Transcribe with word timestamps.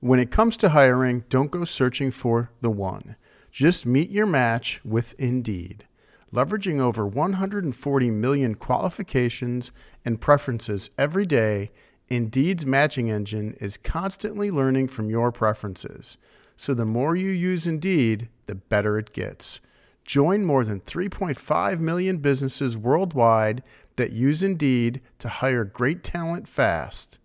When 0.00 0.18
it 0.18 0.30
comes 0.30 0.56
to 0.58 0.70
hiring, 0.70 1.24
don't 1.28 1.50
go 1.50 1.64
searching 1.64 2.10
for 2.10 2.50
the 2.62 2.70
one. 2.70 3.16
Just 3.52 3.84
meet 3.84 4.08
your 4.08 4.24
match 4.24 4.80
with 4.82 5.14
Indeed. 5.18 5.84
Leveraging 6.32 6.80
over 6.80 7.06
140 7.06 8.10
million 8.10 8.54
qualifications 8.54 9.72
and 10.02 10.18
preferences 10.18 10.88
every 10.96 11.26
day, 11.26 11.70
Indeed's 12.08 12.64
matching 12.64 13.10
engine 13.10 13.54
is 13.60 13.76
constantly 13.76 14.50
learning 14.50 14.88
from 14.88 15.10
your 15.10 15.30
preferences. 15.30 16.16
So 16.56 16.72
the 16.72 16.86
more 16.86 17.14
you 17.14 17.30
use 17.30 17.66
Indeed, 17.66 18.30
the 18.46 18.54
better 18.54 18.98
it 18.98 19.12
gets. 19.12 19.60
Join 20.06 20.46
more 20.46 20.64
than 20.64 20.80
3.5 20.80 21.78
million 21.78 22.16
businesses 22.18 22.74
worldwide 22.74 23.62
that 23.96 24.12
use 24.12 24.42
Indeed 24.42 25.02
to 25.18 25.28
hire 25.28 25.64
great 25.64 26.02
talent 26.02 26.48
fast. 26.48 27.18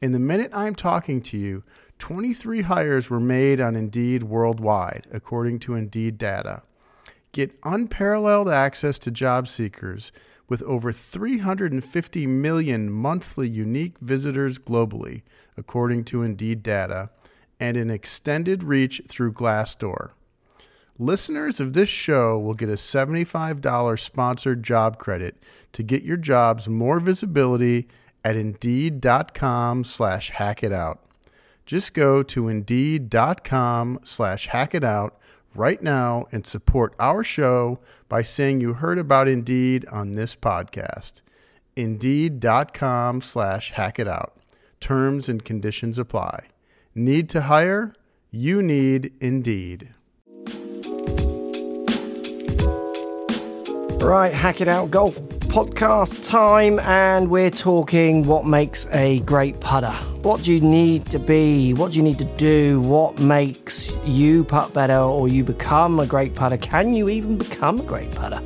In 0.00 0.12
the 0.12 0.18
minute 0.18 0.50
I'm 0.54 0.74
talking 0.74 1.20
to 1.22 1.36
you, 1.36 1.62
23 2.00 2.62
hires 2.62 3.08
were 3.08 3.20
made 3.20 3.60
on 3.60 3.76
Indeed 3.76 4.24
worldwide, 4.24 5.06
according 5.12 5.60
to 5.60 5.74
Indeed 5.74 6.18
data. 6.18 6.62
Get 7.30 7.56
unparalleled 7.62 8.48
access 8.48 8.98
to 9.00 9.10
job 9.10 9.46
seekers 9.46 10.10
with 10.48 10.62
over 10.62 10.92
350 10.92 12.26
million 12.26 12.90
monthly 12.90 13.48
unique 13.48 13.98
visitors 14.00 14.58
globally, 14.58 15.22
according 15.56 16.04
to 16.06 16.22
Indeed 16.22 16.62
data, 16.62 17.10
and 17.60 17.76
an 17.76 17.90
extended 17.90 18.64
reach 18.64 19.02
through 19.06 19.34
Glassdoor. 19.34 20.10
Listeners 20.98 21.60
of 21.60 21.74
this 21.74 21.88
show 21.88 22.38
will 22.38 22.54
get 22.54 22.68
a 22.68 22.72
$75 22.72 24.00
sponsored 24.00 24.62
job 24.62 24.98
credit 24.98 25.36
to 25.72 25.82
get 25.82 26.02
your 26.02 26.16
jobs 26.16 26.68
more 26.68 26.98
visibility 26.98 27.88
at 28.24 28.36
indeed.com 28.36 29.84
slash 29.84 30.30
hack 30.30 30.64
it 30.64 30.72
out. 30.72 31.04
Just 31.70 31.94
go 31.94 32.24
to 32.24 32.48
indeed.com 32.48 34.00
slash 34.02 34.48
hack 34.48 34.74
it 34.74 34.82
out 34.82 35.16
right 35.54 35.80
now 35.80 36.24
and 36.32 36.44
support 36.44 36.96
our 36.98 37.22
show 37.22 37.78
by 38.08 38.24
saying 38.24 38.60
you 38.60 38.72
heard 38.72 38.98
about 38.98 39.28
Indeed 39.28 39.86
on 39.86 40.10
this 40.10 40.34
podcast. 40.34 41.20
Indeed.com 41.76 43.20
slash 43.20 43.70
hack 43.70 44.00
it 44.00 44.08
out. 44.08 44.36
Terms 44.80 45.28
and 45.28 45.44
conditions 45.44 45.96
apply. 45.96 46.48
Need 46.92 47.28
to 47.28 47.42
hire? 47.42 47.92
You 48.32 48.62
need 48.62 49.12
Indeed. 49.20 49.94
Right, 54.02 54.32
Hack 54.34 54.60
It 54.60 54.66
Out 54.66 54.90
Golf 54.90 55.20
podcast 55.50 56.24
time, 56.24 56.78
and 56.78 57.28
we're 57.28 57.50
talking 57.50 58.22
what 58.22 58.46
makes 58.46 58.86
a 58.92 59.18
great 59.20 59.58
putter. 59.58 59.90
What 60.22 60.44
do 60.44 60.54
you 60.54 60.60
need 60.60 61.06
to 61.06 61.18
be? 61.18 61.74
What 61.74 61.90
do 61.90 61.96
you 61.96 62.04
need 62.04 62.20
to 62.20 62.24
do? 62.24 62.80
What 62.80 63.18
makes 63.18 63.90
you 64.04 64.44
putt 64.44 64.72
better 64.72 64.96
or 64.96 65.26
you 65.26 65.42
become 65.42 65.98
a 65.98 66.06
great 66.06 66.36
putter? 66.36 66.56
Can 66.56 66.94
you 66.94 67.08
even 67.08 67.36
become 67.36 67.80
a 67.80 67.82
great 67.82 68.12
putter? 68.12 68.40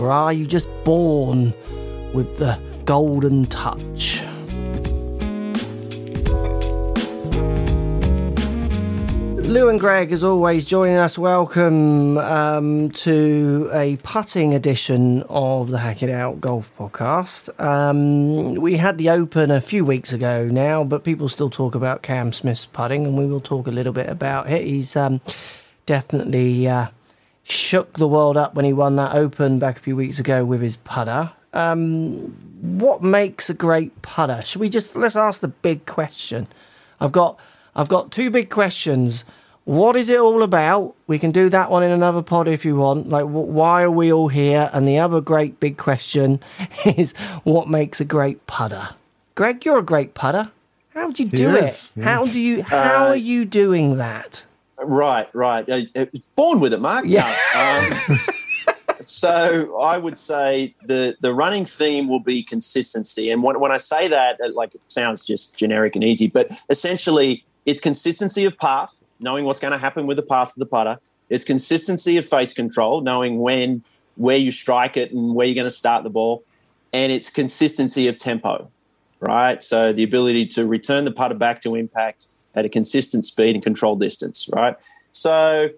Or 0.00 0.10
are 0.10 0.32
you 0.32 0.48
just 0.48 0.66
born 0.82 1.54
with 2.12 2.38
the 2.38 2.58
golden 2.84 3.44
touch? 3.46 4.24
Lou 9.48 9.70
and 9.70 9.80
Greg, 9.80 10.12
as 10.12 10.22
always, 10.22 10.66
joining 10.66 10.98
us. 10.98 11.16
Welcome 11.16 12.18
um, 12.18 12.90
to 12.90 13.70
a 13.72 13.96
putting 14.02 14.52
edition 14.52 15.22
of 15.30 15.70
the 15.70 15.78
Hack 15.78 16.02
It 16.02 16.10
Out 16.10 16.38
Golf 16.38 16.70
Podcast. 16.76 17.58
Um, 17.58 18.56
we 18.56 18.76
had 18.76 18.98
the 18.98 19.08
Open 19.08 19.50
a 19.50 19.62
few 19.62 19.86
weeks 19.86 20.12
ago 20.12 20.44
now, 20.44 20.84
but 20.84 21.02
people 21.02 21.30
still 21.30 21.48
talk 21.48 21.74
about 21.74 22.02
Cam 22.02 22.30
Smith's 22.34 22.66
putting, 22.66 23.06
and 23.06 23.16
we 23.16 23.24
will 23.24 23.40
talk 23.40 23.66
a 23.66 23.70
little 23.70 23.94
bit 23.94 24.10
about 24.10 24.50
it. 24.50 24.66
He's 24.66 24.94
um, 24.96 25.22
definitely 25.86 26.68
uh, 26.68 26.88
shook 27.42 27.94
the 27.94 28.06
world 28.06 28.36
up 28.36 28.54
when 28.54 28.66
he 28.66 28.74
won 28.74 28.96
that 28.96 29.14
Open 29.14 29.58
back 29.58 29.78
a 29.78 29.80
few 29.80 29.96
weeks 29.96 30.18
ago 30.18 30.44
with 30.44 30.60
his 30.60 30.76
putter. 30.76 31.32
Um, 31.54 32.36
what 32.60 33.02
makes 33.02 33.48
a 33.48 33.54
great 33.54 34.02
putter? 34.02 34.42
Should 34.42 34.60
we 34.60 34.68
just 34.68 34.94
let's 34.94 35.16
ask 35.16 35.40
the 35.40 35.48
big 35.48 35.86
question? 35.86 36.48
I've 37.00 37.12
got 37.12 37.40
I've 37.74 37.88
got 37.88 38.12
two 38.12 38.28
big 38.28 38.50
questions 38.50 39.24
what 39.68 39.96
is 39.96 40.08
it 40.08 40.18
all 40.18 40.42
about? 40.42 40.94
We 41.08 41.18
can 41.18 41.30
do 41.30 41.50
that 41.50 41.70
one 41.70 41.82
in 41.82 41.90
another 41.90 42.22
pod 42.22 42.48
if 42.48 42.64
you 42.64 42.76
want. 42.76 43.10
Like, 43.10 43.26
why 43.26 43.82
are 43.82 43.90
we 43.90 44.10
all 44.10 44.28
here? 44.28 44.70
And 44.72 44.88
the 44.88 44.98
other 44.98 45.20
great 45.20 45.60
big 45.60 45.76
question 45.76 46.40
is 46.86 47.12
what 47.44 47.68
makes 47.68 48.00
a 48.00 48.06
great 48.06 48.46
putter? 48.46 48.96
Greg, 49.34 49.66
you're 49.66 49.78
a 49.78 49.82
great 49.82 50.14
putter. 50.14 50.50
How 50.94 51.10
do 51.10 51.22
you 51.22 51.28
do 51.28 51.54
it? 51.54 51.92
Yeah. 51.94 52.04
How 52.04 52.24
do 52.24 52.40
you? 52.40 52.62
How 52.62 53.04
uh, 53.04 53.08
are 53.08 53.16
you 53.16 53.44
doing 53.44 53.98
that? 53.98 54.42
Right, 54.78 55.28
right. 55.34 55.66
It's 55.68 56.28
born 56.28 56.60
with 56.60 56.72
it, 56.72 56.80
Mark. 56.80 57.04
Yeah. 57.06 57.28
Um, 57.54 58.18
so 59.04 59.78
I 59.78 59.98
would 59.98 60.16
say 60.16 60.74
the 60.82 61.14
the 61.20 61.34
running 61.34 61.66
theme 61.66 62.08
will 62.08 62.20
be 62.20 62.42
consistency, 62.42 63.30
and 63.30 63.42
when, 63.42 63.60
when 63.60 63.70
I 63.70 63.76
say 63.76 64.08
that, 64.08 64.40
like 64.54 64.74
it 64.74 64.80
sounds 64.86 65.24
just 65.24 65.58
generic 65.58 65.94
and 65.94 66.02
easy, 66.02 66.26
but 66.26 66.50
essentially 66.70 67.44
it's 67.66 67.80
consistency 67.80 68.46
of 68.46 68.56
path 68.56 69.04
knowing 69.20 69.44
what's 69.44 69.60
going 69.60 69.72
to 69.72 69.78
happen 69.78 70.06
with 70.06 70.16
the 70.16 70.22
path 70.22 70.50
of 70.50 70.56
the 70.56 70.66
putter. 70.66 70.98
It's 71.28 71.44
consistency 71.44 72.16
of 72.16 72.26
face 72.26 72.54
control, 72.54 73.00
knowing 73.00 73.38
when, 73.38 73.82
where 74.16 74.36
you 74.36 74.50
strike 74.50 74.96
it 74.96 75.12
and 75.12 75.34
where 75.34 75.46
you're 75.46 75.54
going 75.54 75.66
to 75.66 75.70
start 75.70 76.04
the 76.04 76.10
ball. 76.10 76.42
And 76.92 77.12
it's 77.12 77.28
consistency 77.28 78.08
of 78.08 78.16
tempo, 78.16 78.70
right? 79.20 79.62
So 79.62 79.92
the 79.92 80.02
ability 80.02 80.46
to 80.48 80.66
return 80.66 81.04
the 81.04 81.10
putter 81.10 81.34
back 81.34 81.60
to 81.62 81.74
impact 81.74 82.28
at 82.54 82.64
a 82.64 82.68
consistent 82.68 83.24
speed 83.24 83.54
and 83.54 83.62
control 83.62 83.96
distance, 83.96 84.48
right? 84.52 84.74
So 85.12 85.70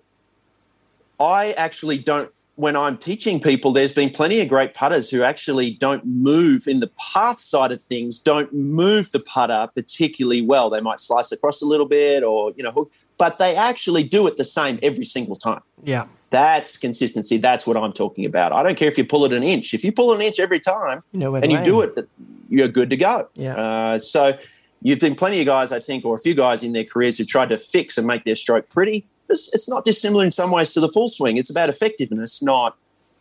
I 1.19 1.53
actually 1.53 1.99
don't 1.99 2.31
when 2.61 2.77
I'm 2.77 2.99
teaching 2.99 3.41
people, 3.41 3.73
there's 3.73 3.93
been 3.93 4.11
plenty 4.11 4.43
of 4.43 4.49
great 4.51 4.75
putters 4.75 5.09
who 5.09 5.23
actually 5.23 5.71
don't 5.71 6.05
move 6.05 6.69
in 6.69 6.81
the 6.81 6.91
path 7.15 7.41
side 7.41 7.73
of 7.73 7.83
things, 7.83 8.19
don't 8.19 8.53
move 8.53 9.13
the 9.13 9.21
putter 9.21 9.67
particularly 9.75 10.43
well. 10.43 10.69
They 10.69 10.83
might 10.83 11.01
slice 11.01 11.33
across 11.33 11.63
a 11.63 11.65
little 11.65 11.87
bit 11.87 12.23
or, 12.23 12.53
you 12.59 12.63
know, 12.63 12.71
hook, 12.71 12.93
but 13.21 13.39
they 13.39 13.55
actually 13.55 14.03
do 14.03 14.27
it 14.27 14.37
the 14.37 14.45
same 14.45 14.79
every 14.83 15.05
single 15.05 15.37
time. 15.37 15.61
Yeah. 15.85 16.07
That's 16.31 16.77
consistency. 16.77 17.37
That's 17.37 17.67
what 17.67 17.77
I'm 17.77 17.93
talking 17.93 18.25
about. 18.25 18.53
I 18.53 18.63
don't 18.63 18.77
care 18.77 18.89
if 18.89 18.97
you 18.97 19.05
pull 19.05 19.25
it 19.27 19.33
an 19.33 19.43
inch. 19.43 19.75
If 19.75 19.85
you 19.85 19.93
pull 19.93 20.13
an 20.13 20.21
inch 20.21 20.41
every 20.41 20.59
time 20.59 21.03
you 21.13 21.19
know 21.19 21.35
and 21.35 21.53
you 21.53 21.63
do 21.63 21.83
it, 21.83 22.09
you're 22.49 22.69
good 22.69 22.91
to 22.91 22.97
go. 22.97 23.29
Yeah. 23.35 23.57
Uh, 23.57 24.01
so 24.01 24.39
you've 24.81 25.01
been 25.01 25.15
plenty 25.15 25.41
of 25.41 25.47
guys, 25.47 25.71
I 25.71 25.81
think, 25.81 26.05
or 26.05 26.15
a 26.15 26.19
few 26.19 26.35
guys 26.35 26.63
in 26.63 26.73
their 26.73 26.85
careers 26.85 27.19
who 27.19 27.25
tried 27.25 27.51
to 27.51 27.59
fix 27.59 27.99
and 27.99 28.07
make 28.07 28.25
their 28.25 28.37
stroke 28.37 28.69
pretty 28.71 29.07
it's, 29.31 29.49
it's 29.55 29.69
not 29.69 29.85
dissimilar 29.85 30.25
in 30.25 30.31
some 30.31 30.51
ways 30.51 30.75
to 30.75 30.81
the 30.81 30.89
full 30.89 31.09
swing. 31.09 31.37
It's 31.37 31.51
about 31.51 31.69
effectiveness, 31.69 32.43
not 32.43 32.77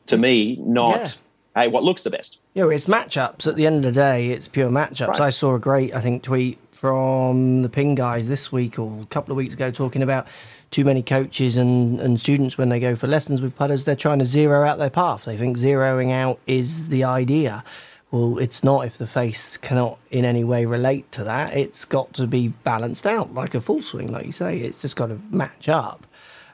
to 0.07 0.17
me, 0.17 0.57
not 0.61 1.21
yeah. 1.55 1.63
hey, 1.63 1.67
what 1.67 1.83
looks 1.83 2.01
the 2.01 2.09
best. 2.09 2.39
Yeah, 2.53 2.69
it's 2.69 2.87
matchups. 2.87 3.47
At 3.47 3.55
the 3.55 3.65
end 3.65 3.77
of 3.77 3.83
the 3.83 3.91
day, 3.91 4.29
it's 4.29 4.47
pure 4.47 4.69
matchups. 4.69 5.07
Right. 5.07 5.21
I 5.21 5.29
saw 5.29 5.55
a 5.55 5.59
great, 5.59 5.93
I 5.93 6.01
think, 6.01 6.23
tweet 6.23 6.57
from 6.79 7.61
the 7.61 7.67
ping 7.67 7.93
guys 7.93 8.29
this 8.29 8.53
week 8.53 8.79
or 8.79 9.01
a 9.01 9.05
couple 9.07 9.33
of 9.33 9.35
weeks 9.35 9.53
ago 9.53 9.69
talking 9.69 10.01
about 10.01 10.25
too 10.71 10.85
many 10.85 11.03
coaches 11.03 11.57
and, 11.57 11.99
and 11.99 12.17
students 12.17 12.57
when 12.57 12.69
they 12.69 12.79
go 12.79 12.95
for 12.95 13.05
lessons 13.05 13.41
with 13.41 13.53
putters, 13.57 13.83
they're 13.83 13.97
trying 13.97 14.19
to 14.19 14.23
zero 14.23 14.63
out 14.63 14.77
their 14.77 14.89
path. 14.89 15.25
They 15.25 15.35
think 15.35 15.57
zeroing 15.57 16.13
out 16.13 16.39
is 16.47 16.87
the 16.87 17.03
idea. 17.03 17.65
Well, 18.11 18.37
it's 18.37 18.63
not 18.63 18.85
if 18.85 18.97
the 18.97 19.07
face 19.07 19.57
cannot 19.57 19.99
in 20.09 20.23
any 20.23 20.45
way 20.45 20.65
relate 20.65 21.11
to 21.11 21.25
that. 21.25 21.55
It's 21.55 21.83
got 21.83 22.13
to 22.13 22.25
be 22.25 22.47
balanced 22.47 23.05
out 23.05 23.33
like 23.33 23.53
a 23.53 23.59
full 23.59 23.81
swing, 23.81 24.09
like 24.13 24.25
you 24.25 24.31
say. 24.31 24.59
It's 24.59 24.81
just 24.81 24.95
got 24.95 25.07
to 25.07 25.19
match 25.29 25.67
up. 25.67 26.07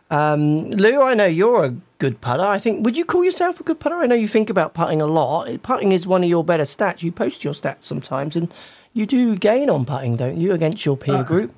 Um, 0.10 0.72
Lou, 0.72 1.04
I 1.04 1.14
know 1.14 1.26
you're 1.28 1.66
a 1.66 1.76
good 2.00 2.20
putter. 2.22 2.44
I 2.44 2.58
think, 2.58 2.84
would 2.84 2.98
you 2.98 3.06
call 3.06 3.24
yourself 3.24 3.60
a 3.60 3.64
good 3.64 3.80
putter? 3.80 3.98
I 3.98 4.08
know 4.08 4.16
you 4.16 4.28
think 4.28 4.50
about 4.50 4.74
putting 4.74 5.02
a 5.02 5.08
lot. 5.08 5.62
Putting 5.62 5.92
is 5.92 6.08
one 6.08 6.24
of 6.24 6.30
your 6.30 6.44
better 6.44 6.64
stats. 6.64 7.04
You 7.04 7.12
post 7.12 7.44
your 7.44 7.54
stats 7.54 7.84
sometimes, 7.84 8.36
and 8.36 8.52
you 8.96 9.06
do 9.06 9.36
gain 9.36 9.70
on 9.70 9.86
putting, 9.86 10.16
don't 10.16 10.38
you, 10.38 10.54
against 10.54 10.86
your 10.86 10.98
peer 10.98 11.16
uh, 11.16 11.24
group? 11.24 11.54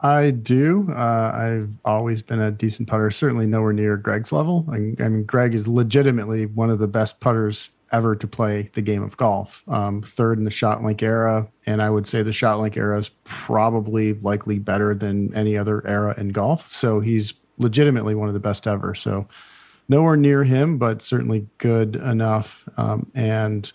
I 0.00 0.30
do. 0.30 0.90
Uh, 0.90 1.30
I've 1.34 1.70
always 1.84 2.22
been 2.22 2.40
a 2.40 2.50
decent 2.50 2.88
putter, 2.88 3.10
certainly 3.10 3.46
nowhere 3.46 3.74
near 3.74 3.98
Greg's 3.98 4.32
level. 4.32 4.66
I, 4.70 4.76
I 4.76 5.08
mean, 5.08 5.24
Greg 5.24 5.54
is 5.54 5.68
legitimately 5.68 6.46
one 6.46 6.70
of 6.70 6.78
the 6.78 6.88
best 6.88 7.20
putters 7.20 7.70
ever 7.92 8.16
to 8.16 8.26
play 8.26 8.70
the 8.72 8.80
game 8.80 9.02
of 9.02 9.16
golf. 9.18 9.62
Um, 9.68 10.00
third 10.00 10.38
in 10.38 10.44
the 10.44 10.50
ShotLink 10.50 11.02
era, 11.02 11.46
and 11.66 11.82
I 11.82 11.90
would 11.90 12.06
say 12.06 12.22
the 12.22 12.30
ShotLink 12.30 12.78
era 12.78 12.98
is 12.98 13.10
probably 13.24 14.14
likely 14.14 14.58
better 14.58 14.94
than 14.94 15.34
any 15.34 15.58
other 15.58 15.86
era 15.86 16.14
in 16.16 16.30
golf. 16.30 16.72
So 16.72 17.00
he's 17.00 17.34
legitimately 17.58 18.14
one 18.14 18.28
of 18.28 18.34
the 18.34 18.40
best 18.40 18.66
ever. 18.66 18.94
So 18.94 19.28
nowhere 19.86 20.16
near 20.16 20.44
him, 20.44 20.78
but 20.78 21.02
certainly 21.02 21.46
good 21.58 21.96
enough. 21.96 22.66
Um, 22.78 23.10
and 23.14 23.70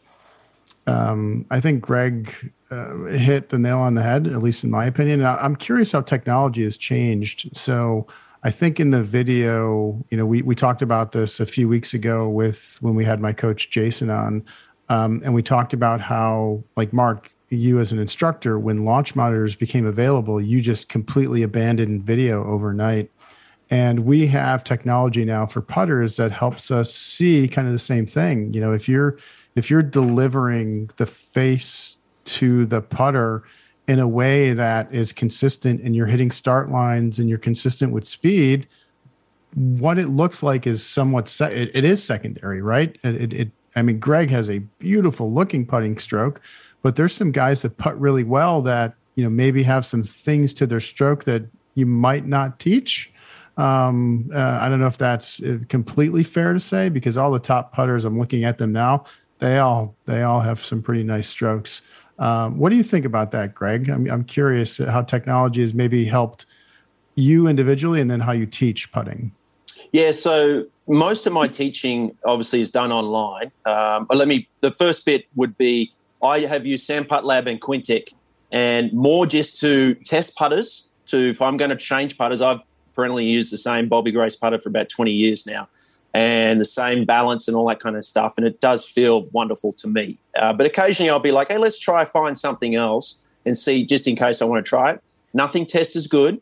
um, 0.87 1.45
I 1.51 1.59
think 1.59 1.81
Greg 1.81 2.51
uh, 2.71 2.95
hit 3.05 3.49
the 3.49 3.59
nail 3.59 3.79
on 3.79 3.93
the 3.93 4.01
head, 4.01 4.27
at 4.27 4.41
least 4.41 4.63
in 4.63 4.71
my 4.71 4.85
opinion. 4.85 5.23
I'm 5.23 5.55
curious 5.55 5.91
how 5.91 6.01
technology 6.01 6.63
has 6.63 6.77
changed. 6.77 7.55
So 7.55 8.07
I 8.43 8.51
think 8.51 8.79
in 8.79 8.91
the 8.91 9.01
video, 9.01 10.03
you 10.09 10.17
know, 10.17 10.25
we 10.25 10.41
we 10.41 10.55
talked 10.55 10.81
about 10.81 11.11
this 11.11 11.39
a 11.39 11.45
few 11.45 11.67
weeks 11.67 11.93
ago 11.93 12.29
with 12.29 12.77
when 12.81 12.95
we 12.95 13.03
had 13.03 13.19
my 13.19 13.33
coach 13.33 13.69
Jason 13.69 14.09
on, 14.09 14.43
um, 14.89 15.21
and 15.23 15.33
we 15.33 15.41
talked 15.41 15.73
about 15.73 16.01
how, 16.01 16.63
like 16.75 16.93
Mark, 16.93 17.33
you 17.49 17.79
as 17.79 17.91
an 17.91 17.99
instructor, 17.99 18.59
when 18.59 18.85
launch 18.85 19.15
monitors 19.15 19.55
became 19.55 19.85
available, 19.85 20.41
you 20.41 20.61
just 20.61 20.89
completely 20.89 21.43
abandoned 21.43 22.03
video 22.03 22.45
overnight. 22.45 23.11
And 23.71 24.01
we 24.01 24.27
have 24.27 24.63
technology 24.63 25.25
now 25.25 25.47
for 25.47 25.61
putters 25.61 26.17
that 26.17 26.31
helps 26.31 26.69
us 26.69 26.93
see 26.93 27.47
kind 27.47 27.67
of 27.67 27.73
the 27.73 27.79
same 27.79 28.05
thing. 28.05 28.53
You 28.53 28.61
know, 28.61 28.73
if 28.73 28.87
you're 28.87 29.17
if 29.55 29.71
you're 29.71 29.81
delivering 29.81 30.89
the 30.97 31.05
face 31.05 31.97
to 32.25 32.65
the 32.65 32.81
putter 32.81 33.43
in 33.87 33.99
a 33.99 34.07
way 34.07 34.53
that 34.53 34.93
is 34.93 35.13
consistent 35.13 35.81
and 35.81 35.95
you're 35.95 36.07
hitting 36.07 36.31
start 36.31 36.71
lines 36.71 37.19
and 37.19 37.29
you're 37.29 37.37
consistent 37.37 37.91
with 37.91 38.07
speed, 38.07 38.67
what 39.53 39.97
it 39.97 40.07
looks 40.07 40.43
like 40.43 40.67
is 40.67 40.85
somewhat 40.85 41.29
se- 41.29 41.55
it, 41.55 41.71
it 41.73 41.85
is 41.85 42.03
secondary, 42.03 42.61
right? 42.61 42.97
It, 43.03 43.15
it, 43.15 43.33
it 43.33 43.51
I 43.75 43.81
mean, 43.81 43.99
Greg 43.99 44.29
has 44.29 44.49
a 44.49 44.59
beautiful 44.79 45.31
looking 45.31 45.65
putting 45.65 45.97
stroke, 45.99 46.41
but 46.81 46.95
there's 46.95 47.13
some 47.13 47.31
guys 47.31 47.61
that 47.61 47.77
putt 47.77 47.99
really 47.99 48.23
well 48.23 48.61
that 48.61 48.95
you 49.15 49.23
know 49.23 49.29
maybe 49.29 49.63
have 49.63 49.85
some 49.85 50.03
things 50.03 50.53
to 50.55 50.67
their 50.67 50.79
stroke 50.79 51.23
that 51.25 51.45
you 51.75 51.85
might 51.85 52.25
not 52.25 52.59
teach. 52.59 53.11
Um, 53.57 54.29
uh, 54.33 54.59
I 54.61 54.67
don't 54.67 54.79
know 54.79 54.87
if 54.87 54.97
that's 54.97 55.41
uh, 55.41 55.59
completely 55.69 56.23
fair 56.23 56.53
to 56.53 56.59
say 56.59 56.89
because 56.89 57.17
all 57.17 57.31
the 57.31 57.39
top 57.39 57.71
putters, 57.71 58.03
I'm 58.03 58.19
looking 58.19 58.43
at 58.43 58.57
them 58.57 58.73
now, 58.73 59.05
they 59.39 59.59
all 59.59 59.95
they 60.05 60.23
all 60.23 60.41
have 60.41 60.59
some 60.59 60.81
pretty 60.81 61.03
nice 61.03 61.29
strokes. 61.29 61.81
Um, 62.17 62.57
what 62.57 62.69
do 62.69 62.75
you 62.75 62.83
think 62.83 63.05
about 63.05 63.31
that, 63.31 63.53
Greg? 63.53 63.89
I'm, 63.89 64.09
I'm 64.09 64.23
curious 64.23 64.77
how 64.77 65.01
technology 65.01 65.61
has 65.61 65.73
maybe 65.73 66.05
helped 66.05 66.45
you 67.15 67.47
individually 67.47 68.01
and 68.01 68.09
then 68.09 68.21
how 68.21 68.31
you 68.31 68.45
teach 68.45 68.91
putting. 68.91 69.31
Yeah, 69.91 70.11
so 70.11 70.65
most 70.87 71.27
of 71.27 71.33
my 71.33 71.47
teaching 71.47 72.17
obviously 72.25 72.61
is 72.61 72.69
done 72.69 72.91
online. 72.91 73.51
Um, 73.65 74.07
let 74.09 74.27
me, 74.27 74.47
the 74.61 74.71
first 74.71 75.05
bit 75.05 75.25
would 75.35 75.57
be 75.57 75.93
I 76.21 76.41
have 76.41 76.65
used 76.65 76.85
SAM 76.85 77.05
PuttLab 77.05 77.49
and 77.49 77.61
Quintic 77.61 78.13
and 78.51 78.91
more 78.93 79.25
just 79.25 79.59
to 79.61 79.95
test 80.05 80.35
putters. 80.35 80.89
To 81.07 81.17
if 81.17 81.41
I'm 81.41 81.55
going 81.55 81.69
to 81.69 81.75
change 81.75 82.17
putters, 82.17 82.41
I've 82.41 82.61
currently 82.95 83.25
used 83.25 83.53
the 83.53 83.57
same 83.57 83.87
Bobby 83.87 84.11
Grace 84.11 84.35
putter 84.35 84.57
for 84.57 84.69
about 84.69 84.89
20 84.89 85.11
years 85.11 85.45
now 85.45 85.67
and 86.15 86.61
the 86.61 86.65
same 86.65 87.03
balance 87.03 87.49
and 87.49 87.57
all 87.57 87.67
that 87.67 87.81
kind 87.81 87.97
of 87.97 88.05
stuff. 88.05 88.35
And 88.37 88.47
it 88.47 88.61
does 88.61 88.87
feel 88.87 89.23
wonderful 89.33 89.73
to 89.73 89.87
me. 89.87 90.17
Uh, 90.39 90.53
but 90.53 90.65
occasionally 90.65 91.09
I'll 91.09 91.19
be 91.19 91.33
like, 91.33 91.49
hey, 91.49 91.57
let's 91.57 91.77
try 91.77 92.05
find 92.05 92.37
something 92.37 92.73
else 92.73 93.19
and 93.45 93.55
see 93.57 93.85
just 93.85 94.07
in 94.07 94.15
case 94.15 94.41
I 94.41 94.45
want 94.45 94.65
to 94.65 94.69
try 94.69 94.93
it. 94.93 95.03
Nothing 95.33 95.65
tests 95.65 95.97
as 95.97 96.07
good. 96.07 96.39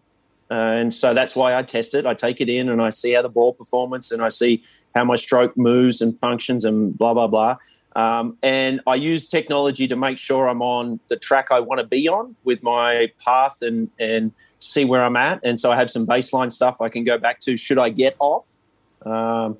Uh, 0.51 0.53
and 0.53 0.93
so 0.93 1.15
that's 1.15 1.35
why 1.35 1.55
I 1.55 1.63
test 1.63 1.95
it. 1.95 2.05
I 2.05 2.13
take 2.13 2.39
it 2.39 2.49
in 2.49 2.69
and 2.69 2.83
I 2.83 2.89
see 2.89 3.13
how 3.13 3.23
the 3.23 3.29
ball 3.29 3.51
performance 3.51 4.11
and 4.11 4.21
I 4.21 4.29
see 4.29 4.63
how 4.93 5.05
my 5.05 5.15
stroke 5.15 5.57
moves 5.57 6.01
and 6.01 6.19
functions 6.19 6.65
and 6.65 6.95
blah, 6.95 7.15
blah, 7.15 7.25
blah. 7.25 7.57
Um, 7.95 8.37
and 8.43 8.79
I 8.85 8.93
use 8.93 9.25
technology 9.25 9.87
to 9.87 9.95
make 9.95 10.19
sure 10.19 10.47
I'm 10.47 10.61
on 10.61 10.99
the 11.07 11.15
track 11.15 11.47
I 11.49 11.59
want 11.59 11.81
to 11.81 11.87
be 11.87 12.07
on 12.07 12.35
with 12.43 12.61
my 12.61 13.11
path 13.25 13.63
and, 13.63 13.89
and 13.99 14.33
see 14.59 14.85
where 14.85 15.03
I'm 15.03 15.15
at. 15.15 15.39
And 15.43 15.59
so 15.59 15.71
I 15.71 15.77
have 15.77 15.89
some 15.89 16.05
baseline 16.05 16.51
stuff 16.51 16.79
I 16.79 16.89
can 16.89 17.03
go 17.03 17.17
back 17.17 17.39
to 17.41 17.57
should 17.57 17.79
I 17.79 17.89
get 17.89 18.15
off. 18.19 18.55
Um, 19.05 19.57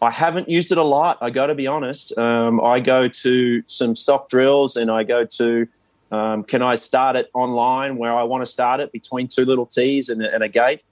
I 0.00 0.10
haven't 0.10 0.48
used 0.48 0.72
it 0.72 0.78
a 0.78 0.82
lot. 0.82 1.18
I 1.20 1.30
got 1.30 1.46
to 1.46 1.54
be 1.54 1.66
honest. 1.66 2.16
Um, 2.18 2.60
I 2.60 2.80
go 2.80 3.08
to 3.08 3.62
some 3.66 3.96
stock 3.96 4.28
drills 4.28 4.76
and 4.76 4.90
I 4.90 5.04
go 5.04 5.24
to 5.24 5.66
um, 6.12 6.44
can 6.44 6.62
I 6.62 6.76
start 6.76 7.16
it 7.16 7.30
online 7.34 7.96
where 7.96 8.14
I 8.14 8.22
want 8.22 8.42
to 8.42 8.46
start 8.46 8.80
it 8.80 8.92
between 8.92 9.26
two 9.26 9.44
little 9.44 9.66
T's 9.66 10.08
and, 10.08 10.22
and 10.22 10.42
a 10.42 10.48
gate? 10.48 10.82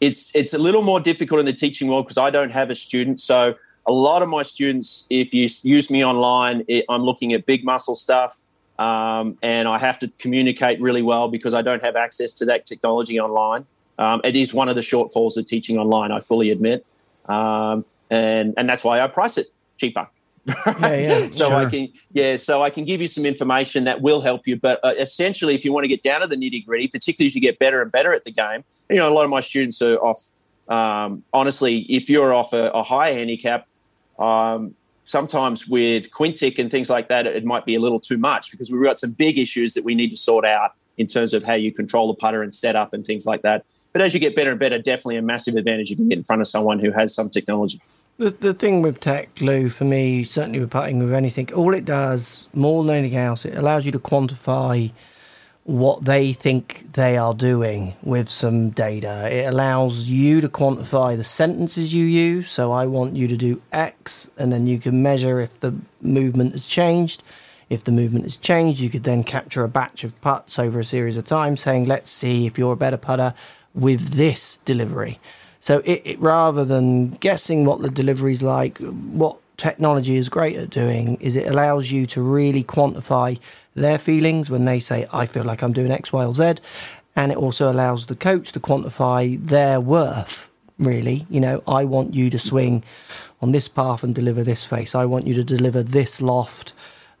It's 0.00 0.34
it's 0.34 0.54
a 0.54 0.58
little 0.58 0.82
more 0.82 1.00
difficult 1.00 1.40
in 1.40 1.46
the 1.46 1.52
teaching 1.52 1.88
world 1.88 2.04
because 2.04 2.18
I 2.18 2.30
don't 2.30 2.50
have 2.50 2.70
a 2.70 2.74
student. 2.74 3.20
So 3.20 3.54
a 3.86 3.92
lot 3.92 4.22
of 4.22 4.28
my 4.28 4.42
students, 4.42 5.06
if 5.08 5.32
you 5.32 5.48
use 5.62 5.90
me 5.90 6.04
online, 6.04 6.64
it, 6.68 6.84
I'm 6.88 7.02
looking 7.02 7.32
at 7.32 7.46
big 7.46 7.64
muscle 7.64 7.94
stuff, 7.94 8.40
um, 8.78 9.38
and 9.42 9.66
I 9.66 9.78
have 9.78 9.98
to 10.00 10.08
communicate 10.18 10.80
really 10.80 11.02
well 11.02 11.28
because 11.28 11.54
I 11.54 11.62
don't 11.62 11.82
have 11.82 11.96
access 11.96 12.32
to 12.34 12.44
that 12.44 12.66
technology 12.66 13.18
online. 13.18 13.64
Um, 13.98 14.20
it 14.22 14.36
is 14.36 14.52
one 14.54 14.68
of 14.68 14.76
the 14.76 14.82
shortfalls 14.82 15.36
of 15.36 15.46
teaching 15.46 15.78
online. 15.78 16.12
I 16.12 16.20
fully 16.20 16.50
admit, 16.50 16.86
um, 17.28 17.84
and 18.10 18.54
and 18.56 18.68
that's 18.68 18.84
why 18.84 19.00
I 19.00 19.06
price 19.06 19.38
it 19.38 19.48
cheaper. 19.76 20.08
Yeah, 20.46 20.96
yeah, 20.96 21.30
so 21.30 21.48
sure. 21.48 21.54
I 21.54 21.66
can, 21.66 21.88
yeah, 22.12 22.36
so 22.36 22.62
I 22.62 22.70
can 22.70 22.84
give 22.84 23.00
you 23.00 23.08
some 23.08 23.26
information 23.26 23.84
that 23.84 24.00
will 24.00 24.20
help 24.20 24.46
you. 24.46 24.56
But 24.56 24.80
uh, 24.82 24.94
essentially, 24.98 25.54
if 25.54 25.64
you 25.64 25.72
want 25.72 25.84
to 25.84 25.88
get 25.88 26.02
down 26.02 26.22
to 26.22 26.26
the 26.26 26.36
nitty 26.36 26.64
gritty, 26.64 26.88
particularly 26.88 27.26
as 27.26 27.34
you 27.34 27.40
get 27.40 27.58
better 27.58 27.82
and 27.82 27.92
better 27.92 28.12
at 28.12 28.24
the 28.24 28.30
game, 28.30 28.64
you 28.88 28.96
know, 28.96 29.08
a 29.08 29.14
lot 29.14 29.24
of 29.24 29.30
my 29.30 29.40
students 29.40 29.80
are 29.82 29.96
off. 29.96 30.30
Um, 30.68 31.24
honestly, 31.32 31.78
if 31.88 32.10
you're 32.10 32.34
off 32.34 32.52
a, 32.52 32.70
a 32.70 32.82
high 32.82 33.12
handicap, 33.12 33.66
um, 34.18 34.74
sometimes 35.04 35.66
with 35.66 36.10
Quintic 36.10 36.58
and 36.58 36.70
things 36.70 36.90
like 36.90 37.08
that, 37.08 37.26
it 37.26 37.44
might 37.44 37.64
be 37.64 37.74
a 37.74 37.80
little 37.80 38.00
too 38.00 38.18
much 38.18 38.50
because 38.50 38.70
we've 38.70 38.82
got 38.82 39.00
some 39.00 39.12
big 39.12 39.38
issues 39.38 39.74
that 39.74 39.84
we 39.84 39.94
need 39.94 40.10
to 40.10 40.16
sort 40.16 40.44
out 40.44 40.72
in 40.98 41.06
terms 41.06 41.32
of 41.32 41.42
how 41.42 41.54
you 41.54 41.72
control 41.72 42.08
the 42.08 42.14
putter 42.14 42.42
and 42.42 42.52
setup 42.52 42.92
and 42.92 43.06
things 43.06 43.24
like 43.24 43.42
that. 43.42 43.64
But 43.92 44.02
as 44.02 44.14
you 44.14 44.20
get 44.20 44.36
better 44.36 44.50
and 44.50 44.60
better, 44.60 44.78
definitely 44.78 45.16
a 45.16 45.22
massive 45.22 45.56
advantage 45.56 45.90
if 45.90 45.98
you 45.98 46.08
get 46.08 46.18
in 46.18 46.24
front 46.24 46.42
of 46.42 46.48
someone 46.48 46.78
who 46.78 46.90
has 46.92 47.14
some 47.14 47.30
technology. 47.30 47.80
The, 48.18 48.30
the 48.30 48.52
thing 48.52 48.82
with 48.82 48.98
tech, 49.00 49.40
Lou, 49.40 49.68
for 49.68 49.84
me, 49.84 50.24
certainly 50.24 50.58
with 50.58 50.70
putting 50.70 50.98
with 50.98 51.14
anything, 51.14 51.52
all 51.54 51.72
it 51.72 51.84
does 51.84 52.48
more 52.52 52.82
than 52.82 52.96
anything 52.96 53.18
else, 53.18 53.44
it 53.44 53.56
allows 53.56 53.86
you 53.86 53.92
to 53.92 53.98
quantify 53.98 54.90
what 55.62 56.04
they 56.04 56.32
think 56.32 56.94
they 56.94 57.16
are 57.18 57.34
doing 57.34 57.94
with 58.02 58.28
some 58.28 58.70
data. 58.70 59.32
It 59.32 59.52
allows 59.52 60.08
you 60.08 60.40
to 60.40 60.48
quantify 60.48 61.16
the 61.16 61.24
sentences 61.24 61.92
you 61.92 62.06
use. 62.06 62.50
So 62.50 62.72
I 62.72 62.86
want 62.86 63.16
you 63.16 63.28
to 63.28 63.36
do 63.36 63.60
X, 63.70 64.30
and 64.38 64.52
then 64.52 64.66
you 64.66 64.78
can 64.78 65.02
measure 65.02 65.40
if 65.40 65.60
the 65.60 65.74
movement 66.00 66.52
has 66.52 66.66
changed. 66.66 67.22
If 67.68 67.84
the 67.84 67.92
movement 67.92 68.24
has 68.24 68.38
changed, 68.38 68.80
you 68.80 68.88
could 68.88 69.04
then 69.04 69.22
capture 69.22 69.62
a 69.62 69.68
batch 69.68 70.02
of 70.04 70.18
putts 70.22 70.58
over 70.58 70.80
a 70.80 70.84
series 70.84 71.18
of 71.18 71.26
times, 71.26 71.60
saying, 71.60 71.84
let's 71.84 72.10
see 72.10 72.46
if 72.46 72.56
you're 72.56 72.72
a 72.72 72.76
better 72.76 72.96
putter 72.96 73.34
with 73.74 74.10
this 74.10 74.58
delivery. 74.64 75.18
So 75.60 75.78
it, 75.84 76.02
it 76.04 76.20
rather 76.20 76.64
than 76.64 77.10
guessing 77.10 77.64
what 77.64 77.82
the 77.82 77.90
delivery 77.90 78.32
is 78.32 78.42
like, 78.42 78.78
what 78.78 79.36
technology 79.56 80.16
is 80.16 80.28
great 80.28 80.56
at 80.56 80.70
doing 80.70 81.18
is 81.20 81.36
it 81.36 81.46
allows 81.46 81.90
you 81.90 82.06
to 82.06 82.22
really 82.22 82.64
quantify 82.64 83.38
their 83.74 83.98
feelings 83.98 84.48
when 84.48 84.64
they 84.64 84.78
say, 84.78 85.06
I 85.12 85.26
feel 85.26 85.44
like 85.44 85.62
I'm 85.62 85.72
doing 85.72 85.90
X, 85.90 86.12
Y, 86.12 86.24
or 86.24 86.34
Z. 86.34 86.54
And 87.14 87.32
it 87.32 87.38
also 87.38 87.70
allows 87.70 88.06
the 88.06 88.14
coach 88.14 88.52
to 88.52 88.60
quantify 88.60 89.44
their 89.44 89.80
worth, 89.80 90.50
really. 90.78 91.26
You 91.28 91.40
know, 91.40 91.62
I 91.66 91.84
want 91.84 92.14
you 92.14 92.30
to 92.30 92.38
swing 92.38 92.84
on 93.42 93.52
this 93.52 93.66
path 93.68 94.04
and 94.04 94.14
deliver 94.14 94.44
this 94.44 94.64
face. 94.64 94.94
I 94.94 95.04
want 95.04 95.26
you 95.26 95.34
to 95.34 95.44
deliver 95.44 95.82
this 95.82 96.22
loft. 96.22 96.72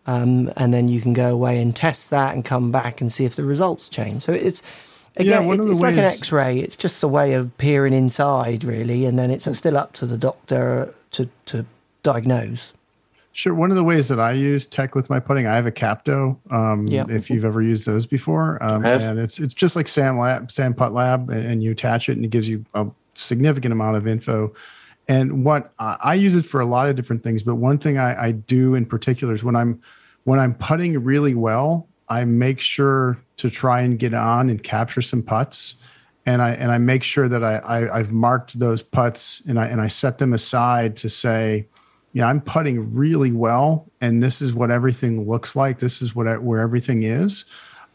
Um, 0.06 0.52
and 0.56 0.72
then 0.72 0.88
you 0.88 1.00
can 1.00 1.12
go 1.12 1.30
away 1.30 1.60
and 1.60 1.74
test 1.74 2.10
that 2.10 2.34
and 2.34 2.44
come 2.44 2.70
back 2.70 3.00
and 3.00 3.12
see 3.12 3.24
if 3.24 3.34
the 3.36 3.44
results 3.44 3.88
change. 3.88 4.22
So 4.22 4.32
it's 4.32 4.62
again, 5.18 5.46
one 5.46 5.58
it- 5.58 5.60
of 5.60 5.66
the 5.66 5.72
it's 5.72 5.80
like 5.80 5.94
an 5.94 6.00
X-ray. 6.00 6.58
It's 6.60 6.76
just 6.76 7.02
a 7.02 7.08
way 7.08 7.34
of 7.34 7.56
peering 7.58 7.92
inside, 7.94 8.64
really, 8.64 9.04
and 9.06 9.18
then 9.18 9.30
it's 9.30 9.56
still 9.58 9.76
up 9.76 9.92
to 9.94 10.06
the 10.06 10.18
doctor 10.18 10.94
to 11.12 11.28
to 11.46 11.64
diagnose. 12.02 12.72
Sure. 13.32 13.54
One 13.54 13.70
of 13.70 13.76
the 13.76 13.84
ways 13.84 14.08
that 14.08 14.18
I 14.18 14.32
use 14.32 14.66
tech 14.66 14.96
with 14.96 15.08
my 15.08 15.20
putting, 15.20 15.46
I 15.46 15.54
have 15.54 15.66
a 15.66 15.70
Capto. 15.70 16.36
Um, 16.50 16.88
Yeah. 16.88 17.04
If 17.08 17.30
you've 17.30 17.44
ever 17.44 17.62
used 17.62 17.86
those 17.86 18.04
before, 18.04 18.60
um, 18.60 18.84
and 18.84 19.18
it's 19.20 19.38
it's 19.38 19.54
just 19.54 19.76
like 19.76 19.86
SAM 19.86 20.18
Lab, 20.18 20.50
SAM 20.50 20.74
PuttLab, 20.74 21.28
and, 21.28 21.46
and 21.46 21.62
you 21.62 21.70
attach 21.70 22.08
it, 22.08 22.16
and 22.16 22.24
it 22.24 22.30
gives 22.30 22.48
you 22.48 22.64
a 22.74 22.86
significant 23.14 23.72
amount 23.72 23.96
of 23.96 24.06
info. 24.08 24.52
And 25.06 25.44
what 25.44 25.72
I, 25.78 25.96
I 26.02 26.14
use 26.14 26.34
it 26.34 26.44
for 26.44 26.60
a 26.60 26.66
lot 26.66 26.88
of 26.88 26.96
different 26.96 27.22
things, 27.22 27.42
but 27.44 27.54
one 27.54 27.78
thing 27.78 27.96
I, 27.96 28.26
I 28.26 28.30
do 28.32 28.74
in 28.74 28.84
particular 28.84 29.32
is 29.34 29.44
when 29.44 29.54
I'm 29.56 29.80
when 30.24 30.40
I'm 30.40 30.54
putting 30.54 30.98
really 31.02 31.34
well, 31.34 31.86
I 32.08 32.24
make 32.24 32.58
sure 32.60 33.18
to 33.38 33.50
try 33.50 33.80
and 33.80 33.98
get 33.98 34.14
on 34.14 34.50
and 34.50 34.62
capture 34.62 35.02
some 35.02 35.22
putts. 35.22 35.76
And 36.26 36.42
I 36.42 36.50
and 36.50 36.70
I 36.70 36.78
make 36.78 37.02
sure 37.02 37.28
that 37.28 37.42
I, 37.42 37.56
I 37.56 37.98
I've 37.98 38.12
marked 38.12 38.58
those 38.58 38.82
putts 38.82 39.42
and 39.48 39.58
I 39.58 39.66
and 39.66 39.80
I 39.80 39.88
set 39.88 40.18
them 40.18 40.34
aside 40.34 40.96
to 40.98 41.08
say, 41.08 41.66
yeah, 42.12 42.28
I'm 42.28 42.40
putting 42.40 42.94
really 42.94 43.32
well, 43.32 43.90
and 44.00 44.22
this 44.22 44.42
is 44.42 44.52
what 44.52 44.70
everything 44.70 45.26
looks 45.26 45.56
like. 45.56 45.78
This 45.78 46.02
is 46.02 46.14
what 46.14 46.28
I, 46.28 46.36
where 46.36 46.60
everything 46.60 47.02
is. 47.02 47.46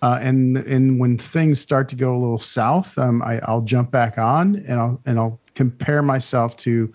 Uh, 0.01 0.19
and 0.21 0.57
and 0.57 0.99
when 0.99 1.17
things 1.17 1.59
start 1.59 1.89
to 1.89 1.95
go 1.95 2.15
a 2.15 2.19
little 2.19 2.39
south, 2.39 2.97
um, 2.97 3.21
I, 3.21 3.39
I'll 3.43 3.61
jump 3.61 3.91
back 3.91 4.17
on 4.17 4.55
and 4.67 4.79
I'll 4.79 5.01
and 5.05 5.19
I'll 5.19 5.39
compare 5.55 6.01
myself 6.01 6.57
to 6.57 6.91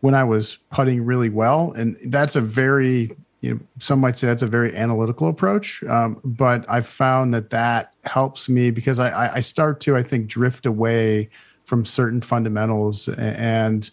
when 0.00 0.14
I 0.14 0.24
was 0.24 0.58
putting 0.70 1.04
really 1.04 1.28
well, 1.28 1.72
and 1.72 1.96
that's 2.06 2.36
a 2.36 2.40
very 2.40 3.10
you 3.40 3.54
know, 3.54 3.60
some 3.78 4.00
might 4.00 4.16
say 4.16 4.26
that's 4.26 4.42
a 4.42 4.46
very 4.46 4.74
analytical 4.74 5.28
approach, 5.28 5.82
um, 5.84 6.20
but 6.24 6.64
I've 6.68 6.86
found 6.86 7.34
that 7.34 7.50
that 7.50 7.94
helps 8.04 8.48
me 8.48 8.70
because 8.70 8.98
I, 8.98 9.36
I- 9.36 9.40
start 9.40 9.80
to 9.80 9.96
I 9.96 10.02
think 10.02 10.26
drift 10.26 10.66
away 10.66 11.28
from 11.64 11.84
certain 11.84 12.20
fundamentals 12.20 13.08
and 13.08 13.90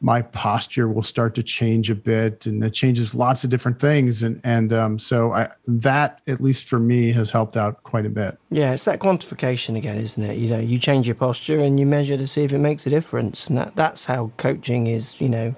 my 0.00 0.20
posture 0.20 0.88
will 0.88 1.02
start 1.02 1.34
to 1.34 1.42
change 1.42 1.90
a 1.90 1.94
bit 1.94 2.44
and 2.46 2.62
it 2.62 2.70
changes 2.70 3.14
lots 3.14 3.44
of 3.44 3.50
different 3.50 3.80
things 3.80 4.22
and 4.22 4.40
and 4.44 4.72
um, 4.72 4.98
so 4.98 5.32
I, 5.32 5.48
that 5.66 6.20
at 6.28 6.40
least 6.40 6.68
for 6.68 6.78
me 6.78 7.12
has 7.12 7.30
helped 7.30 7.56
out 7.56 7.82
quite 7.82 8.04
a 8.06 8.10
bit 8.10 8.38
Yeah, 8.50 8.72
it's 8.74 8.84
that 8.84 9.00
quantification 9.00 9.76
again, 9.76 9.96
isn't 9.98 10.22
it? 10.22 10.36
You 10.36 10.50
know, 10.50 10.58
you 10.60 10.78
change 10.78 11.06
your 11.06 11.16
posture 11.16 11.60
and 11.60 11.80
you 11.80 11.86
measure 11.86 12.16
to 12.16 12.26
see 12.26 12.44
if 12.44 12.52
it 12.52 12.58
makes 12.58 12.86
a 12.86 12.90
difference, 12.90 13.46
and 13.46 13.56
that 13.58 13.74
that's 13.74 14.06
how 14.06 14.32
coaching 14.36 14.86
is. 14.86 15.20
You 15.20 15.28
know, 15.30 15.54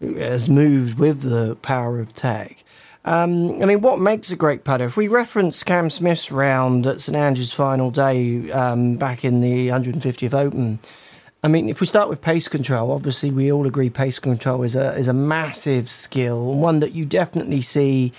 has 0.00 0.48
moved 0.48 0.98
with 0.98 1.22
the 1.22 1.56
power 1.56 1.98
of 2.00 2.14
tech. 2.14 2.64
Um, 3.04 3.60
I 3.60 3.66
mean, 3.66 3.80
what 3.80 3.98
makes 3.98 4.30
a 4.30 4.36
great 4.36 4.62
putter? 4.64 4.84
If 4.84 4.96
we 4.96 5.08
reference 5.08 5.64
Cam 5.64 5.90
Smith's 5.90 6.30
round 6.30 6.86
at 6.86 7.00
St 7.00 7.16
Andrews' 7.16 7.52
final 7.52 7.90
day 7.90 8.50
um, 8.52 8.96
back 8.96 9.24
in 9.24 9.40
the 9.40 9.68
150th 9.68 10.34
Open, 10.34 10.78
I 11.42 11.48
mean, 11.48 11.68
if 11.68 11.80
we 11.80 11.88
start 11.88 12.08
with 12.08 12.20
pace 12.20 12.46
control, 12.46 12.92
obviously 12.92 13.32
we 13.32 13.50
all 13.50 13.66
agree 13.66 13.90
pace 13.90 14.20
control 14.20 14.62
is 14.62 14.76
a 14.76 14.94
is 14.94 15.08
a 15.08 15.12
massive 15.12 15.90
skill, 15.90 16.54
one 16.54 16.78
that 16.78 16.92
you 16.92 17.04
definitely 17.04 17.62
see 17.62 18.12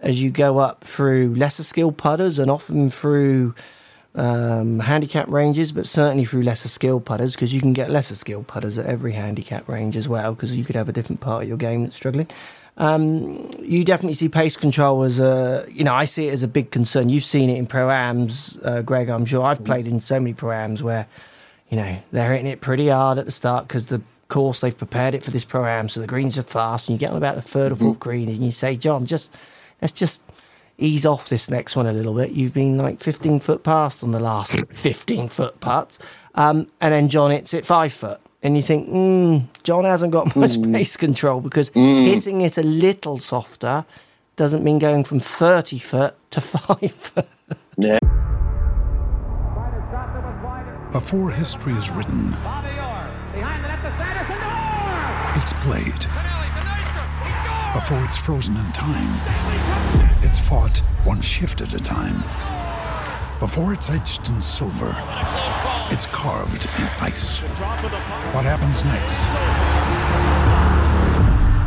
as 0.00 0.22
you 0.22 0.30
go 0.30 0.58
up 0.58 0.84
through 0.84 1.34
lesser 1.34 1.62
skilled 1.62 1.98
putters 1.98 2.38
and 2.38 2.50
often 2.50 2.90
through 2.90 3.54
um, 4.14 4.78
handicap 4.78 5.28
ranges, 5.28 5.72
but 5.72 5.86
certainly 5.86 6.24
through 6.24 6.42
lesser 6.42 6.68
skilled 6.68 7.04
putters 7.04 7.34
because 7.34 7.52
you 7.52 7.60
can 7.60 7.74
get 7.74 7.90
lesser 7.90 8.14
skilled 8.14 8.46
putters 8.46 8.78
at 8.78 8.86
every 8.86 9.12
handicap 9.12 9.68
range 9.68 9.96
as 9.96 10.08
well 10.08 10.32
because 10.32 10.56
you 10.56 10.64
could 10.64 10.76
have 10.76 10.88
a 10.88 10.92
different 10.92 11.20
part 11.20 11.42
of 11.42 11.48
your 11.48 11.58
game 11.58 11.82
that's 11.82 11.96
struggling. 11.96 12.28
Um, 12.76 13.50
you 13.60 13.84
definitely 13.84 14.14
see 14.14 14.28
pace 14.28 14.56
control 14.56 15.04
as 15.04 15.20
a, 15.20 15.64
you 15.70 15.84
know, 15.84 15.94
I 15.94 16.06
see 16.06 16.28
it 16.28 16.32
as 16.32 16.42
a 16.42 16.48
big 16.48 16.70
concern. 16.70 17.08
You've 17.08 17.24
seen 17.24 17.48
it 17.48 17.56
in 17.56 17.66
pro 17.66 17.88
ams, 17.88 18.58
uh, 18.64 18.82
Greg. 18.82 19.08
I'm 19.08 19.24
sure 19.24 19.44
I've 19.44 19.64
played 19.64 19.86
in 19.86 20.00
so 20.00 20.18
many 20.18 20.34
pro 20.34 20.50
ams 20.50 20.82
where, 20.82 21.06
you 21.70 21.76
know, 21.76 21.98
they're 22.10 22.32
hitting 22.32 22.48
it 22.48 22.60
pretty 22.60 22.88
hard 22.88 23.18
at 23.18 23.26
the 23.26 23.32
start 23.32 23.68
because 23.68 23.86
the 23.86 24.02
course 24.28 24.60
they've 24.60 24.76
prepared 24.76 25.14
it 25.14 25.24
for 25.24 25.30
this 25.30 25.44
pro 25.44 25.64
am, 25.64 25.88
so 25.88 26.00
the 26.00 26.06
greens 26.06 26.38
are 26.38 26.42
fast, 26.42 26.88
and 26.88 26.94
you 26.94 26.98
get 26.98 27.10
on 27.10 27.16
about 27.16 27.36
the 27.36 27.40
3rd 27.40 27.70
or 27.70 27.76
4th 27.76 27.78
mm-hmm. 27.78 27.92
green, 27.98 28.28
and 28.28 28.38
you 28.38 28.50
say, 28.50 28.76
John, 28.76 29.04
just 29.04 29.34
let's 29.80 29.92
just 29.92 30.22
ease 30.76 31.06
off 31.06 31.28
this 31.28 31.48
next 31.48 31.76
one 31.76 31.86
a 31.86 31.92
little 31.92 32.14
bit. 32.14 32.32
You've 32.32 32.54
been 32.54 32.76
like 32.76 33.00
15 33.00 33.40
foot 33.40 33.62
past 33.62 34.02
on 34.02 34.10
the 34.10 34.20
last 34.20 34.58
15 34.72 35.28
foot 35.28 35.60
putts. 35.60 35.98
Um, 36.34 36.66
and 36.80 36.92
then 36.92 37.08
John 37.08 37.30
hits 37.30 37.54
it 37.54 37.64
five 37.64 37.92
foot. 37.92 38.20
And 38.44 38.56
you 38.56 38.62
think, 38.62 38.88
mm, 38.88 39.44
John 39.64 39.84
hasn't 39.84 40.12
got 40.12 40.36
much 40.36 40.52
mm. 40.52 40.72
pace 40.72 40.96
control 40.96 41.40
because 41.40 41.70
mm. 41.70 42.04
hitting 42.06 42.42
it 42.42 42.56
a 42.58 42.62
little 42.62 43.18
softer 43.18 43.84
doesn't 44.36 44.62
mean 44.62 44.78
going 44.78 45.02
from 45.02 45.18
30 45.18 45.78
foot 45.78 46.14
to 46.30 46.40
five 46.42 46.92
foot. 46.92 47.28
Yeah. 47.76 47.98
Before 50.92 51.30
history 51.30 51.72
is 51.72 51.90
written, 51.90 52.36
it's 55.34 55.52
played. 55.54 56.06
Before 57.74 58.04
it's 58.04 58.16
frozen 58.16 58.56
in 58.56 58.70
time 58.70 60.14
it's 60.34 60.48
fought 60.48 60.78
one 61.04 61.20
shift 61.20 61.60
at 61.60 61.74
a 61.74 61.78
time. 61.78 62.16
Before 63.44 63.74
it's 63.74 63.90
etched 63.90 64.30
in 64.30 64.40
silver, 64.40 64.96
it's 65.90 66.06
carved 66.06 66.64
in 66.64 66.88
ice. 67.02 67.42
What 68.32 68.42
happens 68.42 68.82
next 68.84 69.20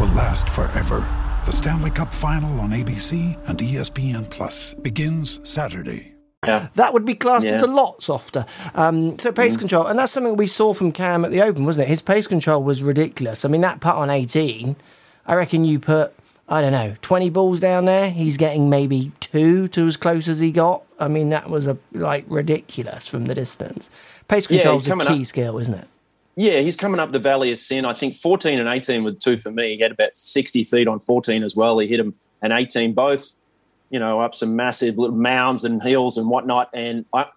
will 0.01 0.11
last 0.15 0.49
forever. 0.49 1.07
The 1.45 1.51
Stanley 1.51 1.91
Cup 1.91 2.11
Final 2.11 2.59
on 2.61 2.71
ABC 2.71 3.37
and 3.47 3.59
ESPN 3.59 4.27
Plus 4.31 4.73
begins 4.73 5.39
Saturday. 5.47 6.15
Yeah. 6.43 6.69
That 6.73 6.93
would 6.93 7.05
be 7.05 7.13
classed 7.13 7.45
yeah. 7.45 7.57
as 7.57 7.61
a 7.61 7.67
lot 7.67 8.01
softer. 8.01 8.47
Um, 8.73 9.19
so 9.19 9.31
pace 9.31 9.55
mm. 9.55 9.59
control, 9.59 9.85
and 9.85 9.99
that's 9.99 10.11
something 10.11 10.35
we 10.35 10.47
saw 10.47 10.73
from 10.73 10.91
Cam 10.91 11.25
at 11.25 11.29
the 11.29 11.43
Open, 11.43 11.63
wasn't 11.63 11.85
it? 11.85 11.89
His 11.89 12.01
pace 12.01 12.25
control 12.25 12.63
was 12.63 12.81
ridiculous. 12.81 13.45
I 13.45 13.49
mean, 13.49 13.61
that 13.61 13.81
putt 13.81 13.97
on 13.97 14.09
18, 14.09 14.77
I 15.27 15.35
reckon 15.35 15.63
you 15.63 15.79
put 15.79 16.15
I 16.49 16.61
don't 16.61 16.71
know, 16.71 16.95
20 17.01 17.29
balls 17.29 17.59
down 17.59 17.85
there. 17.85 18.09
He's 18.09 18.37
getting 18.37 18.69
maybe 18.69 19.11
two 19.31 19.67
to 19.69 19.87
as 19.87 19.97
close 19.97 20.27
as 20.27 20.39
he 20.39 20.51
got. 20.51 20.83
I 20.99 21.07
mean, 21.07 21.29
that 21.29 21.49
was 21.49 21.67
a 21.67 21.77
like 21.93 22.25
ridiculous 22.27 23.07
from 23.07 23.25
the 23.25 23.35
distance. 23.35 23.89
Pace 24.27 24.47
control 24.47 24.79
is 24.79 24.87
a 24.87 24.95
key 24.95 25.19
up, 25.19 25.25
skill, 25.25 25.57
isn't 25.59 25.73
it? 25.73 25.87
Yeah, 26.35 26.59
he's 26.59 26.75
coming 26.75 26.99
up 26.99 27.11
the 27.11 27.19
Valley 27.19 27.51
of 27.51 27.57
Sin. 27.57 27.85
I 27.85 27.93
think 27.93 28.13
14 28.13 28.59
and 28.59 28.69
18 28.69 29.03
were 29.03 29.13
two 29.13 29.37
for 29.37 29.51
me. 29.51 29.75
He 29.75 29.81
had 29.81 29.91
about 29.91 30.15
60 30.15 30.63
feet 30.65 30.87
on 30.87 30.99
14 30.99 31.43
as 31.43 31.55
well. 31.55 31.79
He 31.79 31.87
hit 31.87 31.99
him 31.99 32.13
an 32.41 32.51
18, 32.51 32.93
both, 32.93 33.35
you 33.89 33.99
know, 33.99 34.21
up 34.21 34.35
some 34.35 34.55
massive 34.55 34.97
little 34.97 35.15
mounds 35.15 35.63
and 35.63 35.81
hills 35.81 36.17
and 36.17 36.29
whatnot. 36.29 36.69
And 36.73 37.05
I, 37.13 37.27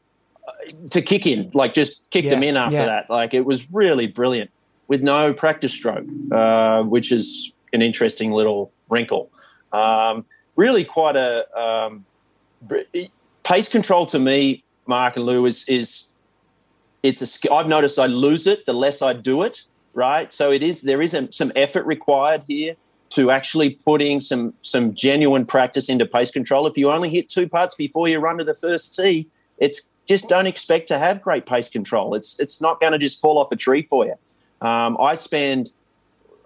to 0.91 1.01
kick 1.01 1.27
in, 1.27 1.51
like 1.55 1.75
just 1.75 2.09
kicked 2.11 2.27
yeah, 2.27 2.35
him 2.35 2.43
in 2.43 2.57
after 2.57 2.77
yeah. 2.77 2.87
that. 2.87 3.11
Like 3.11 3.35
it 3.35 3.45
was 3.45 3.71
really 3.73 4.07
brilliant 4.07 4.51
with 4.89 5.03
no 5.03 5.33
practice 5.33 5.73
stroke, 5.73 6.07
uh, 6.33 6.83
which 6.83 7.13
is 7.13 7.53
an 7.73 7.83
interesting 7.83 8.33
little 8.33 8.73
wrinkle. 8.89 9.31
Um, 9.73 10.27
really, 10.57 10.85
quite 10.85 11.17
a 11.17 11.47
um, 11.59 12.05
pace 13.43 13.69
control 13.69 14.07
to 14.07 14.19
me, 14.19 14.63
Mark 14.87 15.17
and 15.17 15.25
Lou 15.25 15.47
is 15.47 15.65
is 15.69 16.09
it's 17.03 17.45
a. 17.45 17.53
I've 17.53 17.69
noticed 17.69 17.99
I 17.99 18.07
lose 18.07 18.47
it 18.47 18.67
the 18.67 18.75
less 18.75 19.03
I 19.03 19.13
do 19.13 19.43
it. 19.43 19.63
Right, 19.93 20.33
so 20.33 20.53
it 20.53 20.63
is 20.63 20.83
there 20.83 21.03
is 21.03 21.15
a, 21.15 21.31
some 21.33 21.51
effort 21.57 21.85
required 21.85 22.45
here 22.47 22.77
to 23.11 23.31
actually 23.33 23.71
putting 23.71 24.21
some 24.21 24.55
some 24.63 24.95
genuine 24.95 25.45
practice 25.45 25.89
into 25.89 26.07
pace 26.07 26.31
control. 26.31 26.67
If 26.67 26.79
you 26.79 26.91
only 26.91 27.11
hit 27.11 27.29
two 27.29 27.49
putts 27.49 27.75
before 27.75 28.09
you 28.09 28.21
run 28.21 28.39
to 28.39 28.45
the 28.45 28.55
first 28.55 28.95
tee, 28.95 29.27
it's 29.59 29.83
just 30.07 30.29
don't 30.29 30.47
expect 30.47 30.89
to 30.89 30.99
have 30.99 31.21
great 31.23 31.45
pace 31.45 31.69
control. 31.69 32.15
It's 32.15 32.39
it's 32.39 32.61
not 32.61 32.81
going 32.81 32.93
to 32.93 32.99
just 32.99 33.21
fall 33.21 33.39
off 33.39 33.51
a 33.51 33.57
tree 33.57 33.83
for 33.83 34.07
you. 34.07 34.15
Um, 34.67 34.97
I 35.01 35.17
spend 35.17 35.73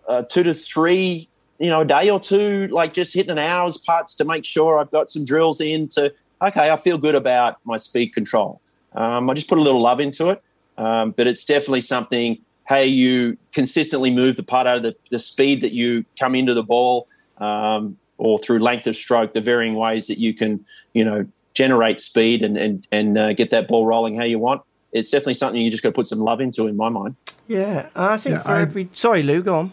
uh, 0.09 0.23
two 0.23 0.43
to 0.43 0.55
three 0.55 1.29
you 1.59 1.69
know, 1.69 1.83
a 1.83 1.85
day 1.85 2.11
or 2.11 2.19
two, 2.19 2.69
like 2.69 2.93
just 2.93 3.15
hitting 3.15 3.31
an 3.31 3.39
hour's 3.39 3.77
putts 3.77 4.15
to 4.17 4.25
make 4.25 4.45
sure 4.45 4.79
I've 4.79 4.91
got 4.91 5.11
some 5.11 5.25
drills 5.25 5.61
in 5.61 5.89
to, 5.89 6.13
okay, 6.43 6.71
I 6.71 6.77
feel 6.77 6.99
good 6.99 7.15
about 7.15 7.59
my 7.65 7.77
speed 7.77 8.09
control. 8.09 8.61
Um, 8.95 9.31
I 9.31 9.35
just 9.35 9.49
put 9.49 9.59
a 9.59 9.63
little 9.63 9.81
love 9.81 10.01
into 10.01 10.31
it. 10.31 10.43
Um, 10.77 11.13
but 11.13 11.29
it's 11.29 11.45
definitely 11.45 11.83
something, 11.83 12.39
hey, 12.69 12.87
you 12.87 13.39
consistently 13.53 14.11
move 14.11 14.37
the 14.37 14.43
putter, 14.43 14.81
the, 14.81 14.97
the 15.11 15.21
speed 15.21 15.61
that 15.61 15.73
you 15.73 16.05
come 16.19 16.35
into 16.35 16.53
the 16.53 16.65
ball, 16.65 17.07
um, 17.39 17.97
or 18.19 18.39
through 18.39 18.59
length 18.59 18.87
of 18.87 18.97
stroke, 18.97 19.33
the 19.33 19.41
varying 19.41 19.75
ways 19.75 20.09
that 20.09 20.19
you 20.19 20.35
can, 20.35 20.65
you 20.93 21.05
know, 21.05 21.27
generate 21.55 22.01
speed 22.01 22.43
and, 22.43 22.57
and, 22.57 22.87
and 22.91 23.17
uh, 23.17 23.33
get 23.33 23.51
that 23.51 23.69
ball 23.69 23.87
rolling 23.87 24.17
how 24.17 24.25
you 24.25 24.41
want. 24.41 24.63
It's 24.93 25.11
definitely 25.11 25.35
something 25.35 25.61
you 25.61 25.71
just 25.71 25.83
got 25.83 25.91
to 25.91 25.95
put 25.95 26.09
some 26.09 26.19
love 26.19 26.41
into, 26.41 26.67
in 26.67 26.77
my 26.77 26.89
mind. 26.89 27.15
Yeah, 27.47 27.89
I 27.95 28.17
think 28.17 28.37
yeah, 28.37 28.43
for 28.43 28.53
I, 28.53 28.63
every. 28.63 28.89
Sorry, 28.93 29.23
Lou, 29.23 29.43
go 29.43 29.59
on. 29.59 29.73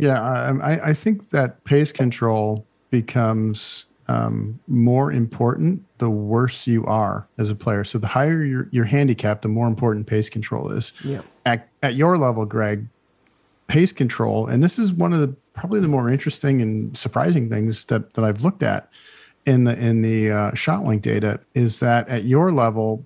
Yeah, 0.00 0.20
I, 0.20 0.90
I 0.90 0.94
think 0.94 1.30
that 1.30 1.62
pace 1.64 1.92
control 1.92 2.64
becomes 2.90 3.84
um, 4.08 4.58
more 4.66 5.12
important 5.12 5.84
the 5.98 6.10
worse 6.10 6.66
you 6.66 6.84
are 6.86 7.28
as 7.38 7.50
a 7.50 7.54
player. 7.54 7.84
So 7.84 7.98
the 7.98 8.08
higher 8.08 8.42
your, 8.42 8.68
your 8.72 8.84
handicap, 8.84 9.42
the 9.42 9.48
more 9.48 9.68
important 9.68 10.06
pace 10.06 10.28
control 10.28 10.72
is. 10.72 10.92
Yeah. 11.04 11.22
At, 11.46 11.68
at 11.82 11.94
your 11.94 12.18
level, 12.18 12.44
Greg, 12.44 12.86
pace 13.68 13.92
control, 13.92 14.46
and 14.48 14.62
this 14.62 14.78
is 14.78 14.92
one 14.92 15.12
of 15.12 15.20
the 15.20 15.28
probably 15.54 15.80
the 15.80 15.88
more 15.88 16.08
interesting 16.08 16.60
and 16.60 16.96
surprising 16.96 17.48
things 17.48 17.84
that, 17.86 18.14
that 18.14 18.24
I've 18.24 18.42
looked 18.42 18.62
at 18.62 18.88
in 19.46 19.64
the 19.64 19.78
in 19.78 20.02
the 20.02 20.30
uh, 20.30 20.50
ShotLink 20.52 21.02
data 21.02 21.40
is 21.54 21.80
that 21.80 22.08
at 22.08 22.24
your 22.24 22.52
level, 22.52 23.04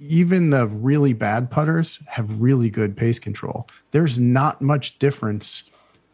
even 0.00 0.50
the 0.50 0.66
really 0.66 1.12
bad 1.12 1.50
putters 1.50 2.00
have 2.08 2.40
really 2.40 2.70
good 2.70 2.96
pace 2.96 3.18
control. 3.18 3.68
There's 3.92 4.18
not 4.18 4.60
much 4.60 4.98
difference 4.98 5.64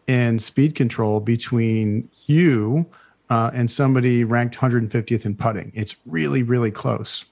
in 0.07 0.39
speed 0.39 0.75
control 0.75 1.21
between 1.21 2.09
you 2.27 2.87
uh, 3.31 3.51
and 3.55 3.71
somebody 3.71 4.25
ranked 4.25 4.57
150th 4.57 5.25
in 5.25 5.35
putting. 5.35 5.73
It's 5.75 5.97
really, 6.07 6.43
really 6.43 6.71
close. 6.71 7.25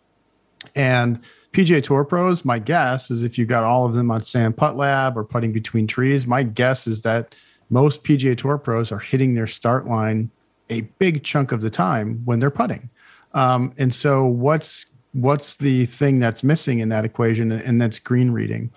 And 0.74 1.20
PGA 1.52 1.82
Tour 1.82 2.04
pros, 2.04 2.44
my 2.44 2.58
guess 2.58 3.10
is 3.10 3.24
if 3.24 3.36
you 3.36 3.44
got 3.44 3.64
all 3.64 3.84
of 3.84 3.94
them 3.94 4.10
on 4.10 4.22
Sam 4.22 4.52
Putt 4.52 4.76
Lab 4.76 5.18
or 5.18 5.24
putting 5.24 5.52
between 5.52 5.86
trees, 5.86 6.26
my 6.26 6.42
guess 6.42 6.86
is 6.86 7.02
that 7.02 7.34
most 7.68 8.04
PGA 8.04 8.36
Tour 8.36 8.58
pros 8.58 8.90
are 8.90 8.98
hitting 8.98 9.34
their 9.34 9.46
start 9.46 9.86
line 9.86 10.30
a 10.70 10.82
big 10.98 11.22
chunk 11.22 11.52
of 11.52 11.60
the 11.60 11.70
time 11.70 12.22
when 12.24 12.38
they're 12.38 12.50
putting. 12.50 12.88
Um, 13.34 13.72
and 13.76 13.92
so, 13.92 14.24
what's 14.24 14.86
what's 15.12 15.56
the 15.56 15.84
thing 15.86 16.18
that's 16.18 16.42
missing 16.42 16.80
in 16.80 16.88
that 16.88 17.04
equation? 17.04 17.52
And 17.52 17.80
that's 17.80 17.98
green 17.98 18.30
reading. 18.30 18.70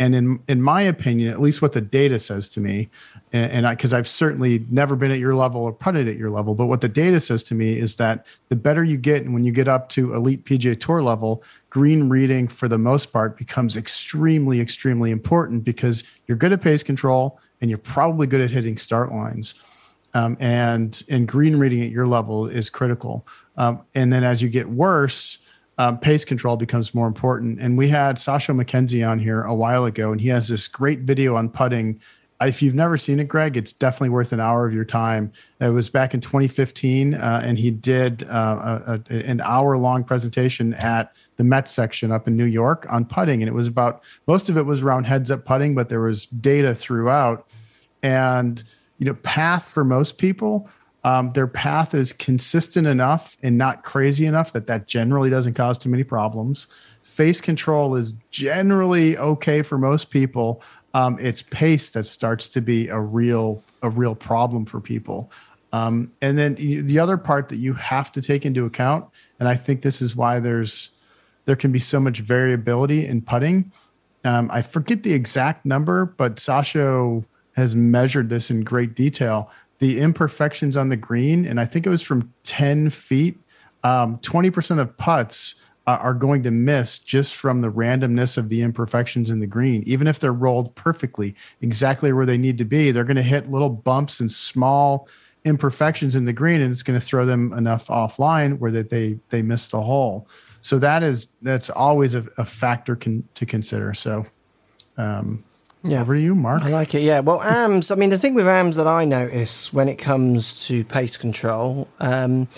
And 0.00 0.14
in 0.14 0.40
in 0.48 0.62
my 0.62 0.80
opinion, 0.80 1.28
at 1.28 1.42
least 1.42 1.60
what 1.60 1.72
the 1.74 1.80
data 1.82 2.18
says 2.18 2.48
to 2.50 2.60
me, 2.60 2.88
and 3.34 3.66
I 3.66 3.74
because 3.74 3.92
I've 3.92 4.08
certainly 4.08 4.64
never 4.70 4.96
been 4.96 5.10
at 5.10 5.18
your 5.18 5.34
level 5.34 5.60
or 5.60 5.74
putted 5.74 6.08
at 6.08 6.16
your 6.16 6.30
level, 6.30 6.54
but 6.54 6.66
what 6.66 6.80
the 6.80 6.88
data 6.88 7.20
says 7.20 7.42
to 7.44 7.54
me 7.54 7.78
is 7.78 7.96
that 7.96 8.24
the 8.48 8.56
better 8.56 8.82
you 8.82 8.96
get, 8.96 9.22
and 9.22 9.34
when 9.34 9.44
you 9.44 9.52
get 9.52 9.68
up 9.68 9.90
to 9.90 10.14
elite 10.14 10.46
PGA 10.46 10.80
Tour 10.80 11.02
level, 11.02 11.44
green 11.68 12.08
reading 12.08 12.48
for 12.48 12.66
the 12.66 12.78
most 12.78 13.12
part 13.12 13.36
becomes 13.36 13.76
extremely, 13.76 14.58
extremely 14.58 15.10
important 15.10 15.64
because 15.64 16.02
you're 16.26 16.38
good 16.38 16.52
at 16.52 16.62
pace 16.62 16.82
control 16.82 17.38
and 17.60 17.68
you're 17.68 17.78
probably 17.78 18.26
good 18.26 18.40
at 18.40 18.50
hitting 18.50 18.78
start 18.78 19.12
lines. 19.12 19.54
Um, 20.14 20.38
and 20.40 21.04
and 21.10 21.28
green 21.28 21.56
reading 21.56 21.82
at 21.82 21.90
your 21.90 22.06
level 22.06 22.46
is 22.46 22.70
critical. 22.70 23.28
Um, 23.58 23.82
and 23.94 24.10
then 24.10 24.24
as 24.24 24.40
you 24.42 24.48
get 24.48 24.70
worse, 24.70 25.38
um, 25.80 25.98
pace 25.98 26.26
control 26.26 26.58
becomes 26.58 26.94
more 26.94 27.06
important. 27.06 27.58
And 27.58 27.78
we 27.78 27.88
had 27.88 28.16
Sasho 28.16 28.54
MacKenzie 28.54 29.08
on 29.08 29.18
here 29.18 29.42
a 29.44 29.54
while 29.54 29.86
ago, 29.86 30.12
and 30.12 30.20
he 30.20 30.28
has 30.28 30.48
this 30.48 30.68
great 30.68 31.00
video 31.00 31.36
on 31.36 31.48
putting. 31.48 31.98
If 32.42 32.60
you've 32.60 32.74
never 32.74 32.98
seen 32.98 33.18
it, 33.18 33.28
Greg, 33.28 33.56
it's 33.56 33.72
definitely 33.72 34.10
worth 34.10 34.34
an 34.34 34.40
hour 34.40 34.66
of 34.66 34.74
your 34.74 34.84
time. 34.84 35.32
It 35.58 35.70
was 35.70 35.88
back 35.88 36.12
in 36.12 36.20
2015, 36.20 37.14
uh, 37.14 37.40
and 37.42 37.58
he 37.58 37.70
did 37.70 38.24
uh, 38.24 38.80
a, 38.86 39.00
a, 39.10 39.26
an 39.26 39.40
hour 39.40 39.78
long 39.78 40.04
presentation 40.04 40.74
at 40.74 41.16
the 41.36 41.44
Met 41.44 41.66
section 41.66 42.12
up 42.12 42.28
in 42.28 42.36
New 42.36 42.44
York 42.44 42.86
on 42.90 43.06
putting. 43.06 43.40
And 43.40 43.48
it 43.48 43.54
was 43.54 43.66
about 43.66 44.02
most 44.26 44.50
of 44.50 44.58
it 44.58 44.66
was 44.66 44.82
around 44.82 45.04
heads 45.04 45.30
up 45.30 45.46
putting, 45.46 45.74
but 45.74 45.88
there 45.88 46.00
was 46.00 46.26
data 46.26 46.74
throughout. 46.74 47.46
And, 48.02 48.62
you 48.98 49.06
know, 49.06 49.14
path 49.14 49.66
for 49.66 49.82
most 49.82 50.18
people 50.18 50.68
Um, 51.02 51.30
their 51.30 51.46
path 51.46 51.94
is 51.94 52.12
consistent 52.12 52.86
enough 52.86 53.36
and 53.42 53.56
not 53.56 53.84
crazy 53.84 54.26
enough 54.26 54.52
that 54.52 54.66
that 54.66 54.86
generally 54.86 55.30
doesn't 55.30 55.54
cause 55.54 55.78
too 55.78 55.88
many 55.88 56.04
problems. 56.04 56.66
Face 57.02 57.40
control 57.40 57.96
is 57.96 58.14
generally 58.30 59.16
okay 59.16 59.62
for 59.62 59.78
most 59.78 60.10
people. 60.10 60.62
Um, 60.92 61.16
it's 61.20 61.42
pace 61.42 61.90
that 61.90 62.06
starts 62.06 62.48
to 62.50 62.60
be 62.60 62.88
a 62.88 62.98
real 62.98 63.62
a 63.82 63.88
real 63.88 64.14
problem 64.14 64.66
for 64.66 64.80
people. 64.80 65.30
Um, 65.72 66.12
and 66.20 66.36
then 66.36 66.56
the 66.56 66.98
other 66.98 67.16
part 67.16 67.48
that 67.48 67.56
you 67.56 67.74
have 67.74 68.12
to 68.12 68.20
take 68.20 68.44
into 68.44 68.66
account, 68.66 69.06
and 69.38 69.48
I 69.48 69.54
think 69.54 69.82
this 69.82 70.02
is 70.02 70.14
why 70.14 70.38
there's 70.40 70.90
there 71.46 71.56
can 71.56 71.72
be 71.72 71.78
so 71.78 71.98
much 71.98 72.20
variability 72.20 73.06
in 73.06 73.22
putting. 73.22 73.72
Um, 74.24 74.50
I 74.52 74.60
forget 74.60 75.02
the 75.02 75.14
exact 75.14 75.64
number, 75.64 76.04
but 76.04 76.36
Sasho 76.36 77.24
has 77.56 77.74
measured 77.74 78.28
this 78.28 78.50
in 78.50 78.62
great 78.62 78.94
detail 78.94 79.50
the 79.80 80.00
imperfections 80.00 80.76
on 80.76 80.88
the 80.88 80.96
green, 80.96 81.44
and 81.44 81.58
I 81.58 81.64
think 81.64 81.86
it 81.86 81.90
was 81.90 82.02
from 82.02 82.32
10 82.44 82.90
feet, 82.90 83.38
um, 83.82 84.18
20% 84.18 84.78
of 84.78 84.96
putts 84.96 85.56
uh, 85.86 85.98
are 86.00 86.14
going 86.14 86.42
to 86.42 86.50
miss 86.50 86.98
just 86.98 87.34
from 87.34 87.62
the 87.62 87.70
randomness 87.70 88.38
of 88.38 88.48
the 88.48 88.62
imperfections 88.62 89.30
in 89.30 89.40
the 89.40 89.46
green. 89.46 89.82
Even 89.86 90.06
if 90.06 90.20
they're 90.20 90.32
rolled 90.32 90.74
perfectly, 90.74 91.34
exactly 91.62 92.12
where 92.12 92.26
they 92.26 92.38
need 92.38 92.58
to 92.58 92.64
be, 92.64 92.92
they're 92.92 93.04
going 93.04 93.16
to 93.16 93.22
hit 93.22 93.50
little 93.50 93.70
bumps 93.70 94.20
and 94.20 94.30
small 94.30 95.08
imperfections 95.44 96.14
in 96.14 96.26
the 96.26 96.32
green, 96.32 96.60
and 96.60 96.70
it's 96.70 96.82
going 96.82 96.98
to 96.98 97.04
throw 97.04 97.24
them 97.24 97.52
enough 97.54 97.88
offline 97.88 98.58
where 98.58 98.70
that 98.70 98.90
they 98.90 99.18
they 99.30 99.42
miss 99.42 99.68
the 99.68 99.80
hole. 99.80 100.28
So 100.60 100.78
that 100.78 101.02
is 101.02 101.28
that's 101.40 101.70
always 101.70 102.14
a, 102.14 102.26
a 102.36 102.44
factor 102.44 102.94
to 102.96 103.46
consider. 103.46 103.94
So 103.94 104.26
um, 104.98 105.42
yeah. 105.82 106.02
Over 106.02 106.14
to 106.14 106.20
you, 106.20 106.34
Mark. 106.34 106.62
I 106.62 106.68
like 106.68 106.94
it. 106.94 107.02
Yeah. 107.02 107.20
Well, 107.20 107.40
AMS. 107.40 107.90
I 107.90 107.94
mean, 107.94 108.10
the 108.10 108.18
thing 108.18 108.34
with 108.34 108.46
AMS 108.46 108.76
that 108.76 108.86
I 108.86 109.04
notice 109.04 109.72
when 109.72 109.88
it 109.88 109.96
comes 109.96 110.66
to 110.66 110.84
pace 110.84 111.16
control 111.16 111.88
um, 112.00 112.48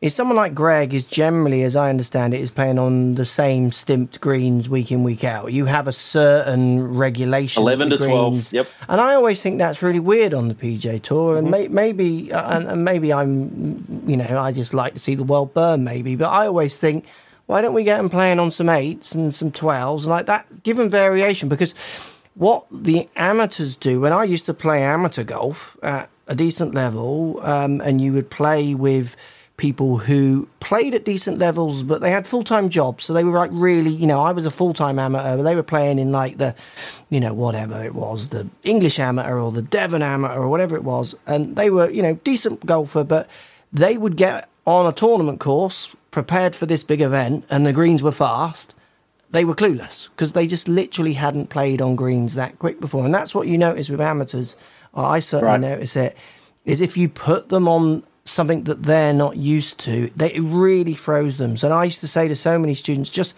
is 0.00 0.16
someone 0.16 0.36
like 0.36 0.52
Greg 0.52 0.92
is 0.92 1.04
generally, 1.04 1.62
as 1.62 1.76
I 1.76 1.90
understand 1.90 2.34
it, 2.34 2.40
is 2.40 2.50
playing 2.50 2.80
on 2.80 3.14
the 3.14 3.24
same 3.24 3.70
stimped 3.70 4.20
greens 4.20 4.68
week 4.68 4.90
in 4.90 5.04
week 5.04 5.22
out. 5.22 5.52
You 5.52 5.66
have 5.66 5.86
a 5.86 5.92
certain 5.92 6.96
regulation. 6.96 7.62
Eleven 7.62 7.90
to 7.90 7.98
greens, 7.98 8.10
twelve. 8.10 8.52
Yep. 8.52 8.68
And 8.88 9.00
I 9.00 9.14
always 9.14 9.40
think 9.40 9.58
that's 9.58 9.80
really 9.80 10.00
weird 10.00 10.34
on 10.34 10.48
the 10.48 10.54
PGA 10.54 11.00
Tour, 11.00 11.38
and 11.38 11.46
mm-hmm. 11.46 11.72
may, 11.72 11.92
maybe, 11.92 12.32
uh, 12.32 12.56
and, 12.56 12.68
and 12.68 12.84
maybe 12.84 13.12
I'm, 13.12 14.02
you 14.06 14.16
know, 14.16 14.40
I 14.40 14.50
just 14.50 14.74
like 14.74 14.94
to 14.94 14.98
see 14.98 15.14
the 15.14 15.22
world 15.22 15.54
burn, 15.54 15.84
maybe. 15.84 16.16
But 16.16 16.30
I 16.30 16.48
always 16.48 16.76
think 16.78 17.06
why 17.46 17.60
don't 17.60 17.74
we 17.74 17.84
get 17.84 17.98
them 17.98 18.08
playing 18.08 18.38
on 18.38 18.50
some 18.50 18.68
eights 18.68 19.14
and 19.14 19.34
some 19.34 19.52
twelves 19.52 20.04
and 20.04 20.10
like 20.10 20.26
that? 20.26 20.62
Give 20.62 20.76
them 20.76 20.90
variation 20.90 21.48
because 21.48 21.74
what 22.34 22.66
the 22.70 23.08
amateurs 23.16 23.76
do 23.76 24.00
when 24.00 24.12
I 24.12 24.24
used 24.24 24.46
to 24.46 24.54
play 24.54 24.82
amateur 24.82 25.24
golf 25.24 25.76
at 25.82 26.08
a 26.26 26.34
decent 26.34 26.74
level, 26.74 27.40
um, 27.42 27.80
and 27.80 28.00
you 28.00 28.12
would 28.12 28.30
play 28.30 28.74
with 28.74 29.16
people 29.58 29.98
who 29.98 30.48
played 30.60 30.94
at 30.94 31.04
decent 31.04 31.38
levels, 31.38 31.82
but 31.82 32.00
they 32.00 32.10
had 32.10 32.26
full 32.26 32.42
time 32.42 32.68
jobs. 32.68 33.04
So 33.04 33.12
they 33.12 33.22
were 33.22 33.38
like 33.38 33.50
really, 33.52 33.90
you 33.90 34.06
know, 34.06 34.20
I 34.20 34.32
was 34.32 34.46
a 34.46 34.50
full 34.50 34.72
time 34.72 34.98
amateur, 34.98 35.36
but 35.36 35.42
they 35.42 35.54
were 35.54 35.62
playing 35.62 35.98
in 35.98 36.10
like 36.10 36.38
the, 36.38 36.54
you 37.10 37.20
know, 37.20 37.34
whatever 37.34 37.84
it 37.84 37.94
was, 37.94 38.28
the 38.28 38.48
English 38.62 38.98
amateur 38.98 39.38
or 39.38 39.52
the 39.52 39.62
Devon 39.62 40.02
amateur 40.02 40.40
or 40.40 40.48
whatever 40.48 40.74
it 40.76 40.84
was. 40.84 41.14
And 41.26 41.54
they 41.56 41.70
were, 41.70 41.90
you 41.90 42.02
know, 42.02 42.14
decent 42.24 42.64
golfer, 42.64 43.04
but 43.04 43.28
they 43.72 43.96
would 43.96 44.16
get 44.16 44.48
on 44.66 44.86
a 44.86 44.92
tournament 44.92 45.38
course 45.38 45.94
prepared 46.10 46.54
for 46.54 46.66
this 46.66 46.82
big 46.82 47.00
event 47.00 47.44
and 47.50 47.66
the 47.66 47.72
greens 47.72 48.02
were 48.02 48.12
fast 48.12 48.74
they 49.32 49.44
were 49.44 49.54
clueless 49.54 50.08
because 50.10 50.32
they 50.32 50.46
just 50.46 50.68
literally 50.68 51.14
hadn't 51.14 51.48
played 51.48 51.82
on 51.82 51.96
greens 51.96 52.34
that 52.34 52.58
quick 52.58 52.80
before. 52.80 53.04
And 53.04 53.14
that's 53.14 53.34
what 53.34 53.48
you 53.48 53.58
notice 53.58 53.88
with 53.88 54.00
amateurs, 54.00 54.56
I 54.94 55.18
certainly 55.18 55.52
right. 55.52 55.60
notice 55.60 55.96
it, 55.96 56.16
is 56.64 56.80
if 56.80 56.96
you 56.96 57.08
put 57.08 57.48
them 57.48 57.66
on 57.66 58.04
something 58.24 58.64
that 58.64 58.84
they're 58.84 59.14
not 59.14 59.36
used 59.36 59.80
to, 59.80 60.10
they, 60.14 60.32
it 60.32 60.42
really 60.42 60.94
throws 60.94 61.38
them. 61.38 61.56
So 61.56 61.72
I 61.72 61.84
used 61.84 62.00
to 62.02 62.08
say 62.08 62.28
to 62.28 62.36
so 62.36 62.58
many 62.58 62.74
students, 62.74 63.10
just 63.10 63.36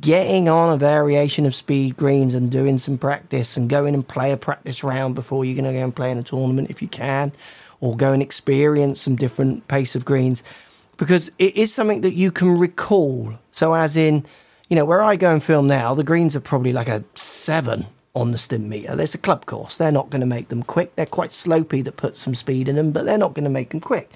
getting 0.00 0.48
on 0.48 0.72
a 0.72 0.76
variation 0.76 1.46
of 1.46 1.54
speed 1.54 1.96
greens 1.96 2.34
and 2.34 2.50
doing 2.50 2.78
some 2.78 2.98
practice 2.98 3.56
and 3.56 3.68
going 3.68 3.94
and 3.94 4.06
play 4.08 4.32
a 4.32 4.36
practice 4.36 4.82
round 4.82 5.14
before 5.14 5.44
you're 5.44 5.54
going 5.54 5.72
to 5.72 5.78
go 5.78 5.84
and 5.84 5.94
play 5.94 6.10
in 6.10 6.18
a 6.18 6.22
tournament 6.22 6.70
if 6.70 6.82
you 6.82 6.88
can, 6.88 7.32
or 7.80 7.96
go 7.96 8.12
and 8.12 8.22
experience 8.22 9.02
some 9.02 9.14
different 9.14 9.68
pace 9.68 9.94
of 9.94 10.04
greens 10.04 10.42
because 10.96 11.30
it 11.38 11.54
is 11.56 11.72
something 11.72 12.00
that 12.00 12.14
you 12.14 12.32
can 12.32 12.58
recall. 12.58 13.34
So, 13.52 13.74
as 13.74 13.96
in, 13.96 14.26
you 14.68 14.76
know, 14.76 14.84
where 14.84 15.02
I 15.02 15.16
go 15.16 15.32
and 15.32 15.42
film 15.42 15.66
now, 15.66 15.94
the 15.94 16.04
greens 16.04 16.34
are 16.34 16.40
probably 16.40 16.72
like 16.72 16.88
a 16.88 17.04
seven 17.14 17.86
on 18.14 18.30
the 18.30 18.38
Stimpmeter. 18.38 18.96
There's 18.96 19.14
a 19.14 19.18
club 19.18 19.46
course. 19.46 19.76
They're 19.76 19.92
not 19.92 20.10
going 20.10 20.20
to 20.20 20.26
make 20.26 20.48
them 20.48 20.62
quick. 20.62 20.94
They're 20.96 21.06
quite 21.06 21.30
slopey 21.30 21.82
that 21.84 21.96
puts 21.96 22.20
some 22.20 22.34
speed 22.34 22.68
in 22.68 22.76
them, 22.76 22.92
but 22.92 23.04
they're 23.04 23.18
not 23.18 23.34
going 23.34 23.44
to 23.44 23.50
make 23.50 23.70
them 23.70 23.80
quick. 23.80 24.10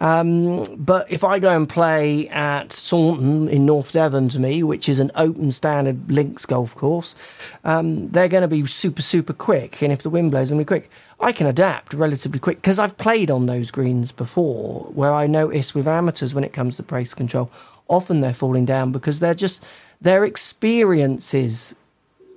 Um, 0.00 0.62
but 0.76 1.10
if 1.10 1.24
I 1.24 1.40
go 1.40 1.56
and 1.56 1.68
play 1.68 2.28
at 2.28 2.72
Saunton 2.72 3.48
in 3.48 3.66
North 3.66 3.92
Devon 3.92 4.28
to 4.28 4.38
me, 4.38 4.62
which 4.62 4.88
is 4.88 5.00
an 5.00 5.10
open 5.16 5.50
standard 5.50 6.10
links 6.10 6.46
golf 6.46 6.74
course, 6.76 7.16
um, 7.64 8.08
they're 8.10 8.28
going 8.28 8.42
to 8.42 8.48
be 8.48 8.64
super, 8.66 9.02
super 9.02 9.32
quick. 9.32 9.82
And 9.82 9.92
if 9.92 10.02
the 10.02 10.10
wind 10.10 10.30
blows, 10.30 10.50
them 10.50 10.64
quick. 10.64 10.88
I 11.18 11.32
can 11.32 11.48
adapt 11.48 11.94
relatively 11.94 12.38
quick 12.38 12.58
because 12.58 12.78
I've 12.78 12.96
played 12.96 13.28
on 13.28 13.46
those 13.46 13.72
greens 13.72 14.12
before 14.12 14.84
where 14.94 15.12
I 15.12 15.26
notice 15.26 15.74
with 15.74 15.88
amateurs 15.88 16.32
when 16.32 16.44
it 16.44 16.52
comes 16.52 16.76
to 16.76 16.84
pace 16.84 17.12
control, 17.12 17.50
often 17.88 18.20
they're 18.20 18.34
falling 18.34 18.66
down 18.66 18.92
because 18.92 19.18
they're 19.18 19.34
just 19.34 19.64
their 20.00 20.24
experiences 20.24 21.74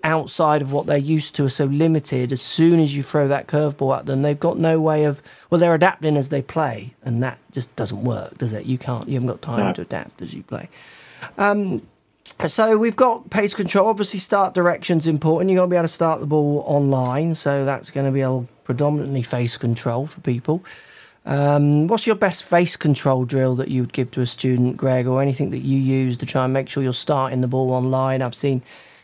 outside 0.03 0.61
of 0.61 0.71
what 0.71 0.87
they're 0.87 0.97
used 0.97 1.35
to 1.35 1.45
are 1.45 1.49
so 1.49 1.65
limited. 1.65 2.31
As 2.31 2.41
soon 2.41 2.79
as 2.79 2.95
you 2.95 3.03
throw 3.03 3.27
that 3.27 3.47
curveball 3.47 3.99
at 3.99 4.05
them, 4.05 4.21
they've 4.21 4.39
got 4.39 4.57
no 4.57 4.79
way 4.79 5.03
of. 5.03 5.21
Well, 5.49 5.59
they're 5.59 5.75
adapting 5.75 6.17
as 6.17 6.29
they 6.29 6.41
play, 6.41 6.93
and 7.03 7.21
that 7.23 7.37
just 7.51 7.75
doesn't 7.75 8.03
work, 8.03 8.37
does 8.37 8.53
it? 8.53 8.65
You 8.65 8.77
can't. 8.77 9.07
You 9.07 9.15
haven't 9.15 9.27
got 9.27 9.41
time 9.41 9.67
no. 9.67 9.73
to 9.73 9.81
adapt 9.81 10.21
as 10.21 10.33
you 10.33 10.43
play. 10.43 10.69
Um, 11.37 11.87
so 12.47 12.77
we've 12.77 12.95
got 12.95 13.29
pace 13.29 13.53
control. 13.53 13.87
Obviously, 13.87 14.19
start 14.19 14.53
directions 14.53 15.05
important. 15.07 15.51
You've 15.51 15.57
got 15.57 15.65
to 15.65 15.69
be 15.69 15.75
able 15.75 15.83
to 15.83 15.89
start 15.89 16.19
the 16.19 16.25
ball 16.25 16.63
online, 16.65 17.35
so 17.35 17.65
that's 17.65 17.91
going 17.91 18.05
to 18.05 18.11
be 18.11 18.21
a 18.21 18.45
predominantly 18.63 19.21
face 19.21 19.57
control 19.57 20.07
for 20.07 20.21
people. 20.21 20.63
Um, 21.25 21.87
what's 21.87 22.07
your 22.07 22.15
best 22.15 22.43
face 22.43 22.75
control 22.75 23.25
drill 23.25 23.55
that 23.57 23.67
you 23.67 23.81
would 23.81 23.93
give 23.93 24.09
to 24.11 24.21
a 24.21 24.25
student, 24.25 24.77
Greg, 24.77 25.05
or 25.05 25.21
anything 25.21 25.51
that 25.51 25.59
you 25.59 25.77
use 25.77 26.17
to 26.17 26.25
try 26.25 26.45
and 26.45 26.53
make 26.53 26.67
sure 26.67 26.81
you're 26.81 26.93
starting 26.93 27.41
the 27.41 27.47
ball 27.47 27.71
online? 27.71 28.21
I've 28.21 28.35
seen 28.35 28.63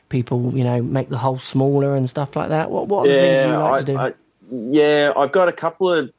people, 0.10 0.52
you 0.56 0.64
know, 0.64 0.82
make 0.82 1.10
the 1.10 1.20
hole 1.20 1.38
smaller 1.38 1.96
and 1.96 2.10
stuff 2.10 2.36
like 2.36 2.50
that. 2.50 2.72
What 2.72 2.88
what 2.88 3.08
are 3.08 3.12
yeah, 3.12 3.16
the 3.16 3.22
things 3.22 3.52
you 3.52 3.58
like 3.58 3.74
I, 3.74 3.78
to 3.78 3.86
do? 3.86 3.98
I, 3.98 4.14
yeah, 4.50 5.14
I've 5.16 5.32
got 5.32 5.48
a 5.48 5.54
couple 5.54 5.92
of 5.92 6.12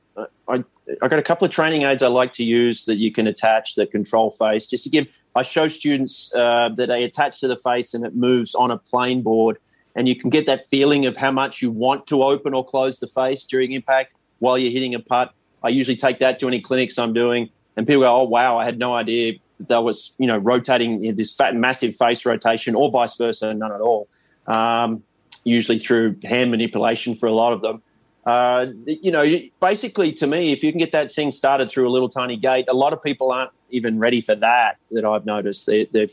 I 0.46 0.64
I 1.02 1.08
got 1.08 1.18
a 1.18 1.22
couple 1.22 1.44
of 1.44 1.50
training 1.50 1.82
aids 1.82 2.02
I 2.02 2.08
like 2.08 2.32
to 2.34 2.44
use 2.44 2.84
that 2.84 2.96
you 2.96 3.12
can 3.12 3.26
attach 3.26 3.74
that 3.74 3.90
control 3.90 4.30
face. 4.30 4.66
Just 4.66 4.84
to 4.84 4.90
give, 4.90 5.06
I 5.34 5.42
show 5.42 5.68
students 5.68 6.34
uh, 6.34 6.70
that 6.76 6.86
they 6.86 7.04
attach 7.04 7.40
to 7.40 7.48
the 7.48 7.56
face 7.56 7.92
and 7.92 8.04
it 8.04 8.14
moves 8.14 8.54
on 8.54 8.70
a 8.70 8.78
plane 8.78 9.22
board, 9.22 9.58
and 9.96 10.08
you 10.08 10.14
can 10.14 10.30
get 10.30 10.46
that 10.46 10.66
feeling 10.68 11.06
of 11.06 11.16
how 11.16 11.30
much 11.30 11.60
you 11.60 11.70
want 11.70 12.06
to 12.06 12.22
open 12.22 12.54
or 12.54 12.64
close 12.64 13.00
the 13.00 13.08
face 13.08 13.44
during 13.44 13.72
impact 13.72 14.14
while 14.38 14.56
you're 14.56 14.72
hitting 14.72 14.94
a 14.94 15.00
putt. 15.00 15.34
I 15.62 15.68
usually 15.68 15.96
take 15.96 16.18
that 16.20 16.38
to 16.40 16.48
any 16.48 16.60
clinics 16.60 16.98
I'm 16.98 17.12
doing, 17.12 17.50
and 17.76 17.86
people 17.86 18.02
go, 18.02 18.20
"Oh 18.20 18.24
wow, 18.24 18.58
I 18.58 18.64
had 18.64 18.78
no 18.78 18.94
idea 18.94 19.34
that 19.58 19.68
that 19.68 19.84
was 19.84 20.14
you 20.18 20.26
know 20.26 20.38
rotating 20.38 21.02
you 21.02 21.10
know, 21.10 21.16
this 21.16 21.34
fat 21.34 21.54
massive 21.54 21.94
face 21.94 22.24
rotation, 22.24 22.74
or 22.74 22.90
vice 22.90 23.16
versa, 23.16 23.54
none 23.54 23.72
at 23.72 23.80
all." 23.80 24.08
Um, 24.46 25.02
usually 25.44 25.78
through 25.78 26.16
hand 26.24 26.50
manipulation 26.50 27.14
for 27.14 27.26
a 27.26 27.32
lot 27.32 27.52
of 27.52 27.60
them. 27.60 27.82
Uh, 28.26 28.66
you 28.84 29.10
know, 29.10 29.24
basically, 29.60 30.12
to 30.12 30.26
me, 30.26 30.52
if 30.52 30.62
you 30.62 30.70
can 30.70 30.78
get 30.78 30.92
that 30.92 31.10
thing 31.10 31.30
started 31.30 31.70
through 31.70 31.88
a 31.88 31.92
little 31.92 32.10
tiny 32.10 32.36
gate, 32.36 32.66
a 32.68 32.74
lot 32.74 32.92
of 32.92 33.02
people 33.02 33.32
aren't 33.32 33.52
even 33.70 33.98
ready 33.98 34.20
for 34.20 34.34
that. 34.34 34.76
That 34.90 35.04
I've 35.04 35.24
noticed 35.24 35.66
they, 35.66 35.86
they've 35.86 36.12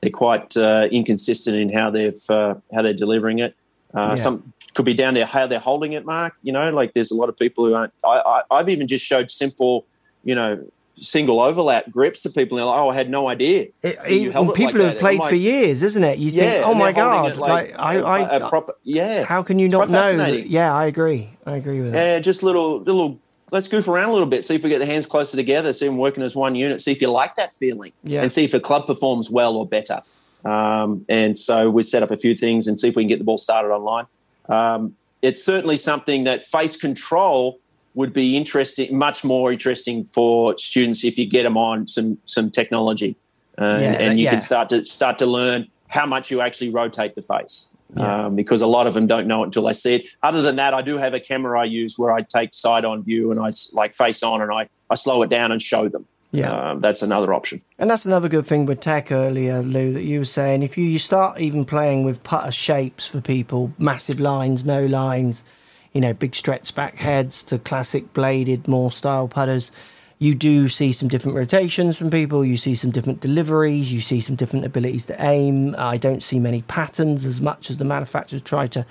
they're 0.00 0.10
quite 0.10 0.56
uh, 0.56 0.88
inconsistent 0.92 1.56
in 1.56 1.72
how 1.72 1.90
they've 1.90 2.30
uh, 2.30 2.54
how 2.72 2.82
they're 2.82 2.92
delivering 2.92 3.40
it. 3.40 3.56
Uh, 3.96 4.08
yeah. 4.10 4.14
Some 4.16 4.52
could 4.74 4.84
be 4.84 4.94
down 4.94 5.14
to 5.14 5.24
how 5.24 5.46
they're 5.46 5.58
holding 5.58 5.92
it, 5.92 6.04
Mark. 6.04 6.34
You 6.42 6.52
know, 6.52 6.70
like 6.70 6.92
there's 6.92 7.10
a 7.10 7.16
lot 7.16 7.28
of 7.30 7.36
people 7.38 7.64
who 7.64 7.74
aren't. 7.74 7.94
I, 8.04 8.42
I, 8.50 8.58
have 8.58 8.68
even 8.68 8.86
just 8.86 9.04
showed 9.04 9.30
simple, 9.30 9.86
you 10.22 10.34
know, 10.34 10.62
single 10.96 11.40
overlap 11.42 11.90
grips 11.90 12.22
to 12.22 12.30
people. 12.30 12.58
And 12.58 12.60
they're 12.60 12.72
like, 12.72 12.80
oh, 12.80 12.90
I 12.90 12.94
had 12.94 13.08
no 13.08 13.28
idea. 13.28 13.68
It, 13.82 14.02
people 14.04 14.42
like 14.42 14.74
who 14.74 14.80
have 14.80 14.98
played 14.98 15.20
like, 15.20 15.30
for 15.30 15.34
years, 15.34 15.82
isn't 15.82 16.04
it? 16.04 16.18
You 16.18 16.30
think, 16.30 16.64
oh 16.64 16.74
my 16.74 16.92
god, 16.92 17.36
like, 17.38 17.70
like 17.70 17.78
I, 17.78 18.00
I, 18.00 18.36
a, 18.36 18.44
a 18.44 18.48
proper, 18.48 18.74
yeah. 18.82 19.24
How 19.24 19.42
can 19.42 19.58
you 19.58 19.68
not 19.68 19.88
know? 19.88 20.16
That, 20.16 20.46
yeah, 20.46 20.74
I 20.74 20.86
agree. 20.86 21.30
I 21.46 21.56
agree 21.56 21.80
with 21.80 21.92
that. 21.92 22.04
Yeah, 22.04 22.18
just 22.18 22.42
little 22.42 22.80
little. 22.80 23.18
Let's 23.52 23.68
goof 23.68 23.86
around 23.86 24.08
a 24.08 24.12
little 24.12 24.26
bit. 24.26 24.44
See 24.44 24.56
if 24.56 24.64
we 24.64 24.70
get 24.70 24.80
the 24.80 24.86
hands 24.86 25.06
closer 25.06 25.36
together. 25.36 25.72
See 25.72 25.86
them 25.86 25.98
working 25.98 26.24
as 26.24 26.34
one 26.34 26.56
unit. 26.56 26.80
See 26.80 26.90
if 26.90 27.00
you 27.00 27.08
like 27.08 27.36
that 27.36 27.54
feeling. 27.54 27.92
Yeah. 28.02 28.22
And 28.22 28.32
see 28.32 28.44
if 28.44 28.52
a 28.54 28.60
club 28.60 28.88
performs 28.88 29.30
well 29.30 29.56
or 29.56 29.64
better. 29.64 30.02
Um, 30.46 31.04
and 31.08 31.36
so 31.36 31.70
we 31.70 31.82
set 31.82 32.02
up 32.02 32.10
a 32.10 32.16
few 32.16 32.36
things 32.36 32.68
and 32.68 32.78
see 32.78 32.88
if 32.88 32.96
we 32.96 33.02
can 33.02 33.08
get 33.08 33.18
the 33.18 33.24
ball 33.24 33.38
started 33.38 33.68
online. 33.68 34.06
Um, 34.48 34.94
it's 35.22 35.44
certainly 35.44 35.76
something 35.76 36.24
that 36.24 36.42
face 36.42 36.76
control 36.76 37.58
would 37.94 38.12
be 38.12 38.36
interesting, 38.36 38.96
much 38.96 39.24
more 39.24 39.50
interesting 39.50 40.04
for 40.04 40.56
students 40.58 41.02
if 41.02 41.18
you 41.18 41.26
get 41.26 41.42
them 41.42 41.56
on 41.56 41.88
some 41.88 42.18
some 42.26 42.50
technology, 42.50 43.16
uh, 43.58 43.78
yeah, 43.80 43.92
and 43.92 44.18
you 44.18 44.24
yeah. 44.24 44.32
can 44.32 44.40
start 44.40 44.68
to 44.68 44.84
start 44.84 45.18
to 45.18 45.26
learn 45.26 45.66
how 45.88 46.06
much 46.06 46.30
you 46.30 46.40
actually 46.40 46.70
rotate 46.70 47.14
the 47.14 47.22
face. 47.22 47.68
yeah. 47.96 48.26
um, 48.26 48.36
because 48.36 48.60
a 48.60 48.66
lot 48.66 48.86
of 48.86 48.94
them 48.94 49.06
don't 49.06 49.26
know 49.26 49.42
it 49.42 49.46
until 49.46 49.64
they 49.64 49.72
see 49.72 49.96
it. 49.96 50.06
Other 50.22 50.42
than 50.42 50.56
that, 50.56 50.74
I 50.74 50.82
do 50.82 50.98
have 50.98 51.14
a 51.14 51.20
camera 51.20 51.60
I 51.60 51.64
use 51.64 51.98
where 51.98 52.12
I 52.12 52.22
take 52.22 52.52
side 52.54 52.84
on 52.84 53.02
view 53.02 53.30
and 53.30 53.40
I 53.40 53.50
like 53.72 53.94
face 53.94 54.22
on 54.22 54.42
and 54.42 54.52
I, 54.52 54.68
I 54.90 54.94
slow 54.94 55.22
it 55.22 55.30
down 55.30 55.52
and 55.52 55.60
show 55.60 55.88
them. 55.88 56.06
Yeah, 56.32 56.70
um, 56.70 56.80
that's 56.80 57.02
another 57.02 57.32
option. 57.32 57.62
And 57.78 57.88
that's 57.88 58.04
another 58.04 58.28
good 58.28 58.46
thing 58.46 58.66
with 58.66 58.80
tech 58.80 59.12
earlier, 59.12 59.62
Lou, 59.62 59.92
that 59.94 60.02
you 60.02 60.18
were 60.18 60.24
saying. 60.24 60.62
If 60.62 60.76
you, 60.76 60.84
you 60.84 60.98
start 60.98 61.40
even 61.40 61.64
playing 61.64 62.04
with 62.04 62.22
putter 62.24 62.52
shapes 62.52 63.06
for 63.06 63.20
people, 63.20 63.72
massive 63.78 64.20
lines, 64.20 64.64
no 64.64 64.84
lines, 64.84 65.44
you 65.92 66.00
know, 66.00 66.12
big 66.12 66.34
stretch 66.34 66.74
back 66.74 66.96
heads 66.96 67.42
to 67.44 67.58
classic 67.58 68.12
bladed, 68.12 68.68
more 68.68 68.90
style 68.90 69.28
putters 69.28 69.70
you 70.18 70.34
do 70.34 70.68
see 70.68 70.92
some 70.92 71.08
different 71.08 71.36
rotations 71.36 71.98
from 71.98 72.10
people. 72.10 72.44
You 72.44 72.56
see 72.56 72.74
some 72.74 72.90
different 72.90 73.20
deliveries. 73.20 73.92
You 73.92 74.00
see 74.00 74.20
some 74.20 74.36
different 74.36 74.64
abilities 74.64 75.06
to 75.06 75.22
aim. 75.22 75.74
I 75.76 75.98
don't 75.98 76.22
see 76.22 76.38
many 76.38 76.62
patterns 76.62 77.26
as 77.26 77.40
much 77.40 77.70
as 77.70 77.76
the 77.76 77.84
manufacturers 77.84 78.42
try 78.42 78.66
to 78.68 78.86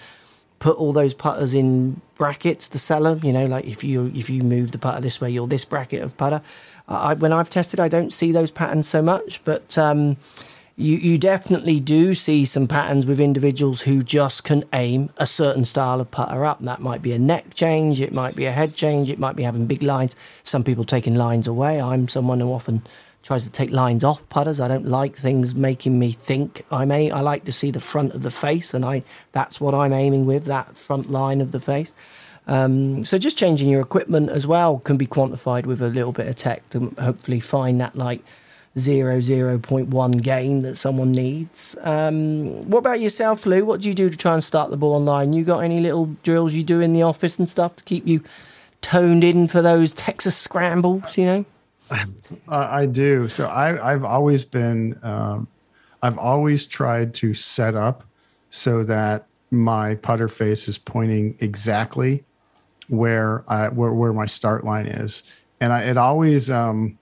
put 0.60 0.78
all 0.78 0.94
those 0.94 1.14
putters 1.14 1.54
in 1.54 2.02
brackets 2.16 2.70
to 2.70 2.80
sell 2.80 3.04
them. 3.04 3.20
You 3.24 3.34
know, 3.34 3.46
like 3.46 3.66
if 3.66 3.84
you 3.84 4.12
if 4.16 4.30
you 4.30 4.44
move 4.44 4.72
the 4.72 4.78
putter 4.78 5.02
this 5.02 5.20
way, 5.20 5.30
you're 5.30 5.48
this 5.48 5.66
bracket 5.66 6.02
of 6.02 6.16
putter. 6.18 6.42
I, 6.88 7.16
when 7.16 7.34
I've 7.34 7.50
tested, 7.50 7.80
I 7.80 7.88
don't 7.88 8.14
see 8.14 8.32
those 8.32 8.52
patterns 8.52 8.88
so 8.88 9.02
much, 9.02 9.44
but 9.44 9.76
um, 9.78 10.18
you, 10.78 10.98
you 10.98 11.18
definitely 11.18 11.80
do 11.80 12.14
see 12.14 12.46
some 12.46 12.68
patterns 12.68 13.06
with 13.06 13.20
individuals 13.20 13.82
who 13.82 14.04
just 14.04 14.44
can 14.44 14.66
aim 14.74 15.10
a 15.18 15.26
certain 15.26 15.66
style 15.66 16.02
of 16.02 16.12
putter 16.12 16.46
up. 16.46 16.62
That 16.62 16.82
might 16.82 17.02
be 17.02 17.14
a 17.14 17.20
neck 17.20 17.56
change, 17.56 18.02
it 18.02 18.14
might 18.14 18.36
be 18.36 18.46
a 18.46 18.52
head 18.52 18.76
change, 18.76 19.10
it 19.10 19.18
might 19.18 19.36
be 19.36 19.44
having 19.44 19.68
big 19.68 19.82
lines. 19.82 20.16
Some 20.44 20.64
people 20.64 20.84
taking 20.84 21.16
lines 21.16 21.48
away. 21.48 21.82
I'm 21.82 22.08
someone 22.08 22.40
who 22.40 22.52
often 22.52 22.84
tries 23.26 23.44
to 23.44 23.50
take 23.50 23.72
lines 23.72 24.04
off 24.04 24.30
putters. 24.30 24.62
I 24.62 24.68
don't 24.68 24.88
like 24.88 25.18
things 25.18 25.56
making 25.56 25.98
me 25.98 26.12
think 26.12 26.64
I'm 26.70 26.92
a. 26.92 27.10
I 27.10 27.22
like 27.22 27.44
to 27.46 27.52
see 27.52 27.72
the 27.72 27.80
front 27.80 28.14
of 28.14 28.22
the 28.22 28.30
face, 28.30 28.74
and 28.74 28.86
I 28.86 29.04
that's 29.32 29.60
what 29.60 29.74
I'm 29.74 29.92
aiming 29.92 30.28
with 30.28 30.46
that 30.46 30.78
front 30.78 31.10
line 31.10 31.42
of 31.42 31.52
the 31.52 31.60
face. 31.60 31.92
Um, 32.48 33.04
so 33.04 33.18
just 33.18 33.38
changing 33.38 33.70
your 33.70 33.82
equipment 33.82 34.30
as 34.30 34.46
well 34.46 34.78
can 34.78 34.98
be 34.98 35.08
quantified 35.08 35.66
with 35.66 35.82
a 35.82 35.88
little 35.88 36.12
bit 36.12 36.28
of 36.28 36.36
tech 36.36 36.70
to 36.70 36.94
hopefully 37.00 37.40
find 37.40 37.82
that 37.82 37.96
like 37.96 38.22
zero 38.78 39.20
zero 39.20 39.58
point 39.58 39.88
one 39.88 40.12
gain 40.12 40.62
that 40.62 40.76
someone 40.76 41.12
needs. 41.12 41.76
Um, 41.82 42.60
what 42.70 42.80
about 42.80 43.02
yourself, 43.02 43.48
Lou? 43.48 43.66
What 43.66 43.82
do 43.82 43.90
you 43.90 43.96
do 43.96 44.12
to 44.12 44.18
try 44.18 44.36
and 44.36 44.44
start 44.44 44.70
the 44.70 44.78
ball 44.78 44.94
online? 44.94 45.34
You 45.34 45.44
got 45.44 45.60
any 45.60 45.80
little 45.80 46.16
drills 46.22 46.54
you 46.54 46.64
do 46.64 46.80
in 46.80 46.94
the 46.94 47.02
office 47.02 47.40
and 47.40 47.50
stuff 47.50 47.76
to 47.78 47.84
keep 47.86 48.06
you 48.06 48.22
toned 48.82 49.24
in 49.24 49.48
for 49.48 49.64
those 49.64 49.94
Texas 49.94 50.38
scrambles? 50.38 51.18
You 51.18 51.26
know, 51.26 51.46
I 52.48 52.86
do. 52.86 53.30
So 53.30 53.48
I, 53.48 53.92
have 53.92 54.04
always 54.04 54.44
been, 54.46 55.00
um, 55.04 55.48
I've 56.02 56.18
always 56.18 56.66
tried 56.66 57.14
to 57.16 57.34
set 57.34 57.76
up 57.76 58.04
so 58.50 58.84
that 58.84 59.28
my 59.52 59.96
putter 59.96 60.28
face 60.28 60.68
is 60.68 60.78
pointing 60.78 61.38
exactly 61.40 62.24
where 62.88 63.44
I, 63.48 63.70
where 63.70 63.94
where 63.94 64.14
my 64.14 64.26
start 64.26 64.64
line 64.64 64.86
is, 64.86 65.24
and 65.60 65.74
I, 65.74 65.84
it 65.84 65.98
always. 65.98 66.50
Um, 66.50 66.98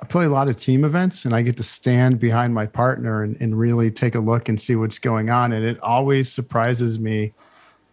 I 0.00 0.04
play 0.04 0.24
a 0.24 0.28
lot 0.28 0.48
of 0.48 0.56
team 0.56 0.84
events 0.84 1.24
and 1.24 1.32
I 1.32 1.42
get 1.42 1.56
to 1.58 1.62
stand 1.62 2.18
behind 2.18 2.52
my 2.52 2.66
partner 2.66 3.22
and, 3.22 3.36
and 3.40 3.56
really 3.56 3.88
take 3.88 4.16
a 4.16 4.18
look 4.18 4.48
and 4.48 4.60
see 4.60 4.74
what's 4.74 4.98
going 4.98 5.30
on. 5.30 5.52
And 5.52 5.64
it 5.64 5.80
always 5.80 6.30
surprises 6.30 6.98
me. 6.98 7.32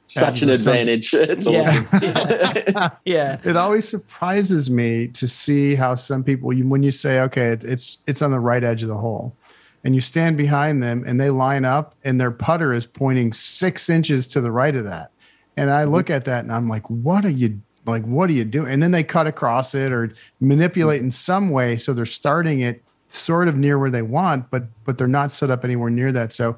Such 0.09 0.41
an 0.41 0.49
advantage. 0.49 1.13
It's 1.19 1.45
yeah. 1.45 1.85
awesome. 1.93 2.91
yeah. 3.05 3.39
It 3.43 3.55
always 3.55 3.87
surprises 3.87 4.69
me 4.69 5.07
to 5.09 5.27
see 5.27 5.75
how 5.75 5.95
some 5.95 6.23
people, 6.23 6.49
when 6.49 6.83
you 6.83 6.91
say, 6.91 7.19
okay, 7.21 7.57
it's, 7.61 7.99
it's 8.07 8.21
on 8.21 8.31
the 8.31 8.39
right 8.39 8.63
edge 8.63 8.81
of 8.81 8.89
the 8.89 8.97
hole 8.97 9.35
and 9.83 9.95
you 9.95 10.01
stand 10.01 10.37
behind 10.37 10.81
them 10.81 11.03
and 11.05 11.21
they 11.21 11.29
line 11.29 11.65
up 11.65 11.95
and 12.03 12.19
their 12.19 12.31
putter 12.31 12.73
is 12.73 12.85
pointing 12.85 13.33
six 13.33 13.89
inches 13.89 14.27
to 14.27 14.41
the 14.41 14.51
right 14.51 14.75
of 14.75 14.85
that. 14.85 15.11
And 15.55 15.69
I 15.69 15.83
mm-hmm. 15.83 15.91
look 15.91 16.09
at 16.09 16.25
that 16.25 16.43
and 16.43 16.51
I'm 16.51 16.67
like, 16.67 16.89
what 16.89 17.25
are 17.25 17.29
you 17.29 17.61
like 17.85 18.03
what 18.03 18.29
are 18.29 18.33
you 18.33 18.45
doing? 18.45 18.71
and 18.71 18.83
then 18.83 18.91
they 18.91 19.03
cut 19.03 19.25
across 19.25 19.73
it 19.73 19.91
or 19.91 20.13
manipulate 20.39 21.01
in 21.01 21.09
some 21.09 21.49
way 21.49 21.77
so 21.77 21.91
they're 21.91 22.05
starting 22.05 22.59
it 22.59 22.83
sort 23.07 23.47
of 23.47 23.55
near 23.55 23.79
where 23.79 23.89
they 23.89 24.01
want 24.01 24.51
but 24.51 24.65
but 24.83 24.97
they're 24.97 25.07
not 25.07 25.31
set 25.31 25.49
up 25.49 25.63
anywhere 25.63 25.89
near 25.89 26.11
that 26.11 26.31
so 26.31 26.57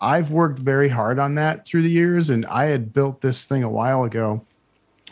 I've 0.00 0.30
worked 0.30 0.58
very 0.58 0.88
hard 0.88 1.18
on 1.18 1.36
that 1.36 1.64
through 1.64 1.82
the 1.82 1.90
years, 1.90 2.30
and 2.30 2.44
I 2.46 2.66
had 2.66 2.92
built 2.92 3.20
this 3.20 3.44
thing 3.44 3.62
a 3.62 3.70
while 3.70 4.04
ago 4.04 4.44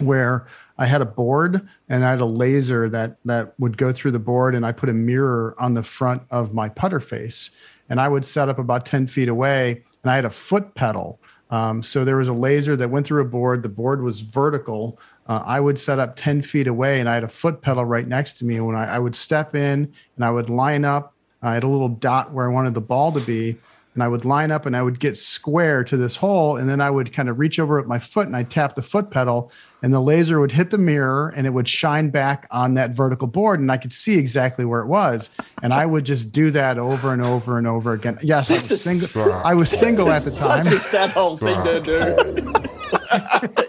where 0.01 0.47
I 0.77 0.87
had 0.87 1.01
a 1.01 1.07
board 1.07 1.67
and 1.89 2.05
I 2.05 2.11
had 2.11 2.21
a 2.21 2.27
laser 2.27 2.89
that 2.89 3.17
that 3.25 3.55
would 3.61 3.77
go 3.77 3.93
through 3.93 4.11
the 4.11 4.19
board, 4.19 4.55
and 4.55 4.67
I 4.67 4.73
put 4.73 4.89
a 4.89 4.95
mirror 4.95 5.55
on 5.59 5.75
the 5.75 5.83
front 5.83 6.23
of 6.31 6.53
my 6.53 6.69
putter 6.69 7.01
face, 7.01 7.51
and 7.89 8.01
I 8.01 8.09
would 8.09 8.25
set 8.25 8.49
up 8.49 8.59
about 8.59 8.85
ten 8.85 9.07
feet 9.07 9.29
away, 9.29 9.83
and 10.03 10.11
I 10.11 10.17
had 10.17 10.25
a 10.25 10.31
foot 10.31 10.75
pedal. 10.75 11.19
Um, 11.51 11.83
so 11.83 12.05
there 12.05 12.17
was 12.17 12.29
a 12.29 12.33
laser 12.33 12.75
that 12.77 12.91
went 12.91 13.07
through 13.07 13.23
a 13.23 13.27
board. 13.27 13.63
The 13.63 13.69
board 13.69 14.03
was 14.03 14.23
vertical. 14.23 14.99
Uh, 15.27 15.43
I 15.47 15.61
would 15.61 15.79
set 15.79 15.99
up 15.99 16.17
10 16.17 16.43
feet 16.43 16.67
away 16.67 16.99
and 16.99 17.09
I 17.09 17.15
had 17.15 17.23
a 17.23 17.29
foot 17.29 17.63
pedal 17.63 17.85
right 17.85 18.09
next 18.09 18.39
to 18.39 18.45
me. 18.45 18.57
And 18.57 18.67
when 18.67 18.75
I, 18.75 18.97
I 18.97 18.99
would 18.99 19.15
step 19.15 19.55
in 19.55 19.93
and 20.17 20.25
I 20.25 20.31
would 20.31 20.51
line 20.51 20.85
up, 20.85 21.15
I 21.43 21.55
had 21.55 21.63
a 21.63 21.69
little 21.69 21.91
dot 21.91 22.33
where 22.33 22.51
I 22.51 22.53
wanted 22.53 22.75
the 22.75 22.81
ball 22.81 23.13
to 23.13 23.21
be 23.21 23.57
and 23.95 24.03
I 24.03 24.09
would 24.09 24.25
line 24.25 24.51
up 24.51 24.67
and 24.67 24.77
I 24.77 24.83
would 24.83 24.99
get 24.99 25.17
square 25.17 25.85
to 25.85 25.97
this 25.97 26.17
hole. 26.17 26.57
And 26.57 26.69
then 26.69 26.81
I 26.81 26.91
would 26.91 27.13
kind 27.13 27.29
of 27.29 27.39
reach 27.39 27.59
over 27.59 27.79
at 27.79 27.87
my 27.87 27.99
foot 27.99 28.27
and 28.27 28.37
I'd 28.37 28.51
tap 28.51 28.75
the 28.75 28.83
foot 28.83 29.11
pedal 29.11 29.53
and 29.83 29.93
the 29.93 30.01
laser 30.01 30.41
would 30.41 30.53
hit 30.53 30.71
the 30.71 30.79
mirror 30.79 31.33
and 31.37 31.47
it 31.47 31.51
would 31.51 31.69
shine 31.69 32.11
back 32.11 32.47
on 32.51 32.75
that 32.75 32.91
vertical 32.91 33.29
board 33.29 33.61
and 33.61 33.71
I 33.71 33.77
could 33.77 33.93
see 33.93 34.19
exactly 34.19 34.65
where 34.65 34.81
it 34.81 34.87
was. 34.87 35.31
And 35.63 35.73
I 35.73 35.87
would 35.87 36.05
just 36.05 36.33
do 36.33 36.51
that 36.51 36.79
over 36.79 37.13
and 37.13 37.23
over 37.23 37.57
and 37.57 37.67
over 37.67 37.93
again. 37.93 38.19
Yes, 38.23 38.51
I 38.51 38.55
was 38.55 38.83
single, 38.83 39.33
I 39.33 39.55
was 39.55 39.71
single 39.71 40.11
at 40.11 40.23
the 40.23 40.31
time. 40.31 40.67
Such 40.67 40.89
a 40.89 40.93
that 40.93 41.11
whole 41.13 41.37
thing 41.37 41.63
to 41.65 41.81
do. 41.81 43.55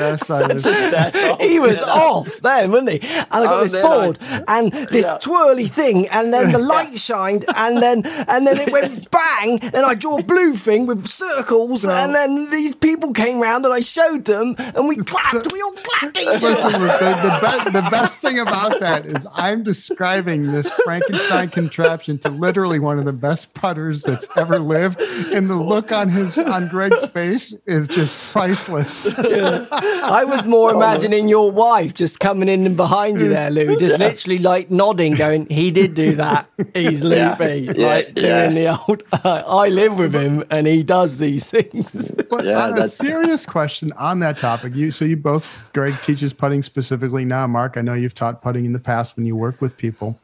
Yes, 0.00 0.30
I 0.30 1.36
he 1.40 1.60
was 1.60 1.80
off 1.82 2.40
then, 2.40 2.72
wasn't 2.72 2.90
he? 2.90 3.08
And 3.08 3.26
I 3.30 3.44
got 3.44 3.60
oh, 3.60 3.62
this 3.64 3.82
board 3.82 4.18
I, 4.20 4.58
and 4.58 4.72
this 4.88 5.06
yeah. 5.06 5.18
twirly 5.18 5.68
thing, 5.68 6.08
and 6.08 6.32
then 6.32 6.52
the 6.52 6.58
light 6.74 6.98
shined, 6.98 7.44
and 7.54 7.82
then 7.82 8.06
and 8.06 8.46
then 8.46 8.58
it 8.58 8.72
went 8.72 9.10
bang, 9.20 9.60
and 9.62 9.84
I 9.84 9.94
drew 9.94 10.16
a 10.16 10.22
blue 10.22 10.54
thing 10.54 10.86
with 10.86 11.06
circles, 11.06 11.84
oh. 11.84 11.90
and 11.90 12.14
then 12.14 12.50
these 12.50 12.74
people 12.74 13.12
came 13.12 13.40
round, 13.40 13.64
and 13.64 13.74
I 13.74 13.80
showed 13.80 14.24
them, 14.24 14.54
and 14.58 14.88
we 14.88 14.96
clapped. 14.96 15.52
We 15.52 15.60
all 15.62 15.72
clapped 15.72 16.18
each 16.18 16.28
other. 16.28 16.54
The, 16.54 17.62
the, 17.64 17.70
the 17.82 17.88
best 17.90 18.20
thing 18.20 18.38
about 18.38 18.80
that 18.80 19.06
is 19.06 19.26
I'm 19.34 19.62
describing 19.62 20.42
this 20.42 20.72
Frankenstein 20.84 21.50
contraption 21.50 22.18
to 22.20 22.30
literally 22.30 22.78
one 22.78 22.98
of 22.98 23.04
the 23.04 23.12
best 23.12 23.54
putters 23.54 24.02
that's 24.02 24.36
ever 24.36 24.58
lived, 24.58 25.00
and 25.00 25.48
the 25.48 25.56
look 25.56 25.92
on 25.92 26.08
his 26.08 26.38
on 26.38 26.68
Greg's 26.68 27.06
face 27.06 27.54
is 27.66 27.88
just 27.88 28.32
priceless. 28.32 29.06
Yeah. 29.06 29.66
I 30.02 30.24
was 30.24 30.46
more 30.46 30.70
imagining 30.72 31.28
your 31.28 31.50
wife 31.50 31.94
just 31.94 32.20
coming 32.20 32.48
in 32.48 32.66
and 32.66 32.76
behind 32.76 33.20
you 33.20 33.28
there, 33.28 33.50
Lou, 33.50 33.76
just 33.76 33.98
literally 33.98 34.38
like 34.38 34.70
nodding, 34.70 35.14
going, 35.14 35.46
"He 35.46 35.70
did 35.70 35.94
do 35.94 36.16
that. 36.16 36.48
He's 36.74 37.02
loopy." 37.02 37.72
Yeah. 37.74 37.86
Like 37.86 38.12
yeah. 38.16 38.48
doing 38.48 38.54
the 38.54 38.78
old. 38.86 39.02
Uh, 39.12 39.42
I 39.48 39.68
live 39.68 39.98
with 39.98 40.14
him, 40.14 40.44
and 40.50 40.66
he 40.66 40.82
does 40.82 41.18
these 41.18 41.44
things. 41.44 42.12
But 42.30 42.44
yeah, 42.44 42.64
on 42.64 42.78
a 42.78 42.88
serious 42.88 43.46
question 43.46 43.92
on 43.92 44.20
that 44.20 44.38
topic, 44.38 44.74
you 44.74 44.90
so 44.90 45.04
you 45.04 45.16
both, 45.16 45.58
Greg 45.72 45.94
teaches 46.02 46.32
putting 46.32 46.62
specifically 46.62 47.24
now. 47.24 47.46
Mark, 47.46 47.76
I 47.76 47.82
know 47.82 47.94
you've 47.94 48.14
taught 48.14 48.42
putting 48.42 48.64
in 48.64 48.72
the 48.72 48.78
past 48.78 49.16
when 49.16 49.26
you 49.26 49.36
work 49.36 49.60
with 49.60 49.76
people. 49.76 50.18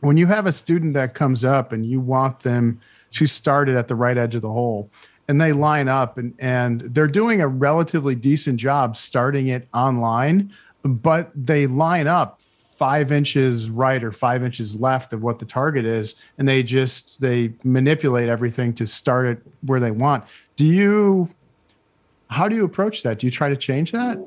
When 0.00 0.16
you 0.16 0.26
have 0.26 0.46
a 0.46 0.52
student 0.52 0.94
that 0.94 1.14
comes 1.14 1.44
up 1.44 1.72
and 1.72 1.86
you 1.86 2.00
want 2.00 2.40
them 2.40 2.80
to 3.12 3.26
start 3.26 3.68
it 3.68 3.76
at 3.76 3.88
the 3.88 3.94
right 3.94 4.18
edge 4.18 4.34
of 4.34 4.42
the 4.42 4.50
hole 4.50 4.90
and 5.32 5.40
they 5.40 5.54
line 5.54 5.88
up 5.88 6.18
and, 6.18 6.34
and 6.38 6.82
they're 6.82 7.06
doing 7.06 7.40
a 7.40 7.48
relatively 7.48 8.14
decent 8.14 8.60
job 8.60 8.98
starting 8.98 9.48
it 9.48 9.66
online, 9.72 10.52
but 10.84 11.30
they 11.34 11.66
line 11.66 12.06
up 12.06 12.42
five 12.42 13.10
inches 13.10 13.70
right 13.70 14.04
or 14.04 14.12
five 14.12 14.42
inches 14.42 14.76
left 14.76 15.10
of 15.14 15.22
what 15.22 15.38
the 15.38 15.46
target 15.46 15.86
is, 15.86 16.16
and 16.36 16.46
they 16.46 16.62
just 16.62 17.22
they 17.22 17.54
manipulate 17.64 18.28
everything 18.28 18.74
to 18.74 18.86
start 18.86 19.24
it 19.24 19.42
where 19.62 19.80
they 19.80 19.90
want. 19.90 20.22
Do 20.56 20.66
you? 20.66 21.30
How 22.28 22.46
do 22.46 22.54
you 22.54 22.64
approach 22.64 23.02
that? 23.02 23.18
Do 23.18 23.26
you 23.26 23.30
try 23.30 23.48
to 23.48 23.56
change 23.56 23.90
that? 23.92 24.18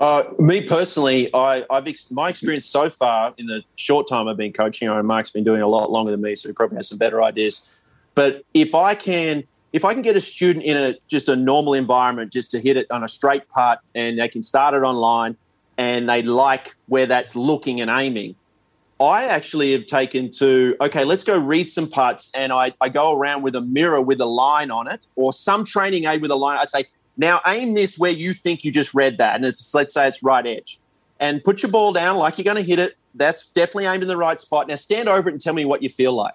Uh, 0.00 0.24
me 0.40 0.66
personally, 0.66 1.32
I, 1.32 1.64
have 1.70 1.86
ex- 1.86 2.10
my 2.10 2.28
experience 2.28 2.66
so 2.66 2.90
far 2.90 3.34
in 3.38 3.46
the 3.46 3.62
short 3.76 4.08
time 4.08 4.26
I've 4.26 4.36
been 4.36 4.52
coaching. 4.52 4.88
I 4.88 4.96
know 4.96 5.02
Mark's 5.04 5.30
been 5.30 5.44
doing 5.44 5.62
a 5.62 5.68
lot 5.68 5.92
longer 5.92 6.10
than 6.10 6.22
me, 6.22 6.34
so 6.34 6.48
he 6.48 6.52
probably 6.52 6.76
has 6.76 6.88
some 6.88 6.98
better 6.98 7.22
ideas. 7.22 7.72
But 8.16 8.42
if 8.52 8.74
I 8.74 8.96
can 8.96 9.44
if 9.74 9.84
I 9.84 9.92
can 9.92 10.02
get 10.02 10.14
a 10.14 10.20
student 10.20 10.64
in 10.64 10.76
a 10.76 10.94
just 11.08 11.28
a 11.28 11.34
normal 11.34 11.74
environment 11.74 12.32
just 12.32 12.52
to 12.52 12.60
hit 12.60 12.76
it 12.76 12.86
on 12.92 13.02
a 13.02 13.08
straight 13.08 13.48
putt 13.48 13.80
and 13.96 14.20
they 14.20 14.28
can 14.28 14.40
start 14.40 14.72
it 14.72 14.84
online 14.84 15.36
and 15.76 16.08
they 16.08 16.22
like 16.22 16.76
where 16.86 17.06
that's 17.06 17.34
looking 17.34 17.80
and 17.80 17.90
aiming, 17.90 18.36
I 19.00 19.24
actually 19.24 19.72
have 19.72 19.86
taken 19.86 20.30
to, 20.38 20.76
okay, 20.80 21.02
let's 21.04 21.24
go 21.24 21.36
read 21.36 21.68
some 21.68 21.88
putts. 21.88 22.30
And 22.36 22.52
I, 22.52 22.72
I 22.80 22.88
go 22.88 23.18
around 23.18 23.42
with 23.42 23.56
a 23.56 23.60
mirror 23.60 24.00
with 24.00 24.20
a 24.20 24.26
line 24.26 24.70
on 24.70 24.86
it 24.86 25.08
or 25.16 25.32
some 25.32 25.64
training 25.64 26.04
aid 26.04 26.22
with 26.22 26.30
a 26.30 26.36
line. 26.36 26.56
I 26.56 26.66
say, 26.66 26.84
now 27.16 27.40
aim 27.44 27.74
this 27.74 27.98
where 27.98 28.12
you 28.12 28.32
think 28.32 28.62
you 28.62 28.70
just 28.70 28.94
read 28.94 29.18
that. 29.18 29.34
And 29.34 29.44
it's, 29.44 29.74
let's 29.74 29.94
say 29.94 30.06
it's 30.06 30.22
right 30.22 30.46
edge. 30.46 30.78
And 31.18 31.42
put 31.42 31.64
your 31.64 31.72
ball 31.72 31.92
down 31.92 32.16
like 32.16 32.38
you're 32.38 32.44
going 32.44 32.58
to 32.58 32.62
hit 32.62 32.78
it. 32.78 32.96
That's 33.16 33.48
definitely 33.48 33.86
aimed 33.86 34.04
in 34.04 34.08
the 34.08 34.16
right 34.16 34.40
spot. 34.40 34.68
Now 34.68 34.76
stand 34.76 35.08
over 35.08 35.28
it 35.28 35.32
and 35.32 35.40
tell 35.40 35.54
me 35.54 35.64
what 35.64 35.82
you 35.82 35.88
feel 35.88 36.12
like. 36.12 36.34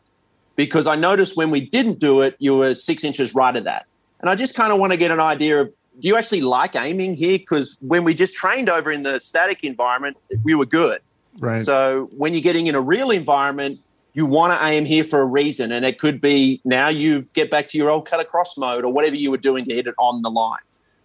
Because 0.60 0.88
I 0.88 0.98
noticed 0.98 1.38
when 1.38 1.52
we 1.52 1.62
didn't 1.62 2.00
do 2.00 2.20
it, 2.20 2.36
you 2.38 2.58
were 2.58 2.74
six 2.74 3.06
inches 3.06 3.34
right 3.34 3.56
of 3.56 3.64
that. 3.64 3.86
And 4.20 4.30
I 4.30 4.36
just 4.36 4.56
kind 4.56 4.74
of 4.74 4.78
want 4.78 4.92
to 4.92 4.98
get 4.98 5.10
an 5.10 5.22
idea 5.22 5.62
of 5.62 5.74
do 6.02 6.10
you 6.10 6.18
actually 6.18 6.42
like 6.42 6.76
aiming 6.76 7.16
here? 7.16 7.38
Because 7.38 7.78
when 7.80 8.04
we 8.04 8.14
just 8.14 8.36
trained 8.36 8.68
over 8.68 8.92
in 8.92 9.04
the 9.04 9.22
static 9.22 9.64
environment, 9.64 10.18
we 10.44 10.56
were 10.56 10.66
good. 10.66 11.00
Right. 11.40 11.64
So 11.64 12.10
when 12.18 12.34
you're 12.34 12.42
getting 12.42 12.68
in 12.68 12.76
a 12.76 12.82
real 12.82 13.10
environment, 13.10 13.80
you 14.12 14.26
want 14.26 14.52
to 14.52 14.68
aim 14.68 14.84
here 14.84 15.06
for 15.06 15.22
a 15.22 15.26
reason. 15.26 15.72
And 15.72 15.86
it 15.86 15.98
could 15.98 16.20
be 16.20 16.60
now 16.66 16.90
you 16.90 17.22
get 17.34 17.50
back 17.50 17.70
to 17.70 17.78
your 17.78 17.90
old 17.90 18.06
cut 18.06 18.20
across 18.20 18.58
mode 18.58 18.84
or 18.84 18.92
whatever 18.92 19.16
you 19.16 19.32
were 19.32 19.38
doing 19.38 19.64
to 19.64 19.74
hit 19.74 19.88
it 19.88 19.96
on 19.98 20.24
the 20.24 20.30
line. 20.30 20.60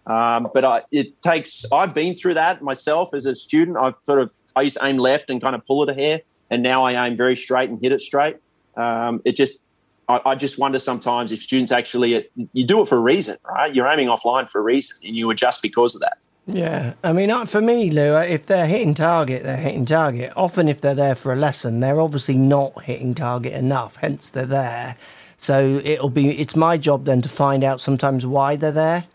Um, 0.05 0.49
but 0.53 0.65
I, 0.65 0.83
it 0.91 1.21
takes, 1.21 1.63
I've 1.71 1.93
been 1.93 2.13
through 2.13 2.33
that 2.33 2.61
myself 2.61 3.13
as 3.13 3.25
a 3.25 3.35
student. 3.35 3.77
I've 3.77 3.95
sort 4.01 4.19
of, 4.19 4.33
I 4.53 4.63
used 4.63 4.77
to 4.77 4.85
aim 4.85 4.97
left 4.97 5.29
and 5.29 5.41
kind 5.41 5.55
of 5.55 5.65
pull 5.65 5.81
it 5.83 5.89
a 5.89 5.93
hair. 5.93 6.19
And 6.49 6.61
now 6.61 6.83
I 6.83 7.07
aim 7.07 7.15
very 7.15 7.37
straight 7.37 7.69
and 7.69 7.79
hit 7.81 7.93
it 7.93 8.01
straight. 8.01 8.35
Um, 8.75 9.21
it 9.25 9.35
just, 9.35 9.59
I, 10.07 10.21
I, 10.25 10.35
just 10.35 10.59
wonder 10.59 10.79
sometimes 10.79 11.31
if 11.31 11.39
students 11.39 11.71
actually, 11.71 12.27
you 12.53 12.65
do 12.65 12.81
it 12.81 12.87
for 12.87 12.97
a 12.97 13.01
reason, 13.01 13.37
right? 13.47 13.73
You're 13.73 13.87
aiming 13.87 14.07
offline 14.07 14.49
for 14.49 14.59
a 14.59 14.63
reason 14.63 14.97
and 15.03 15.15
you 15.15 15.29
adjust 15.31 15.61
because 15.61 15.95
of 15.95 16.01
that. 16.01 16.17
Yeah, 16.47 16.93
I 17.03 17.11
mean, 17.11 17.31
uh, 17.31 17.45
for 17.45 17.59
me, 17.59 17.89
Lou, 17.89 18.13
uh, 18.13 18.21
if 18.21 18.45
they're 18.45 18.67
hitting 18.67 18.93
target, 18.93 19.41
they're 19.43 19.57
hitting 19.57 19.85
target. 19.85 20.31
Often, 20.35 20.69
if 20.69 20.79
they're 20.79 20.93
there 20.93 21.15
for 21.15 21.33
a 21.33 21.35
lesson, 21.35 21.79
they're 21.79 21.99
obviously 21.99 22.37
not 22.37 22.83
hitting 22.83 23.15
target 23.15 23.53
enough. 23.53 23.95
Hence, 23.95 24.29
they're 24.29 24.45
there. 24.45 24.95
So 25.37 25.81
it'll 25.83 26.09
be 26.09 26.39
it's 26.39 26.55
my 26.55 26.77
job 26.77 27.05
then 27.05 27.21
to 27.23 27.29
find 27.29 27.63
out 27.63 27.81
sometimes 27.81 28.27
why 28.27 28.55
they're 28.55 28.71
there. 28.71 29.05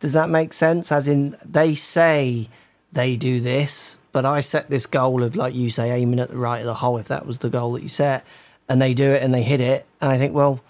Does 0.00 0.12
that 0.12 0.28
make 0.28 0.52
sense? 0.52 0.92
As 0.92 1.08
in, 1.08 1.36
they 1.42 1.74
say 1.74 2.48
they 2.92 3.16
do 3.16 3.40
this, 3.40 3.96
but 4.12 4.26
I 4.26 4.40
set 4.40 4.68
this 4.68 4.84
goal 4.84 5.22
of 5.22 5.36
like 5.36 5.54
you 5.54 5.70
say, 5.70 5.90
aiming 5.90 6.20
at 6.20 6.28
the 6.28 6.36
right 6.36 6.60
of 6.60 6.66
the 6.66 6.74
hole. 6.74 6.98
If 6.98 7.08
that 7.08 7.26
was 7.26 7.38
the 7.38 7.48
goal 7.48 7.72
that 7.72 7.82
you 7.82 7.88
set, 7.88 8.26
and 8.68 8.80
they 8.80 8.94
do 8.94 9.10
it 9.12 9.22
and 9.22 9.32
they 9.34 9.42
hit 9.42 9.60
it, 9.60 9.86
and 10.00 10.10
I 10.10 10.18
think, 10.18 10.34
well 10.34 10.60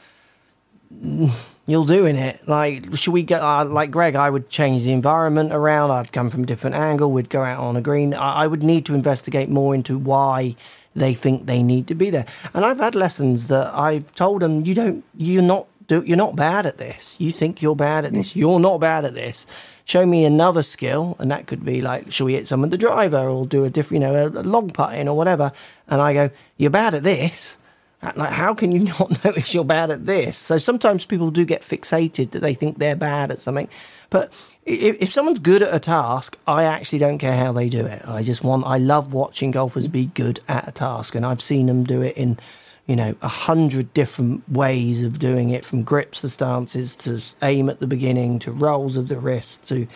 you're 1.67 1.87
doing 1.87 2.17
it. 2.17 2.47
Like, 2.47 2.97
should 2.97 3.13
we 3.13 3.23
get 3.23 3.41
uh, 3.41 3.65
like 3.65 3.91
Greg? 3.91 4.17
I 4.17 4.29
would 4.29 4.51
change 4.51 4.85
the 4.85 4.93
environment 4.93 5.53
around. 5.53 5.91
I'd 5.91 6.13
come 6.13 6.31
from 6.31 6.43
a 6.43 6.47
different 6.47 6.77
angle. 6.77 7.11
We'd 7.11 7.31
go 7.31 7.43
out 7.43 7.61
on 7.61 7.77
a 7.77 7.81
green. 7.81 8.13
I, 8.13 8.45
I 8.45 8.47
would 8.47 8.63
need 8.63 8.85
to 8.87 8.95
investigate 8.95 9.49
more 9.49 9.75
into 9.75 9.97
why 9.99 10.57
they 10.95 11.15
think 11.15 11.47
they 11.47 11.63
need 11.63 11.87
to 11.89 11.95
be 11.95 12.11
there. 12.11 12.27
And 12.53 12.65
I've 12.65 12.79
had 12.79 12.95
lessons 12.95 13.47
that 13.49 13.73
I've 13.75 14.15
told 14.15 14.43
them, 14.43 14.61
you 14.61 14.75
don't, 14.75 15.05
you're 15.17 15.43
not, 15.43 15.67
do, 15.89 16.03
you're 16.03 16.17
not 16.17 16.37
bad 16.37 16.67
at 16.67 16.77
this. 16.77 17.17
You 17.19 17.33
think 17.33 17.63
you're 17.63 17.75
bad 17.75 18.05
at 18.05 18.13
this. 18.13 18.37
You're 18.37 18.61
not 18.61 18.79
bad 18.79 19.05
at 19.05 19.15
this. 19.15 19.47
Show 19.87 20.07
me 20.07 20.25
another 20.25 20.63
skill, 20.63 21.17
and 21.19 21.31
that 21.31 21.47
could 21.47 21.65
be 21.65 21.81
like, 21.81 22.13
should 22.13 22.25
we 22.25 22.35
hit 22.35 22.47
someone 22.47 22.71
the 22.71 22.79
driver 22.79 23.29
or 23.29 23.47
do 23.47 23.65
a 23.65 23.71
different, 23.71 24.03
you 24.03 24.09
know, 24.09 24.15
a, 24.15 24.29
a 24.29 24.45
log 24.45 24.73
putting 24.73 25.09
or 25.09 25.17
whatever? 25.17 25.53
And 25.89 26.01
I 26.01 26.15
go, 26.15 26.31
you're 26.57 26.71
bad 26.71 26.95
at 26.95 27.03
this 27.03 27.59
Uh, 28.05 28.13
like, 28.17 28.31
how 28.31 28.55
can 28.55 28.71
you 28.71 28.81
not 29.01 29.25
notice 29.25 29.55
you're 29.55 29.65
bad 29.65 29.91
at 29.91 30.07
this? 30.07 30.37
So 30.37 30.59
sometimes 30.59 31.05
people 31.05 31.31
do 31.31 31.45
get 31.45 31.63
fixated 31.63 32.33
that 32.33 32.41
they 32.41 32.55
think 32.55 32.79
they're 32.79 32.97
bad 32.97 33.31
at 33.31 33.41
something. 33.41 33.69
But 34.11 34.33
if, 34.65 35.01
if 35.01 35.13
someone's 35.13 35.41
good 35.41 35.63
at 35.63 35.75
a 35.75 35.81
task, 35.81 36.39
I 36.47 36.65
actually 36.65 36.99
don't 36.99 37.19
care 37.19 37.37
how 37.37 37.53
they 37.53 37.69
do 37.69 37.85
it. 37.87 38.03
I 38.07 38.23
just 38.23 38.45
want, 38.45 38.67
I 38.67 38.79
love 38.79 39.13
watching 39.13 39.51
golfers 39.51 39.89
be 39.89 40.07
good 40.07 40.41
at 40.49 40.69
a 40.69 40.73
task. 40.73 41.15
And 41.15 41.25
I've 41.25 41.41
seen 41.41 41.67
them 41.67 41.85
do 41.85 42.03
it 42.03 42.17
in 42.17 42.39
you 42.87 42.95
know, 42.95 43.15
a 43.23 43.29
hundred 43.29 43.95
different 43.95 44.47
ways 44.49 45.03
of 45.03 45.19
doing 45.19 45.49
it 45.49 45.65
from 45.65 45.83
grips 45.83 46.21
to 46.21 46.29
stances 46.29 46.95
to 46.97 47.21
aim 47.41 47.71
at 47.71 47.81
the 47.81 47.87
beginning 47.87 48.39
to 48.41 48.53
rolls 48.53 48.99
of 48.99 49.09
the 49.09 49.19
wrist 49.19 49.67
to 49.69 49.87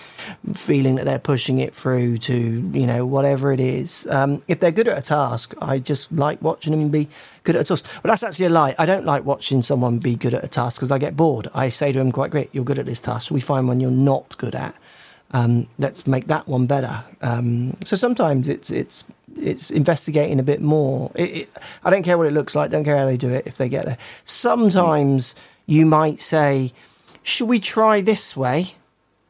feeling 0.55 0.94
that 0.94 1.05
they're 1.05 1.18
pushing 1.18 1.59
it 1.59 1.74
through 1.74 2.16
to, 2.16 2.35
you 2.72 2.87
know, 2.87 3.05
whatever 3.05 3.53
it 3.53 3.61
is. 3.61 4.07
Um, 4.07 4.42
if 4.48 4.61
they're 4.61 4.72
good 4.72 4.88
at 4.88 4.96
a 4.96 5.03
task, 5.03 5.55
I 5.61 5.79
just 5.79 6.11
like 6.11 6.40
watching 6.40 6.72
them 6.72 6.88
be 6.88 7.09
good 7.44 7.57
at 7.57 7.61
a 7.61 7.64
task. 7.64 7.85
But 8.03 8.09
that's 8.09 8.22
actually 8.22 8.46
a 8.46 8.51
lie. 8.51 8.74
I 8.79 8.87
don't 8.87 9.05
like 9.05 9.24
watching 9.24 9.61
someone 9.61 9.98
be 9.98 10.16
good 10.16 10.33
at 10.33 10.42
a 10.42 10.48
task 10.48 10.77
because 10.77 10.90
I 10.90 10.96
get 10.96 11.14
bored. 11.14 11.48
I 11.55 11.68
say 11.68 11.92
to 11.92 11.98
them, 11.98 12.11
quite 12.11 12.31
great, 12.31 12.48
you're 12.53 12.64
good 12.64 12.79
at 12.79 12.87
this 12.87 13.01
task. 13.01 13.31
we 13.31 13.42
find 13.42 13.68
one 13.68 13.81
you're 13.81 13.90
not 13.90 14.35
good 14.38 14.55
at? 14.55 14.74
Um, 15.33 15.68
let's 15.79 16.07
make 16.07 16.29
that 16.29 16.48
one 16.48 16.66
better. 16.66 17.05
Um, 17.20 17.74
so 17.85 17.96
sometimes 17.96 18.48
it's 18.48 18.70
it's 18.70 19.05
it's 19.40 19.70
investigating 19.70 20.40
a 20.40 20.42
bit 20.42 20.61
more. 20.61 21.11
It, 21.14 21.31
it, 21.31 21.48
I 21.85 21.90
don't 21.90 22.03
care 22.03 22.18
what 22.18 22.27
it 22.27 22.33
looks 22.33 22.55
like. 22.55 22.70
Don't 22.70 22.85
care 22.85 22.96
how 22.96 23.07
they 23.07 23.16
do 23.16 23.31
it 23.31 23.46
if 23.46 23.57
they 23.57 23.68
get 23.68 23.87
there. 23.87 23.98
Sometimes 24.24 25.35
you 25.66 25.87
might 25.87 26.20
say, 26.20 26.72
"Should 27.22 27.48
we 27.48 27.61
try 27.61 28.01
this 28.01 28.37
way?" 28.37 28.74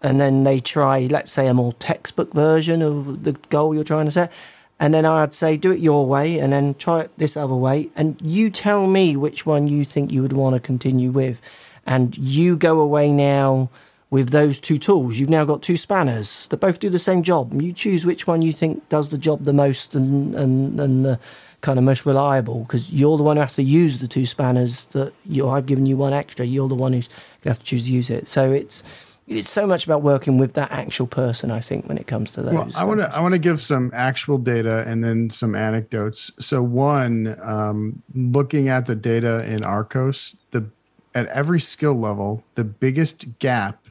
And 0.01 0.21
then 0.21 0.45
they 0.45 0.61
try, 0.61 1.09
let's 1.11 1.33
say, 1.33 1.49
a 1.49 1.55
more 1.55 1.73
textbook 1.75 2.33
version 2.33 2.83
of 2.83 3.25
the 3.25 3.33
goal 3.51 3.75
you're 3.75 3.83
trying 3.83 4.05
to 4.05 4.13
set. 4.13 4.33
And 4.81 4.95
then 4.95 5.05
I'd 5.05 5.35
say, 5.35 5.57
do 5.57 5.73
it 5.73 5.81
your 5.81 6.07
way, 6.07 6.39
and 6.39 6.53
then 6.53 6.75
try 6.75 7.01
it 7.01 7.11
this 7.17 7.37
other 7.37 7.55
way. 7.55 7.91
And 7.97 8.17
you 8.21 8.49
tell 8.49 8.87
me 8.87 9.17
which 9.17 9.45
one 9.45 9.67
you 9.67 9.85
think 9.85 10.13
you 10.13 10.23
would 10.23 10.33
want 10.33 10.55
to 10.55 10.61
continue 10.61 11.11
with. 11.11 11.41
And 11.85 12.17
you 12.17 12.57
go 12.57 12.79
away 12.79 13.11
now 13.11 13.71
with 14.11 14.31
those 14.31 14.59
two 14.59 14.79
tools. 14.79 15.19
You've 15.19 15.29
now 15.29 15.45
got 15.45 15.63
two 15.63 15.77
spanners 15.77 16.49
that 16.49 16.59
both 16.59 16.81
do 16.81 16.89
the 16.89 16.99
same 16.99 17.23
job. 17.23 17.61
You 17.61 17.73
choose 17.73 18.07
which 18.07 18.27
one 18.27 18.43
you 18.43 18.53
think 18.53 18.89
does 18.89 19.11
the 19.11 19.19
job 19.19 19.45
the 19.45 19.53
most 19.53 19.95
and 19.95 20.35
and, 20.35 20.81
and 20.81 21.05
the 21.05 21.21
kind 21.61 21.79
of 21.79 21.85
most 21.85 22.07
reliable 22.07 22.61
because 22.61 22.93
you're 22.93 23.17
the 23.17 23.23
one 23.23 23.37
who 23.37 23.41
has 23.41 23.55
to 23.57 23.63
use 23.63 23.99
the 23.99 24.09
two 24.09 24.27
spanners 24.27 24.85
that 24.93 25.13
you 25.25 25.49
I've 25.49 25.67
given 25.67 25.87
you 25.87 25.97
one 25.97 26.13
extra. 26.13 26.45
You're 26.45 26.69
the 26.69 26.75
one 26.75 26.93
who's 26.93 27.09
going 27.09 27.43
to 27.43 27.49
have 27.51 27.59
to 27.59 27.65
choose 27.65 27.85
to 27.85 27.91
use 27.91 28.11
it. 28.11 28.29
So 28.29 28.53
it's 28.53 28.85
it's 29.27 29.51
so 29.51 29.67
much 29.67 29.85
about 29.85 30.01
working 30.01 30.39
with 30.39 30.55
that 30.55 30.73
actual 30.73 31.07
person. 31.07 31.51
I 31.51 31.61
think 31.61 31.87
when 31.87 31.99
it 31.99 32.07
comes 32.07 32.31
to 32.33 32.43
those. 32.43 32.55
Well, 32.55 32.71
I 32.75 32.85
want 32.85 33.01
to 33.01 33.15
I 33.15 33.21
want 33.21 33.33
to 33.33 33.39
give 33.39 33.61
some 33.61 33.91
actual 33.93 34.39
data 34.39 34.85
and 34.87 35.05
then 35.05 35.29
some 35.29 35.55
anecdotes. 35.55 36.31
So 36.39 36.63
one, 36.63 37.39
um, 37.43 38.03
looking 38.15 38.71
at 38.71 38.87
the 38.87 38.95
data 38.95 39.45
in 39.51 39.61
Arccos, 39.61 40.37
the 40.53 40.71
at 41.15 41.27
every 41.27 41.61
skill 41.61 41.95
level, 41.95 42.45
the 42.55 42.65
biggest 42.65 43.39
gap 43.39 43.88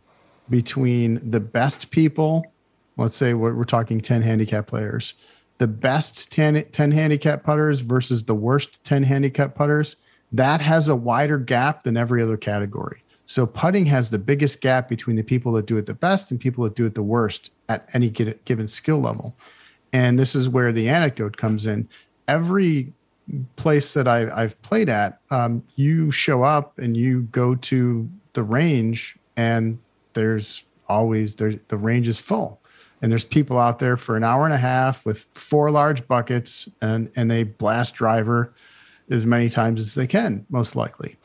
between 0.49 1.29
the 1.29 1.39
best 1.39 1.91
people, 1.91 2.45
let's 2.97 3.15
say 3.15 3.33
we're, 3.33 3.53
we're 3.53 3.63
talking 3.63 4.01
10 4.01 4.21
handicap 4.21 4.67
players, 4.67 5.13
the 5.57 5.67
best 5.67 6.31
10, 6.31 6.65
10 6.71 6.91
handicap 6.91 7.43
putters 7.43 7.81
versus 7.81 8.25
the 8.25 8.35
worst 8.35 8.83
10 8.83 9.03
handicap 9.03 9.55
putters, 9.55 9.97
that 10.31 10.61
has 10.61 10.87
a 10.87 10.95
wider 10.95 11.37
gap 11.37 11.83
than 11.83 11.97
every 11.97 12.21
other 12.21 12.37
category. 12.37 13.03
So 13.25 13.45
putting 13.45 13.85
has 13.87 14.09
the 14.09 14.19
biggest 14.19 14.61
gap 14.61 14.87
between 14.87 15.15
the 15.17 15.23
people 15.23 15.51
that 15.53 15.65
do 15.65 15.77
it 15.77 15.85
the 15.85 15.93
best 15.93 16.31
and 16.31 16.39
people 16.39 16.63
that 16.63 16.75
do 16.75 16.85
it 16.85 16.95
the 16.95 17.03
worst 17.03 17.51
at 17.67 17.89
any 17.93 18.09
given 18.09 18.67
skill 18.67 18.99
level. 18.99 19.35
And 19.91 20.17
this 20.17 20.33
is 20.35 20.47
where 20.47 20.71
the 20.71 20.89
anecdote 20.89 21.37
comes 21.37 21.65
in. 21.65 21.89
Every 22.27 22.93
place 23.57 23.93
that 23.93 24.07
I, 24.07 24.41
have 24.41 24.61
played 24.61 24.89
at, 24.89 25.19
um, 25.29 25.63
you 25.75 26.11
show 26.11 26.43
up 26.43 26.77
and 26.79 26.95
you 26.95 27.23
go 27.23 27.55
to 27.55 28.09
the 28.33 28.43
range, 28.43 29.17
and 29.35 29.79
there's 30.17 30.63
always 30.89 31.35
the 31.35 31.59
range 31.71 32.07
is 32.07 32.19
full. 32.19 32.59
And 33.01 33.11
there's 33.11 33.23
people 33.23 33.59
out 33.59 33.77
there 33.77 33.95
for 33.95 34.17
an 34.17 34.23
hour 34.23 34.45
and 34.45 34.53
a 34.53 34.57
half 34.57 35.05
with 35.05 35.27
four 35.31 35.69
large 35.69 36.07
buckets 36.07 36.67
and 36.81 37.11
and 37.15 37.29
they 37.29 37.43
blast 37.43 37.93
driver 37.95 38.53
as 39.09 39.25
many 39.25 39.49
times 39.49 39.79
as 39.79 39.93
they 39.93 40.07
can 40.07 40.45
most 40.49 40.75
likely. 40.75 41.15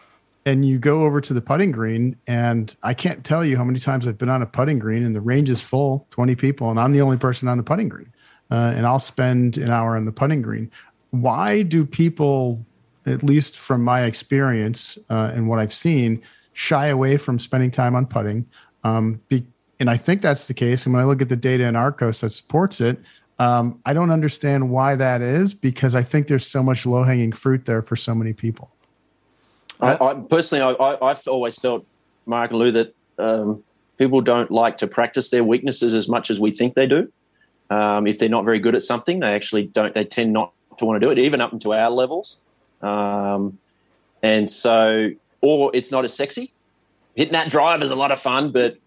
And 0.44 0.66
you 0.66 0.78
go 0.78 1.04
over 1.04 1.20
to 1.22 1.32
the 1.32 1.40
putting 1.40 1.72
green 1.72 2.16
and 2.26 2.76
i 2.82 2.92
can't 2.92 3.24
tell 3.24 3.44
you 3.44 3.56
how 3.56 3.64
many 3.64 3.80
times 3.80 4.06
i've 4.06 4.18
been 4.18 4.28
on 4.28 4.42
a 4.42 4.46
putting 4.46 4.78
green 4.78 5.02
and 5.02 5.14
the 5.14 5.20
range 5.20 5.48
is 5.48 5.62
full 5.62 6.06
20 6.10 6.34
people 6.34 6.70
and 6.70 6.78
i'm 6.78 6.92
the 6.92 7.00
only 7.00 7.16
person 7.16 7.48
on 7.48 7.56
the 7.56 7.64
putting 7.64 7.88
green. 7.88 8.12
Uh, 8.50 8.74
and 8.76 8.84
i'll 8.84 8.98
spend 8.98 9.56
an 9.56 9.70
hour 9.70 9.96
on 9.96 10.04
the 10.04 10.12
putting 10.12 10.42
green. 10.42 10.70
Why 11.10 11.62
do 11.62 11.86
people 11.86 12.64
at 13.06 13.22
least 13.22 13.56
from 13.56 13.82
my 13.82 14.02
experience 14.02 14.98
uh, 15.08 15.32
and 15.34 15.48
what 15.48 15.58
i've 15.58 15.72
seen 15.72 16.22
shy 16.52 16.88
away 16.88 17.16
from 17.16 17.38
spending 17.38 17.70
time 17.70 17.94
on 17.94 18.06
putting 18.06 18.46
um, 18.84 19.20
be, 19.28 19.44
and 19.80 19.90
I 19.90 19.96
think 19.96 20.22
that's 20.22 20.46
the 20.46 20.54
case. 20.54 20.86
And 20.86 20.94
when 20.94 21.02
I 21.02 21.06
look 21.06 21.22
at 21.22 21.28
the 21.28 21.36
data 21.36 21.64
in 21.64 21.74
Arccos 21.74 22.20
that 22.20 22.32
supports 22.32 22.80
it, 22.80 22.98
um, 23.38 23.80
I 23.84 23.92
don't 23.92 24.10
understand 24.10 24.70
why 24.70 24.94
that 24.94 25.20
is 25.20 25.54
because 25.54 25.94
I 25.94 26.02
think 26.02 26.28
there's 26.28 26.46
so 26.46 26.62
much 26.62 26.86
low 26.86 27.02
hanging 27.02 27.32
fruit 27.32 27.64
there 27.64 27.82
for 27.82 27.96
so 27.96 28.14
many 28.14 28.32
people. 28.32 28.70
I, 29.80 29.94
I 29.94 30.14
personally, 30.14 30.76
I, 30.78 31.08
have 31.08 31.26
always 31.26 31.58
felt, 31.58 31.84
Mark 32.26 32.50
and 32.50 32.60
Lou, 32.60 32.70
that 32.70 32.94
um, 33.18 33.64
people 33.98 34.20
don't 34.20 34.50
like 34.50 34.78
to 34.78 34.86
practice 34.86 35.30
their 35.30 35.42
weaknesses 35.42 35.92
as 35.94 36.08
much 36.08 36.30
as 36.30 36.38
we 36.38 36.52
think 36.52 36.74
they 36.74 36.86
do. 36.86 37.12
Um, 37.70 38.06
if 38.06 38.18
they're 38.18 38.28
not 38.28 38.44
very 38.44 38.60
good 38.60 38.76
at 38.76 38.82
something, 38.82 39.20
they 39.20 39.34
actually 39.34 39.64
don't. 39.64 39.94
They 39.94 40.04
tend 40.04 40.32
not 40.32 40.52
to 40.78 40.84
want 40.84 41.00
to 41.00 41.06
do 41.06 41.10
it, 41.10 41.18
even 41.18 41.40
up 41.40 41.52
into 41.52 41.72
our 41.72 41.90
levels. 41.90 42.38
Um, 42.80 43.58
and 44.22 44.48
so, 44.48 45.10
or 45.40 45.70
it's 45.74 45.90
not 45.90 46.04
as 46.04 46.14
sexy 46.14 46.52
hitting 47.14 47.32
that 47.32 47.50
drive 47.50 47.82
is 47.82 47.90
a 47.90 47.96
lot 47.96 48.12
of 48.12 48.20
fun, 48.20 48.52
but 48.52 48.78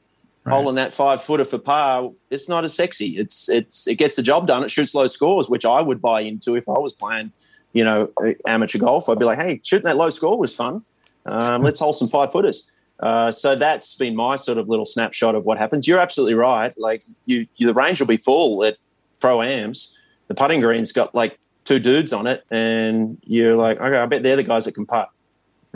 right. 0.43 0.53
holding 0.53 0.75
that 0.75 0.93
five 0.93 1.21
footer 1.21 1.45
for 1.45 1.57
par, 1.57 2.11
it's 2.29 2.49
not 2.49 2.63
as 2.63 2.73
sexy. 2.73 3.17
It's 3.17 3.49
it's 3.49 3.87
it 3.87 3.95
gets 3.95 4.15
the 4.15 4.23
job 4.23 4.47
done. 4.47 4.63
It 4.63 4.71
shoots 4.71 4.95
low 4.95 5.07
scores, 5.07 5.49
which 5.49 5.65
I 5.65 5.81
would 5.81 6.01
buy 6.01 6.21
into 6.21 6.55
if 6.55 6.67
I 6.67 6.79
was 6.79 6.93
playing, 6.93 7.31
you 7.73 7.83
know, 7.83 8.11
amateur 8.47 8.79
golf. 8.79 9.09
I'd 9.09 9.19
be 9.19 9.25
like, 9.25 9.39
hey, 9.39 9.61
shooting 9.63 9.85
that 9.85 9.97
low 9.97 10.09
score 10.09 10.37
was 10.37 10.55
fun. 10.55 10.83
Um, 11.25 11.63
let's 11.63 11.79
hold 11.79 11.95
some 11.95 12.07
five 12.07 12.31
footers. 12.31 12.69
Uh, 12.99 13.31
so 13.31 13.55
that's 13.55 13.95
been 13.95 14.15
my 14.15 14.35
sort 14.35 14.57
of 14.57 14.69
little 14.69 14.85
snapshot 14.85 15.35
of 15.35 15.45
what 15.45 15.57
happens. 15.57 15.87
You're 15.87 15.99
absolutely 15.99 16.35
right. 16.35 16.73
Like 16.77 17.03
you, 17.25 17.47
you 17.57 17.67
the 17.67 17.73
range 17.73 17.99
will 17.99 18.07
be 18.07 18.17
full 18.17 18.63
at 18.63 18.77
pro 19.19 19.41
ams. 19.41 19.97
The 20.27 20.35
putting 20.35 20.61
green's 20.61 20.91
got 20.91 21.13
like 21.13 21.37
two 21.65 21.79
dudes 21.79 22.13
on 22.13 22.25
it, 22.27 22.43
and 22.49 23.17
you're 23.23 23.55
like, 23.55 23.79
okay, 23.79 23.97
I 23.97 24.05
bet 24.05 24.23
they're 24.23 24.35
the 24.35 24.43
guys 24.43 24.65
that 24.65 24.73
can 24.73 24.85
putt, 24.85 25.09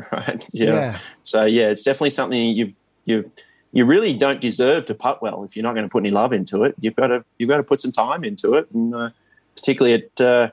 right? 0.11 0.47
Yeah. 0.51 0.65
yeah. 0.65 0.99
So 1.23 1.45
yeah, 1.45 1.69
it's 1.69 1.83
definitely 1.83 2.11
something 2.11 2.55
you've 2.55 2.75
you 3.05 3.31
you 3.71 3.85
really 3.85 4.13
don't 4.13 4.41
deserve 4.41 4.85
to 4.87 4.95
putt 4.95 5.21
well 5.21 5.43
if 5.43 5.55
you're 5.55 5.63
not 5.63 5.73
going 5.73 5.85
to 5.85 5.89
put 5.89 6.01
any 6.01 6.11
love 6.11 6.33
into 6.33 6.63
it. 6.63 6.75
You've 6.79 6.95
got 6.95 7.07
to 7.07 7.23
you've 7.37 7.49
got 7.49 7.57
to 7.57 7.63
put 7.63 7.79
some 7.79 7.91
time 7.91 8.23
into 8.23 8.55
it, 8.55 8.69
and 8.71 8.95
uh, 8.95 9.09
particularly 9.55 9.95
at 9.95 10.21
uh, 10.21 10.51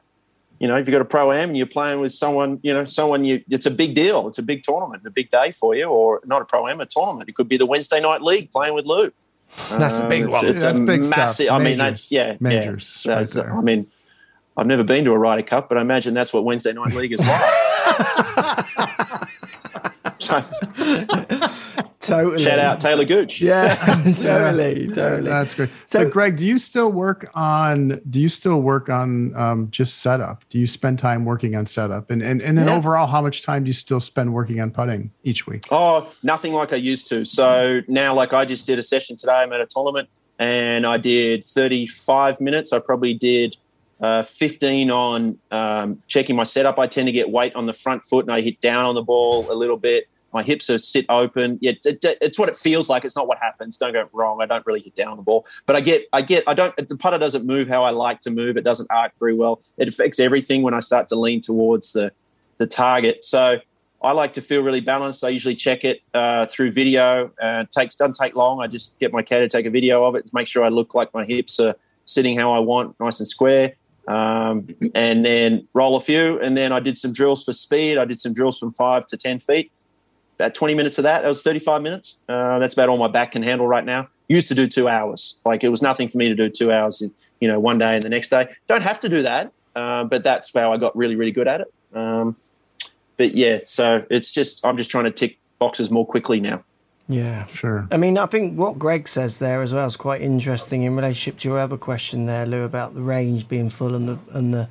you 0.58 0.68
know 0.68 0.76
if 0.76 0.86
you've 0.86 0.92
got 0.92 1.00
a 1.00 1.06
pro 1.06 1.32
am 1.32 1.50
and 1.50 1.56
you're 1.56 1.66
playing 1.66 2.00
with 2.00 2.12
someone 2.12 2.60
you 2.62 2.74
know 2.74 2.84
someone 2.84 3.24
you 3.24 3.42
it's 3.48 3.66
a 3.66 3.70
big 3.70 3.94
deal. 3.94 4.28
It's 4.28 4.38
a 4.38 4.42
big 4.42 4.62
tournament, 4.62 5.02
a 5.06 5.10
big 5.10 5.30
day 5.30 5.50
for 5.50 5.74
you, 5.74 5.84
or 5.84 6.20
not 6.24 6.42
a 6.42 6.44
pro 6.44 6.68
am, 6.68 6.80
a 6.80 6.86
tournament. 6.86 7.28
It 7.28 7.34
could 7.34 7.48
be 7.48 7.56
the 7.56 7.66
Wednesday 7.66 8.00
night 8.00 8.22
league 8.22 8.50
playing 8.50 8.74
with 8.74 8.86
Lou. 8.86 9.12
That's 9.70 9.98
a 9.98 10.08
big 10.08 10.24
um, 10.24 10.30
one. 10.30 10.44
It's, 10.46 10.54
it's 10.54 10.62
that's 10.62 10.80
a 10.80 10.82
big 10.82 11.00
massive. 11.08 11.46
Stuff. 11.46 11.60
I 11.60 11.62
mean, 11.62 11.78
that's 11.78 12.10
yeah, 12.12 12.36
majors. 12.40 13.04
Yeah. 13.06 13.20
Right 13.20 13.38
I 13.38 13.60
mean, 13.62 13.86
I've 14.56 14.66
never 14.66 14.82
been 14.82 15.04
to 15.04 15.12
a 15.12 15.18
Ryder 15.18 15.42
Cup, 15.42 15.68
but 15.68 15.78
I 15.78 15.82
imagine 15.82 16.14
that's 16.14 16.32
what 16.32 16.44
Wednesday 16.44 16.72
night 16.72 16.94
league 16.94 17.12
is 17.12 17.20
like. 17.20 17.40
totally. 22.00 22.42
Shout 22.42 22.58
out 22.58 22.80
Taylor 22.80 23.04
Gooch. 23.04 23.40
Yeah, 23.40 23.74
totally, 24.04 24.88
totally. 24.88 25.28
That's 25.28 25.54
great. 25.54 25.70
So, 25.86 26.04
so, 26.04 26.10
Greg, 26.10 26.36
do 26.36 26.46
you 26.46 26.58
still 26.58 26.90
work 26.90 27.30
on? 27.34 28.00
Do 28.08 28.20
you 28.20 28.28
still 28.28 28.60
work 28.60 28.88
on 28.88 29.34
um, 29.36 29.70
just 29.70 29.98
setup? 29.98 30.44
Do 30.48 30.58
you 30.58 30.66
spend 30.66 30.98
time 30.98 31.24
working 31.24 31.56
on 31.56 31.66
setup? 31.66 32.10
And 32.10 32.22
and 32.22 32.40
and 32.40 32.56
then 32.56 32.68
yeah. 32.68 32.76
overall, 32.76 33.06
how 33.06 33.20
much 33.20 33.42
time 33.42 33.64
do 33.64 33.68
you 33.68 33.74
still 33.74 34.00
spend 34.00 34.32
working 34.32 34.60
on 34.60 34.70
putting 34.70 35.10
each 35.24 35.46
week? 35.46 35.64
Oh, 35.70 36.12
nothing 36.22 36.52
like 36.52 36.72
I 36.72 36.76
used 36.76 37.08
to. 37.08 37.24
So 37.24 37.82
now, 37.88 38.14
like 38.14 38.32
I 38.32 38.44
just 38.44 38.66
did 38.66 38.78
a 38.78 38.82
session 38.82 39.16
today. 39.16 39.34
I'm 39.34 39.52
at 39.52 39.60
a 39.60 39.66
tournament, 39.66 40.08
and 40.38 40.86
I 40.86 40.96
did 40.96 41.44
35 41.44 42.40
minutes. 42.40 42.72
I 42.72 42.78
probably 42.78 43.14
did. 43.14 43.56
Uh, 43.98 44.22
15 44.22 44.90
on 44.90 45.38
um, 45.50 46.02
checking 46.06 46.36
my 46.36 46.42
setup. 46.42 46.78
I 46.78 46.86
tend 46.86 47.08
to 47.08 47.12
get 47.12 47.30
weight 47.30 47.54
on 47.54 47.64
the 47.64 47.72
front 47.72 48.04
foot 48.04 48.26
and 48.26 48.32
I 48.32 48.42
hit 48.42 48.60
down 48.60 48.84
on 48.84 48.94
the 48.94 49.02
ball 49.02 49.50
a 49.50 49.54
little 49.54 49.78
bit 49.78 50.06
my 50.36 50.42
hips 50.42 50.68
are 50.68 50.76
sit 50.76 51.06
open. 51.08 51.58
Yeah, 51.62 51.72
it, 51.82 52.04
it, 52.04 52.18
it's 52.20 52.38
what 52.38 52.50
it 52.50 52.56
feels 52.56 52.90
like. 52.90 53.06
It's 53.06 53.16
not 53.16 53.26
what 53.26 53.38
happens. 53.38 53.78
Don't 53.78 53.94
get 53.94 54.12
wrong. 54.12 54.42
I 54.42 54.46
don't 54.46 54.66
really 54.66 54.80
hit 54.80 54.94
down 54.94 55.08
on 55.08 55.16
the 55.16 55.22
ball, 55.22 55.46
but 55.64 55.76
I 55.76 55.80
get, 55.80 56.04
I 56.12 56.20
get, 56.20 56.44
I 56.46 56.52
don't. 56.52 56.76
The 56.76 56.94
putter 56.94 57.16
doesn't 57.16 57.46
move 57.46 57.68
how 57.68 57.82
I 57.82 57.90
like 57.90 58.20
to 58.20 58.30
move. 58.30 58.58
It 58.58 58.62
doesn't 58.62 58.86
arc 58.90 59.12
very 59.18 59.32
well. 59.32 59.62
It 59.78 59.88
affects 59.88 60.20
everything 60.20 60.60
when 60.60 60.74
I 60.74 60.80
start 60.80 61.08
to 61.08 61.16
lean 61.16 61.40
towards 61.40 61.94
the 61.94 62.12
the 62.58 62.66
target. 62.66 63.24
So 63.24 63.60
I 64.02 64.12
like 64.12 64.34
to 64.34 64.42
feel 64.42 64.60
really 64.60 64.82
balanced. 64.82 65.24
I 65.24 65.30
usually 65.30 65.56
check 65.56 65.84
it 65.84 66.02
uh, 66.12 66.44
through 66.46 66.72
video. 66.72 67.30
Uh, 67.40 67.64
takes 67.70 67.96
doesn't 67.96 68.16
take 68.20 68.36
long. 68.36 68.60
I 68.60 68.66
just 68.66 68.98
get 68.98 69.14
my 69.14 69.22
caddy 69.22 69.48
to 69.48 69.48
take 69.48 69.64
a 69.64 69.70
video 69.70 70.04
of 70.04 70.16
it 70.16 70.26
to 70.26 70.34
make 70.34 70.48
sure 70.48 70.62
I 70.62 70.68
look 70.68 70.94
like 70.94 71.14
my 71.14 71.24
hips 71.24 71.58
are 71.60 71.74
sitting 72.04 72.38
how 72.38 72.52
I 72.52 72.58
want, 72.58 72.94
nice 73.00 73.20
and 73.20 73.26
square. 73.26 73.72
Um, 74.06 74.68
and 74.94 75.24
then 75.24 75.66
roll 75.74 75.96
a 75.96 76.00
few. 76.00 76.40
And 76.40 76.56
then 76.56 76.72
I 76.72 76.80
did 76.80 76.96
some 76.96 77.12
drills 77.12 77.44
for 77.44 77.52
speed. 77.52 77.98
I 77.98 78.04
did 78.04 78.20
some 78.20 78.32
drills 78.32 78.58
from 78.58 78.70
five 78.70 79.06
to 79.06 79.16
ten 79.16 79.40
feet 79.40 79.72
about 80.38 80.54
20 80.54 80.74
minutes 80.74 80.98
of 80.98 81.04
that. 81.04 81.22
That 81.22 81.28
was 81.28 81.42
35 81.42 81.82
minutes. 81.82 82.18
Uh, 82.28 82.58
that's 82.58 82.74
about 82.74 82.88
all 82.88 82.98
my 82.98 83.08
back 83.08 83.32
can 83.32 83.42
handle 83.42 83.66
right 83.66 83.84
now. 83.84 84.08
Used 84.28 84.48
to 84.48 84.54
do 84.54 84.66
two 84.66 84.88
hours. 84.88 85.40
Like 85.44 85.64
it 85.64 85.68
was 85.68 85.82
nothing 85.82 86.08
for 86.08 86.18
me 86.18 86.28
to 86.28 86.34
do 86.34 86.48
two 86.48 86.72
hours, 86.72 87.00
in, 87.00 87.12
you 87.40 87.48
know, 87.48 87.58
one 87.58 87.78
day 87.78 87.94
and 87.94 88.02
the 88.02 88.08
next 88.08 88.28
day. 88.28 88.48
Don't 88.68 88.82
have 88.82 89.00
to 89.00 89.08
do 89.08 89.22
that, 89.22 89.52
uh, 89.74 90.04
but 90.04 90.22
that's 90.22 90.52
how 90.52 90.72
I 90.72 90.76
got 90.76 90.96
really, 90.96 91.16
really 91.16 91.32
good 91.32 91.48
at 91.48 91.62
it. 91.62 91.72
Um, 91.94 92.36
but 93.16 93.34
yeah, 93.34 93.60
so 93.64 94.04
it's 94.10 94.30
just 94.30 94.64
I'm 94.66 94.76
just 94.76 94.90
trying 94.90 95.04
to 95.04 95.10
tick 95.10 95.38
boxes 95.58 95.90
more 95.90 96.06
quickly 96.06 96.40
now. 96.40 96.64
Yeah, 97.08 97.46
sure. 97.46 97.86
I 97.90 97.96
mean, 97.96 98.18
I 98.18 98.26
think 98.26 98.58
what 98.58 98.78
Greg 98.78 99.06
says 99.06 99.38
there 99.38 99.62
as 99.62 99.72
well 99.72 99.86
is 99.86 99.96
quite 99.96 100.22
interesting 100.22 100.82
in 100.82 100.96
relationship 100.96 101.38
to 101.40 101.48
your 101.48 101.58
other 101.58 101.76
question 101.76 102.26
there, 102.26 102.46
Lou, 102.46 102.64
about 102.64 102.94
the 102.94 103.00
range 103.00 103.48
being 103.48 103.70
full 103.70 103.94
and 103.94 104.08
the 104.08 104.18
and 104.32 104.52
the 104.52 104.68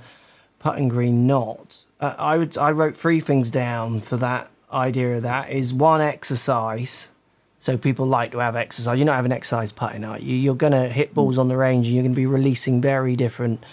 putting 0.59 0.89
green 0.89 1.27
not. 1.27 1.85
Uh, 1.99 2.15
I 2.17 2.37
would 2.37 2.57
I 2.57 2.71
wrote 2.71 2.97
three 2.97 3.21
things 3.21 3.49
down 3.49 4.01
for 4.01 4.17
that 4.17 4.49
idea 4.71 5.17
of 5.17 5.23
that 5.23 5.49
is 5.49 5.73
one 5.73 6.01
exercise. 6.01 7.09
So 7.59 7.77
people 7.77 8.05
like 8.05 8.31
to 8.33 8.39
have 8.39 8.55
exercise. 8.55 8.97
You're 8.97 9.07
not 9.07 9.15
having 9.15 9.31
exercise 9.31 9.71
putting, 9.71 10.03
are 10.03 10.19
you? 10.19 10.35
You're 10.35 10.55
going 10.55 10.73
to 10.73 10.87
hit 10.87 11.15
balls 11.15 11.39
on 11.39 11.47
the 11.47 11.57
range, 11.57 11.87
and 11.87 11.95
you're 11.95 12.03
going 12.03 12.13
to 12.13 12.15
be 12.15 12.27
releasing 12.27 12.79
very 12.79 13.15
different 13.15 13.63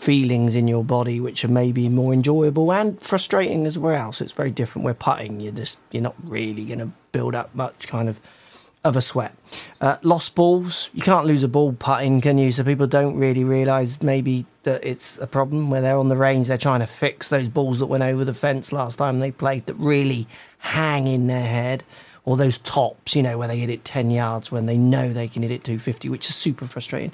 feelings 0.00 0.56
in 0.56 0.66
your 0.66 0.82
body, 0.82 1.20
which 1.20 1.44
are 1.44 1.48
maybe 1.48 1.86
more 1.86 2.14
enjoyable 2.14 2.72
and 2.72 2.98
frustrating 3.02 3.66
as 3.66 3.78
well. 3.78 4.12
So 4.12 4.24
it's 4.24 4.32
very 4.32 4.50
different. 4.50 4.84
Where 4.84 4.94
putting, 4.94 5.40
you're 5.40 5.52
just 5.52 5.78
you're 5.90 6.02
not 6.02 6.14
really 6.24 6.64
going 6.64 6.78
to 6.78 6.90
build 7.12 7.34
up 7.34 7.54
much 7.54 7.86
kind 7.86 8.08
of 8.08 8.18
of 8.82 8.96
a 8.96 9.02
sweat. 9.02 9.36
Uh, 9.82 9.98
lost 10.02 10.34
balls, 10.34 10.88
you 10.94 11.02
can't 11.02 11.26
lose 11.26 11.42
a 11.42 11.48
ball 11.48 11.74
putting, 11.74 12.22
can 12.22 12.38
you? 12.38 12.50
So 12.50 12.64
people 12.64 12.86
don't 12.86 13.14
really 13.14 13.44
realise 13.44 14.00
maybe 14.00 14.46
that 14.62 14.82
it's 14.82 15.18
a 15.18 15.26
problem 15.26 15.68
where 15.68 15.82
they're 15.82 15.98
on 15.98 16.08
the 16.08 16.16
range, 16.16 16.48
they're 16.48 16.56
trying 16.56 16.80
to 16.80 16.86
fix 16.86 17.28
those 17.28 17.50
balls 17.50 17.78
that 17.80 17.86
went 17.86 18.02
over 18.02 18.24
the 18.24 18.32
fence 18.32 18.72
last 18.72 18.96
time 18.96 19.20
they 19.20 19.32
played 19.32 19.66
that 19.66 19.74
really 19.74 20.26
hang 20.60 21.06
in 21.06 21.26
their 21.26 21.46
head. 21.46 21.84
Or 22.24 22.38
those 22.38 22.58
tops, 22.58 23.16
you 23.16 23.22
know, 23.22 23.36
where 23.36 23.48
they 23.48 23.58
hit 23.58 23.70
it 23.70 23.84
10 23.84 24.10
yards 24.10 24.50
when 24.50 24.66
they 24.66 24.78
know 24.78 25.12
they 25.12 25.28
can 25.28 25.42
hit 25.42 25.50
it 25.50 25.64
250, 25.64 26.08
which 26.08 26.28
is 26.28 26.36
super 26.36 26.66
frustrating. 26.66 27.12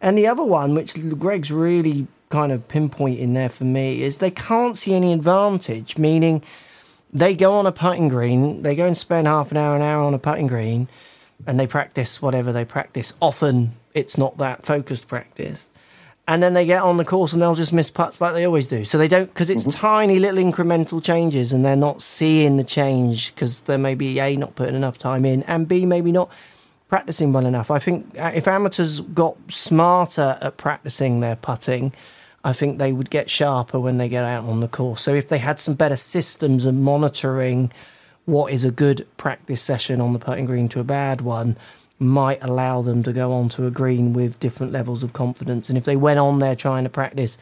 And 0.00 0.16
the 0.16 0.26
other 0.26 0.44
one, 0.44 0.74
which 0.74 0.94
Greg's 1.18 1.50
really 1.50 2.06
kind 2.28 2.52
of 2.52 2.68
pinpointing 2.68 3.34
there 3.34 3.48
for 3.48 3.64
me, 3.64 4.02
is 4.02 4.18
they 4.18 4.30
can't 4.30 4.76
see 4.76 4.94
any 4.94 5.12
advantage, 5.12 5.98
meaning 5.98 6.42
they 7.12 7.34
go 7.34 7.54
on 7.54 7.66
a 7.66 7.72
putting 7.72 8.08
green, 8.08 8.62
they 8.62 8.74
go 8.74 8.86
and 8.86 8.96
spend 8.96 9.26
half 9.26 9.50
an 9.50 9.56
hour, 9.56 9.76
an 9.76 9.82
hour 9.82 10.02
on 10.02 10.14
a 10.14 10.18
putting 10.18 10.46
green, 10.46 10.88
and 11.46 11.58
they 11.58 11.66
practice 11.66 12.20
whatever 12.20 12.52
they 12.52 12.64
practice. 12.64 13.14
Often 13.20 13.72
it's 13.94 14.18
not 14.18 14.36
that 14.38 14.66
focused 14.66 15.08
practice. 15.08 15.70
And 16.26 16.42
then 16.42 16.52
they 16.52 16.66
get 16.66 16.82
on 16.82 16.98
the 16.98 17.06
course 17.06 17.32
and 17.32 17.40
they'll 17.40 17.54
just 17.54 17.72
miss 17.72 17.90
putts 17.90 18.20
like 18.20 18.34
they 18.34 18.44
always 18.44 18.66
do. 18.66 18.84
So 18.84 18.98
they 18.98 19.08
don't, 19.08 19.32
because 19.32 19.48
it's 19.48 19.62
mm-hmm. 19.62 19.80
tiny 19.80 20.18
little 20.18 20.42
incremental 20.42 21.02
changes 21.02 21.54
and 21.54 21.64
they're 21.64 21.74
not 21.74 22.02
seeing 22.02 22.58
the 22.58 22.64
change 22.64 23.34
because 23.34 23.62
they're 23.62 23.78
maybe 23.78 24.18
A, 24.18 24.36
not 24.36 24.54
putting 24.54 24.74
enough 24.74 24.98
time 24.98 25.24
in, 25.24 25.42
and 25.44 25.66
B, 25.66 25.86
maybe 25.86 26.12
not 26.12 26.30
practicing 26.88 27.32
well 27.32 27.46
enough. 27.46 27.70
I 27.70 27.78
think 27.78 28.14
uh, 28.18 28.32
if 28.34 28.46
amateurs 28.46 29.00
got 29.00 29.36
smarter 29.48 30.38
at 30.42 30.58
practicing 30.58 31.20
their 31.20 31.36
putting, 31.36 31.94
I 32.48 32.54
think 32.54 32.78
they 32.78 32.92
would 32.92 33.10
get 33.10 33.28
sharper 33.28 33.78
when 33.78 33.98
they 33.98 34.08
get 34.08 34.24
out 34.24 34.44
on 34.44 34.60
the 34.60 34.68
course. 34.68 35.02
So 35.02 35.12
if 35.12 35.28
they 35.28 35.36
had 35.36 35.60
some 35.60 35.74
better 35.74 35.96
systems 35.96 36.64
and 36.64 36.82
monitoring 36.82 37.70
what 38.24 38.54
is 38.54 38.64
a 38.64 38.70
good 38.70 39.06
practice 39.18 39.60
session 39.60 40.00
on 40.00 40.14
the 40.14 40.18
putting 40.18 40.46
green 40.46 40.66
to 40.70 40.80
a 40.80 40.84
bad 40.84 41.20
one, 41.20 41.58
might 41.98 42.42
allow 42.42 42.80
them 42.80 43.02
to 43.02 43.12
go 43.12 43.34
on 43.34 43.50
to 43.50 43.66
a 43.66 43.70
green 43.70 44.14
with 44.14 44.40
different 44.40 44.72
levels 44.72 45.02
of 45.02 45.12
confidence. 45.12 45.68
And 45.68 45.76
if 45.76 45.84
they 45.84 45.94
went 45.96 46.20
on 46.20 46.38
there 46.38 46.56
trying 46.56 46.84
to 46.84 46.90
practice 46.90 47.36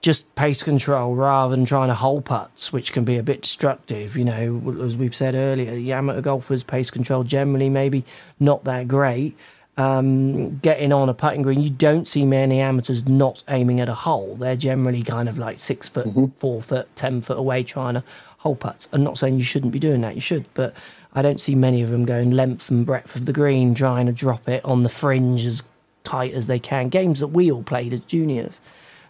just 0.00 0.34
pace 0.34 0.62
control 0.62 1.14
rather 1.14 1.54
than 1.54 1.66
trying 1.66 1.88
to 1.88 1.94
hole 1.94 2.22
putts, 2.22 2.72
which 2.72 2.94
can 2.94 3.04
be 3.04 3.18
a 3.18 3.22
bit 3.22 3.42
destructive, 3.42 4.16
you 4.16 4.24
know, 4.24 4.80
as 4.82 4.96
we've 4.96 5.14
said 5.14 5.34
earlier, 5.34 5.74
the 5.74 5.92
amateur 5.92 6.22
golfers' 6.22 6.62
pace 6.62 6.90
control 6.90 7.22
generally 7.22 7.68
maybe 7.68 8.02
not 8.40 8.64
that 8.64 8.88
great 8.88 9.36
um, 9.78 10.58
getting 10.58 10.92
on 10.92 11.08
a 11.08 11.14
putting 11.14 11.42
green, 11.42 11.62
you 11.62 11.70
don't 11.70 12.06
see 12.06 12.26
many 12.26 12.60
amateurs 12.60 13.06
not 13.06 13.44
aiming 13.48 13.80
at 13.80 13.88
a 13.88 13.94
hole. 13.94 14.34
They're 14.34 14.56
generally 14.56 15.02
kind 15.02 15.28
of 15.28 15.38
like 15.38 15.58
six 15.58 15.88
foot, 15.88 16.08
mm-hmm. 16.08 16.26
four 16.26 16.60
foot, 16.60 16.94
ten 16.96 17.22
foot 17.22 17.38
away 17.38 17.62
trying 17.62 17.94
to 17.94 18.02
hole 18.38 18.56
putts. 18.56 18.88
I'm 18.92 19.04
not 19.04 19.18
saying 19.18 19.36
you 19.36 19.44
shouldn't 19.44 19.72
be 19.72 19.78
doing 19.78 20.00
that, 20.00 20.16
you 20.16 20.20
should, 20.20 20.46
but 20.54 20.74
I 21.14 21.22
don't 21.22 21.40
see 21.40 21.54
many 21.54 21.80
of 21.80 21.90
them 21.90 22.04
going 22.04 22.32
length 22.32 22.70
and 22.70 22.84
breadth 22.84 23.14
of 23.14 23.26
the 23.26 23.32
green, 23.32 23.72
trying 23.72 24.06
to 24.06 24.12
drop 24.12 24.48
it 24.48 24.64
on 24.64 24.82
the 24.82 24.88
fringe 24.88 25.46
as 25.46 25.62
tight 26.02 26.34
as 26.34 26.48
they 26.48 26.58
can. 26.58 26.88
Games 26.88 27.20
that 27.20 27.28
we 27.28 27.50
all 27.50 27.62
played 27.62 27.92
as 27.92 28.00
juniors. 28.00 28.60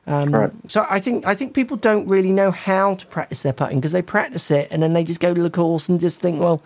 Um, 0.07 0.35
right. 0.35 0.53
So 0.67 0.87
I 0.89 1.01
think 1.01 1.27
I 1.27 1.35
think 1.35 1.55
people 1.55 1.79
don't 1.79 2.07
really 2.07 2.31
know 2.31 2.51
how 2.51 2.95
to 2.95 3.07
practice 3.07 3.43
their 3.43 3.53
putting 3.55 3.79
because 3.79 3.93
they 3.93 4.03
practice 4.03 4.51
it 4.51 4.69
and 4.71 4.83
then 4.83 4.93
they 4.93 5.05
just 5.05 5.21
go 5.21 5.33
to 5.33 5.43
the 5.43 5.51
course 5.51 5.89
and 5.89 5.99
just 5.99 6.21
think, 6.21 6.41
well, 6.41 6.61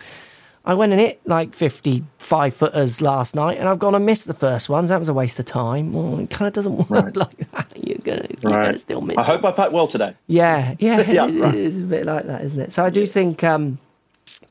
I 0.64 0.74
went 0.74 0.92
and 0.92 1.00
hit 1.00 1.20
like 1.26 1.54
55 1.54 2.54
footers 2.54 3.00
last 3.00 3.34
night 3.34 3.58
and 3.58 3.68
I've 3.68 3.80
gone 3.80 3.94
and 3.96 4.06
missed 4.06 4.26
the 4.26 4.34
first 4.34 4.68
ones. 4.68 4.90
That 4.90 5.00
was 5.00 5.08
a 5.08 5.14
waste 5.14 5.38
of 5.40 5.46
time. 5.46 5.92
Well, 5.92 6.20
it 6.20 6.30
kind 6.30 6.46
of 6.46 6.52
doesn't 6.54 6.76
work 6.90 6.90
right. 6.90 7.16
like 7.16 7.50
that. 7.50 7.72
You're 7.76 7.98
going 7.98 8.36
right. 8.44 8.72
to 8.72 8.78
still 8.78 9.00
miss. 9.00 9.18
I 9.18 9.24
hope 9.24 9.44
I 9.44 9.50
putt 9.52 9.72
well 9.72 9.88
today. 9.88 10.14
Yeah, 10.28 10.74
yeah. 10.78 11.00
yeah 11.10 11.26
it, 11.26 11.40
right. 11.40 11.54
It's 11.54 11.76
a 11.76 11.80
bit 11.80 12.06
like 12.06 12.26
that, 12.26 12.42
isn't 12.42 12.60
it? 12.60 12.72
So 12.72 12.84
I 12.84 12.90
do 12.90 13.06
think 13.06 13.42
um, 13.42 13.78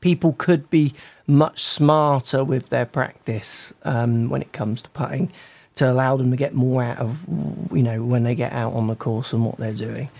people 0.00 0.34
could 0.34 0.68
be 0.68 0.92
much 1.26 1.62
smarter 1.62 2.44
with 2.44 2.68
their 2.68 2.84
practice 2.84 3.72
um, 3.84 4.28
when 4.28 4.42
it 4.42 4.52
comes 4.52 4.82
to 4.82 4.90
putting 4.90 5.32
to 5.76 5.90
allow 5.90 6.16
them 6.16 6.30
to 6.30 6.36
get 6.36 6.54
more 6.54 6.82
out 6.82 6.98
of, 6.98 7.24
you 7.72 7.82
know, 7.82 8.04
when 8.04 8.24
they 8.24 8.34
get 8.34 8.52
out 8.52 8.74
on 8.74 8.88
the 8.88 8.94
course 8.94 9.32
and 9.32 9.44
what 9.46 9.56
they're 9.56 9.72
doing. 9.72 10.10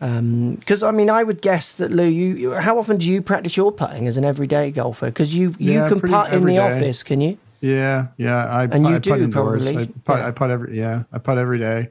Because 0.00 0.82
I 0.82 0.90
mean, 0.92 1.10
I 1.10 1.22
would 1.22 1.42
guess 1.42 1.72
that 1.74 1.90
Lou, 1.90 2.04
you 2.04 2.52
how 2.52 2.78
often 2.78 2.96
do 2.96 3.06
you 3.06 3.20
practice 3.20 3.54
your 3.56 3.70
putting 3.70 4.08
as 4.08 4.16
an 4.16 4.24
everyday 4.24 4.70
golfer? 4.70 5.06
Because 5.06 5.34
you 5.34 5.54
you 5.58 5.72
Yeah, 5.74 5.88
can 5.88 6.00
putt 6.00 6.32
in 6.32 6.44
the 6.46 6.54
day. 6.54 6.58
office, 6.58 7.02
can 7.02 7.20
you? 7.20 7.36
Yeah, 7.60 8.06
yeah. 8.16 8.46
I 8.46 8.62
And 8.64 8.86
you 8.86 8.94
I 8.94 8.98
do 8.98 9.14
indoors. 9.14 9.70
probably, 9.70 9.82
I 9.84 9.86
putt, 10.04 10.18
yeah. 10.18 10.26
I 10.26 10.30
putt 10.30 10.50
every 10.50 10.78
yeah. 10.78 11.02
I 11.12 11.18
putt 11.18 11.36
every 11.36 11.58
day 11.58 11.90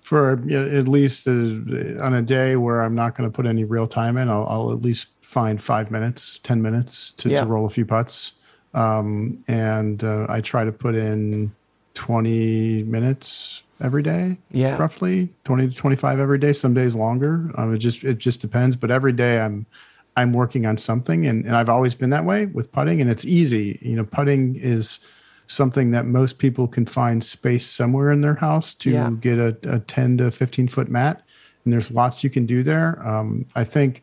for 0.00 0.40
you 0.46 0.58
know, 0.62 0.78
at 0.78 0.88
least 0.88 1.28
uh, 1.28 1.30
on 1.30 2.14
a 2.14 2.22
day 2.22 2.56
where 2.56 2.80
I'm 2.80 2.94
not 2.94 3.14
going 3.14 3.28
to 3.30 3.34
put 3.34 3.44
any 3.44 3.64
real 3.64 3.86
time 3.86 4.16
in. 4.16 4.30
I'll, 4.30 4.46
I'll 4.48 4.72
at 4.72 4.80
least 4.80 5.08
find 5.20 5.60
five 5.60 5.90
minutes, 5.90 6.40
ten 6.42 6.62
minutes 6.62 7.12
to, 7.18 7.28
Yeah. 7.28 7.40
to 7.40 7.46
roll 7.46 7.66
a 7.66 7.70
few 7.70 7.84
putts, 7.84 8.32
um, 8.72 9.38
and 9.46 10.02
uh, 10.02 10.24
I 10.30 10.40
try 10.40 10.64
to 10.64 10.72
put 10.72 10.94
in 10.94 11.52
twenty 11.96 12.84
minutes 12.84 13.64
every 13.80 14.02
day. 14.02 14.36
Yeah. 14.52 14.76
roughly 14.76 15.30
twenty 15.44 15.68
to 15.68 15.74
twenty 15.74 15.96
five 15.96 16.20
every 16.20 16.38
day. 16.38 16.52
Some 16.52 16.74
days 16.74 16.94
longer. 16.94 17.50
Um, 17.56 17.74
it 17.74 17.78
just 17.78 18.04
it 18.04 18.18
just 18.18 18.40
depends. 18.40 18.76
But 18.76 18.90
every 18.92 19.12
day 19.12 19.40
I'm 19.40 19.66
I'm 20.16 20.32
working 20.32 20.64
on 20.66 20.78
something, 20.78 21.26
and, 21.26 21.44
and 21.44 21.56
I've 21.56 21.68
always 21.68 21.94
been 21.94 22.10
that 22.10 22.24
way 22.24 22.46
with 22.46 22.70
putting, 22.72 23.00
and 23.00 23.10
it's 23.10 23.24
easy. 23.24 23.78
You 23.82 23.96
know, 23.96 24.04
putting 24.04 24.54
is 24.56 25.00
something 25.48 25.90
that 25.92 26.06
most 26.06 26.38
people 26.38 26.66
can 26.68 26.86
find 26.86 27.22
space 27.22 27.66
somewhere 27.66 28.10
in 28.10 28.20
their 28.20 28.34
house 28.34 28.74
to 28.74 28.90
Yeah. 28.90 29.10
get 29.20 29.38
a, 29.38 29.56
a 29.68 29.78
10 29.78 30.18
to 30.18 30.30
15 30.30 30.68
foot 30.68 30.88
mat, 30.88 31.22
and 31.64 31.72
there's 31.72 31.90
lots 31.90 32.24
you 32.24 32.30
can 32.30 32.46
do 32.46 32.62
there. 32.62 33.00
Um, 33.06 33.46
I 33.54 33.62
think 33.64 34.02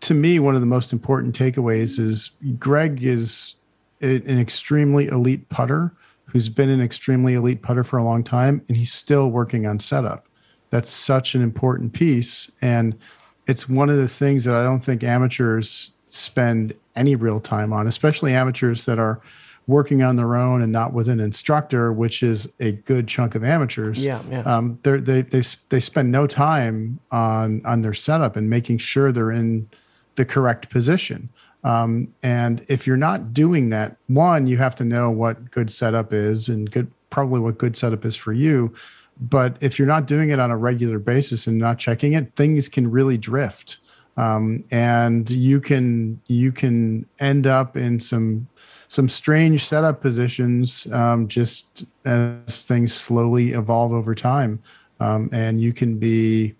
to 0.00 0.12
me, 0.14 0.38
one 0.38 0.54
of 0.54 0.60
the 0.60 0.66
most 0.66 0.92
important 0.92 1.38
takeaways 1.38 1.98
is 1.98 2.32
Greg 2.58 3.02
is 3.02 3.54
an 4.02 4.38
extremely 4.38 5.06
elite 5.06 5.48
putter 5.48 5.92
who's 6.34 6.48
been 6.48 6.68
an 6.68 6.82
extremely 6.82 7.34
elite 7.34 7.62
putter 7.62 7.84
for 7.84 7.96
a 7.96 8.04
long 8.04 8.24
time, 8.24 8.60
and 8.66 8.76
he's 8.76 8.92
still 8.92 9.28
working 9.30 9.66
on 9.66 9.78
setup. 9.78 10.26
That's 10.70 10.90
such 10.90 11.36
an 11.36 11.42
important 11.42 11.92
piece. 11.92 12.50
And 12.60 12.98
it's 13.46 13.68
one 13.68 13.88
of 13.88 13.96
the 13.96 14.08
things 14.08 14.42
that 14.44 14.56
I 14.56 14.64
don't 14.64 14.80
think 14.80 15.04
amateurs 15.04 15.92
spend 16.08 16.74
any 16.96 17.14
real 17.14 17.38
time 17.38 17.72
on, 17.72 17.86
especially 17.86 18.34
amateurs 18.34 18.84
that 18.86 18.98
are 18.98 19.20
working 19.68 20.02
on 20.02 20.16
their 20.16 20.34
own 20.34 20.60
and 20.60 20.72
not 20.72 20.92
with 20.92 21.08
an 21.08 21.20
instructor, 21.20 21.92
which 21.92 22.20
is 22.20 22.52
a 22.58 22.72
good 22.72 23.06
chunk 23.06 23.36
of 23.36 23.44
amateurs 23.44 24.04
Yeah, 24.04 24.20
yeah. 24.28 24.40
um, 24.40 24.80
they're, 24.82 25.00
they 25.00 25.22
they 25.22 25.42
they 25.68 25.80
spend 25.80 26.10
no 26.10 26.26
time 26.26 26.98
on 27.12 27.64
on 27.64 27.82
their 27.82 27.94
setup 27.94 28.34
and 28.34 28.50
making 28.50 28.78
sure 28.78 29.12
they're 29.12 29.30
in 29.30 29.68
the 30.16 30.24
correct 30.24 30.68
position. 30.68 31.28
Um, 31.64 32.14
and 32.22 32.64
if 32.68 32.86
you're 32.86 32.96
not 32.96 33.32
doing 33.32 33.70
that, 33.70 33.96
one, 34.06 34.46
you 34.46 34.58
have 34.58 34.74
to 34.76 34.84
know 34.84 35.10
what 35.10 35.50
good 35.50 35.70
setup 35.70 36.12
is 36.12 36.48
and 36.48 36.70
good 36.70 36.90
probably 37.10 37.40
what 37.40 37.58
good 37.58 37.76
setup 37.76 38.04
is 38.04 38.16
for 38.16 38.32
you. 38.32 38.74
But 39.20 39.56
if 39.60 39.78
you're 39.78 39.88
not 39.88 40.06
doing 40.06 40.30
it 40.30 40.40
on 40.40 40.50
a 40.50 40.56
regular 40.56 40.98
basis 40.98 41.46
and 41.46 41.58
not 41.58 41.78
checking 41.78 42.12
it, 42.12 42.34
things 42.34 42.68
can 42.68 42.90
really 42.90 43.16
drift. 43.16 43.78
Um, 44.16 44.64
and 44.70 45.28
you 45.30 45.60
can 45.60 46.20
you 46.26 46.52
can 46.52 47.06
end 47.18 47.46
up 47.46 47.76
in 47.76 47.98
some 47.98 48.46
some 48.88 49.08
strange 49.08 49.64
setup 49.64 50.00
positions 50.00 50.86
um, 50.92 51.26
just 51.26 51.84
as 52.04 52.64
things 52.64 52.94
slowly 52.94 53.52
evolve 53.52 53.92
over 53.92 54.14
time. 54.14 54.62
Um, 55.00 55.28
and 55.32 55.60
you 55.60 55.72
can 55.72 55.98
be, 55.98 56.54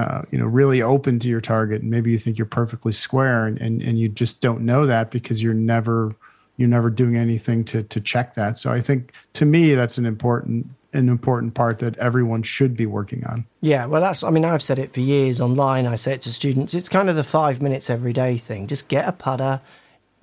uh, 0.00 0.22
you 0.30 0.38
know, 0.38 0.46
really 0.46 0.80
open 0.82 1.18
to 1.18 1.28
your 1.28 1.40
target. 1.40 1.82
And 1.82 1.90
maybe 1.90 2.10
you 2.10 2.18
think 2.18 2.38
you're 2.38 2.46
perfectly 2.46 2.92
square, 2.92 3.46
and, 3.46 3.60
and, 3.60 3.82
and 3.82 3.98
you 3.98 4.08
just 4.08 4.40
don't 4.40 4.62
know 4.62 4.86
that 4.86 5.10
because 5.10 5.42
you're 5.42 5.54
never 5.54 6.14
you're 6.56 6.68
never 6.68 6.90
doing 6.90 7.16
anything 7.16 7.64
to 7.64 7.82
to 7.84 8.00
check 8.00 8.34
that. 8.34 8.58
So 8.58 8.72
I 8.72 8.80
think 8.80 9.12
to 9.34 9.44
me 9.44 9.74
that's 9.74 9.98
an 9.98 10.06
important 10.06 10.66
an 10.92 11.08
important 11.08 11.54
part 11.54 11.78
that 11.78 11.96
everyone 11.98 12.42
should 12.42 12.76
be 12.76 12.86
working 12.86 13.24
on. 13.26 13.46
Yeah, 13.60 13.86
well, 13.86 14.00
that's. 14.00 14.22
I 14.22 14.30
mean, 14.30 14.44
I've 14.44 14.62
said 14.62 14.78
it 14.78 14.92
for 14.92 15.00
years 15.00 15.40
online. 15.40 15.86
I 15.86 15.96
say 15.96 16.14
it 16.14 16.22
to 16.22 16.32
students. 16.32 16.74
It's 16.74 16.88
kind 16.88 17.08
of 17.08 17.16
the 17.16 17.24
five 17.24 17.62
minutes 17.62 17.90
every 17.90 18.12
day 18.12 18.36
thing. 18.36 18.66
Just 18.66 18.88
get 18.88 19.08
a 19.08 19.12
putter, 19.12 19.60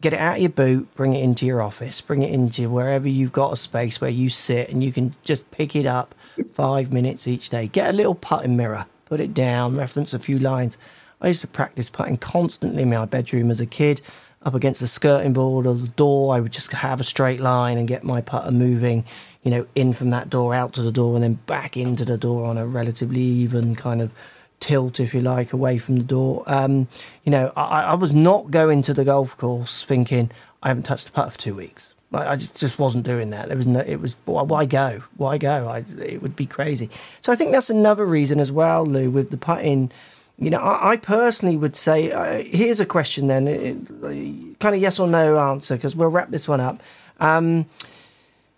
get 0.01 0.13
it 0.13 0.19
out 0.19 0.35
of 0.35 0.41
your 0.41 0.49
boot, 0.49 0.93
bring 0.95 1.13
it 1.13 1.23
into 1.23 1.45
your 1.45 1.61
office, 1.61 2.01
bring 2.01 2.21
it 2.21 2.31
into 2.31 2.69
wherever 2.69 3.07
you've 3.07 3.31
got 3.31 3.53
a 3.53 3.57
space 3.57 4.01
where 4.01 4.09
you 4.09 4.29
sit, 4.29 4.69
and 4.69 4.83
you 4.83 4.91
can 4.91 5.15
just 5.23 5.49
pick 5.51 5.75
it 5.75 5.85
up 5.85 6.13
five 6.51 6.91
minutes 6.91 7.27
each 7.27 7.49
day. 7.49 7.67
Get 7.67 7.89
a 7.89 7.93
little 7.93 8.15
putting 8.15 8.57
mirror, 8.57 8.85
put 9.07 9.19
it 9.19 9.33
down, 9.33 9.77
reference 9.77 10.13
a 10.13 10.19
few 10.19 10.39
lines. 10.39 10.77
I 11.21 11.29
used 11.29 11.41
to 11.41 11.47
practice 11.47 11.89
putting 11.89 12.17
constantly 12.17 12.83
in 12.83 12.89
my 12.89 13.05
bedroom 13.05 13.49
as 13.49 13.61
a 13.61 13.65
kid. 13.65 14.01
Up 14.43 14.53
against 14.53 14.79
the 14.79 14.87
skirting 14.87 15.33
board 15.33 15.65
or 15.65 15.73
the 15.73 15.87
door, 15.87 16.33
I 16.33 16.39
would 16.39 16.51
just 16.51 16.71
have 16.71 17.01
a 17.01 17.03
straight 17.03 17.39
line 17.39 17.77
and 17.77 17.87
get 17.87 18.03
my 18.03 18.21
putter 18.21 18.51
moving, 18.51 19.03
you 19.43 19.51
know, 19.51 19.65
in 19.75 19.93
from 19.93 20.11
that 20.11 20.29
door 20.29 20.53
out 20.53 20.73
to 20.73 20.81
the 20.83 20.91
door 20.91 21.15
and 21.15 21.23
then 21.23 21.33
back 21.47 21.75
into 21.75 22.05
the 22.05 22.17
door 22.17 22.45
on 22.45 22.57
a 22.57 22.65
relatively 22.65 23.19
even 23.19 23.75
kind 23.75 24.01
of 24.01 24.13
tilt, 24.59 24.99
if 24.99 25.13
you 25.13 25.21
like, 25.21 25.53
away 25.53 25.77
from 25.77 25.97
the 25.97 26.03
door. 26.03 26.43
Um, 26.45 26.87
you 27.23 27.31
know, 27.31 27.51
I, 27.57 27.83
I 27.83 27.93
was 27.95 28.13
not 28.13 28.51
going 28.51 28.83
to 28.83 28.93
the 28.93 29.03
golf 29.03 29.35
course 29.37 29.83
thinking 29.83 30.31
I 30.61 30.69
haven't 30.69 30.83
touched 30.83 31.05
the 31.07 31.11
putter 31.11 31.31
for 31.31 31.39
two 31.39 31.55
weeks. 31.55 31.93
I 32.13 32.37
just, 32.37 32.57
just 32.57 32.79
wasn't 32.79 33.05
doing 33.05 33.31
that. 33.31 33.49
There 33.49 33.57
was 33.57 33.67
no, 33.67 33.81
it 33.81 33.97
was 33.97 34.15
why, 34.25 34.65
go? 34.65 35.03
Why 35.17 35.37
go? 35.37 35.67
I, 35.67 35.83
it 36.01 36.21
would 36.21 36.35
be 36.35 36.45
crazy. 36.45 36.89
So 37.21 37.33
I 37.33 37.35
think 37.35 37.51
that's 37.51 37.69
another 37.69 38.05
reason 38.05 38.39
as 38.39 38.51
well, 38.51 38.85
Lou, 38.85 39.11
with 39.11 39.29
the 39.29 39.37
putting. 39.37 39.91
You 40.39 40.51
know, 40.51 40.59
I, 40.59 40.91
I 40.91 40.97
personally 40.97 41.57
would 41.57 41.75
say 41.75 42.11
uh, 42.11 42.43
here's 42.43 42.79
a 42.79 42.85
question 42.85 43.27
then, 43.27 43.47
it, 43.47 44.59
kind 44.59 44.75
of 44.75 44.81
yes 44.81 44.99
or 44.99 45.07
no 45.07 45.37
answer 45.49 45.75
because 45.75 45.95
we'll 45.95 46.09
wrap 46.09 46.29
this 46.29 46.47
one 46.47 46.61
up. 46.61 46.81
Um, 47.19 47.65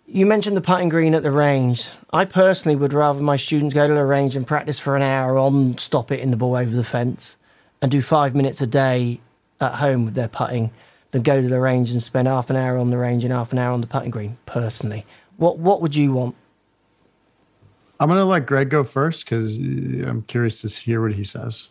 you 0.06 0.26
mentioned 0.26 0.56
the 0.56 0.60
putting 0.60 0.88
green 0.88 1.14
at 1.14 1.22
the 1.22 1.30
range. 1.30 1.88
I 2.12 2.26
personally 2.26 2.76
would 2.76 2.92
rather 2.92 3.22
my 3.22 3.36
students 3.36 3.74
go 3.74 3.88
to 3.88 3.94
the 3.94 4.04
range 4.04 4.36
and 4.36 4.46
practice 4.46 4.78
for 4.78 4.94
an 4.94 5.02
hour 5.02 5.38
on 5.38 5.78
stop 5.78 6.12
it 6.12 6.20
in 6.20 6.30
the 6.30 6.36
ball 6.36 6.56
over 6.56 6.74
the 6.74 6.84
fence 6.84 7.36
and 7.80 7.90
do 7.90 8.02
five 8.02 8.34
minutes 8.34 8.60
a 8.60 8.66
day 8.66 9.20
at 9.60 9.74
home 9.74 10.04
with 10.04 10.14
their 10.14 10.28
putting 10.28 10.70
than 11.10 11.22
go 11.22 11.40
to 11.40 11.48
the 11.48 11.60
range 11.60 11.90
and 11.90 12.02
spend 12.02 12.28
half 12.28 12.50
an 12.50 12.56
hour 12.56 12.76
on 12.76 12.90
the 12.90 12.98
range 12.98 13.24
and 13.24 13.32
half 13.32 13.52
an 13.52 13.58
hour 13.58 13.72
on 13.72 13.80
the 13.80 13.86
putting 13.86 14.10
green, 14.10 14.38
personally. 14.46 15.04
What 15.36 15.58
what 15.58 15.80
would 15.82 15.94
you 15.94 16.12
want? 16.12 16.36
I'm 17.98 18.08
going 18.08 18.18
to 18.18 18.24
let 18.24 18.46
Greg 18.46 18.70
go 18.70 18.82
first 18.82 19.24
because 19.24 19.58
I'm 19.58 20.22
curious 20.22 20.62
to 20.62 20.68
hear 20.68 21.02
what 21.02 21.12
he 21.12 21.24
says. 21.24 21.68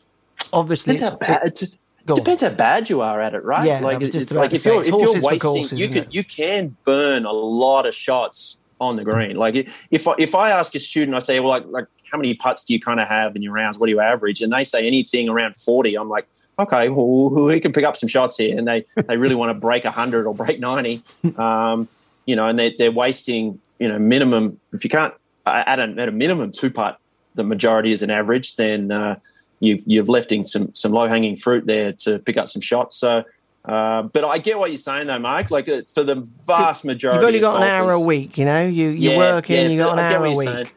Obviously, 0.53 0.95
Depends 0.95 1.15
it's, 1.15 1.27
how 1.27 1.33
bad. 1.33 1.47
It, 1.47 1.75
Go 2.05 2.13
on. 2.13 2.19
depends 2.19 2.41
how 2.41 2.49
bad 2.49 2.89
you 2.89 3.01
are 3.01 3.21
at 3.21 3.33
it, 3.33 3.43
right? 3.43 3.67
Yeah, 3.67 3.81
like 3.81 3.99
was 3.99 4.09
just 4.09 4.27
it's 4.27 4.35
like 4.35 4.53
if 4.53 4.65
you're 4.65 4.81
if 4.81 4.87
you're 4.87 5.21
wasting, 5.21 5.39
courses, 5.39 5.79
you 5.79 5.85
isn't 5.85 5.93
can 5.93 6.03
it? 6.05 6.15
you 6.15 6.23
can 6.23 6.75
burn 6.83 7.25
a 7.25 7.31
lot 7.31 7.85
of 7.85 7.93
shots 7.93 8.59
on 8.79 8.95
the 8.95 9.03
green. 9.03 9.35
Like 9.35 9.69
if 9.91 10.07
I, 10.07 10.15
if 10.17 10.33
I 10.33 10.49
ask 10.49 10.73
a 10.75 10.79
student, 10.79 11.15
I 11.15 11.19
say, 11.19 11.39
well, 11.39 11.49
like 11.49 11.65
like 11.67 11.85
how 12.11 12.17
many 12.17 12.33
putts 12.33 12.63
do 12.63 12.73
you 12.73 12.79
kind 12.79 12.99
of 12.99 13.07
have 13.07 13.35
in 13.35 13.41
your 13.41 13.53
rounds? 13.53 13.77
What 13.77 13.87
do 13.87 13.91
you 13.91 13.99
average? 13.99 14.41
And 14.41 14.51
they 14.51 14.63
say 14.63 14.87
anything 14.87 15.29
around 15.29 15.55
forty. 15.55 15.95
I'm 15.95 16.09
like, 16.09 16.27
okay, 16.59 16.89
well, 16.89 17.29
we 17.29 17.59
can 17.59 17.71
pick 17.71 17.83
up 17.83 17.97
some 17.97 18.07
shots 18.09 18.37
here, 18.37 18.57
and 18.57 18.67
they 18.67 18.85
they 19.07 19.17
really 19.17 19.35
want 19.35 19.49
to 19.49 19.53
break 19.53 19.85
hundred 19.85 20.27
or 20.27 20.33
break 20.33 20.59
ninety. 20.59 21.01
Um, 21.37 21.87
you 22.25 22.35
know, 22.35 22.47
and 22.47 22.59
they 22.59 22.75
they're 22.77 22.91
wasting 22.91 23.59
you 23.79 23.87
know 23.87 23.97
minimum 23.97 24.59
if 24.73 24.83
you 24.83 24.89
can't 24.89 25.13
at 25.45 25.79
a, 25.79 25.83
at 25.83 26.09
a 26.09 26.11
minimum 26.11 26.51
two 26.51 26.69
putt 26.69 26.99
the 27.35 27.43
majority 27.43 27.91
is 27.91 28.01
an 28.01 28.09
average, 28.09 28.55
then 28.55 28.91
uh, 28.91 29.15
you, 29.59 29.81
you've 29.85 30.09
left 30.09 30.31
in 30.31 30.45
some 30.45 30.73
some 30.73 30.91
low 30.91 31.07
hanging 31.07 31.35
fruit 31.35 31.65
there 31.65 31.93
to 31.93 32.19
pick 32.19 32.37
up 32.37 32.49
some 32.49 32.61
shots. 32.61 32.97
So, 32.97 33.23
uh, 33.65 34.03
but 34.03 34.23
I 34.25 34.37
get 34.39 34.57
what 34.57 34.71
you're 34.71 34.77
saying 34.77 35.07
though, 35.07 35.19
Mark. 35.19 35.51
Like 35.51 35.67
for 35.93 36.03
the 36.03 36.27
vast 36.45 36.85
majority, 36.85 37.17
You've 37.19 37.27
only 37.27 37.39
got 37.39 37.57
an 37.57 37.63
hour 37.63 37.91
a 37.91 37.99
week, 37.99 38.37
you 38.37 38.45
know. 38.45 38.65
You 38.65 38.89
you're 38.89 39.13
Yeah, 39.13 39.17
working, 39.17 39.55
yeah, 39.55 39.67
you 39.67 39.77
got 39.79 39.93
an 39.93 39.99
hour 39.99 40.25
a 40.25 40.29
week. 40.31 40.47
saying. 40.47 40.67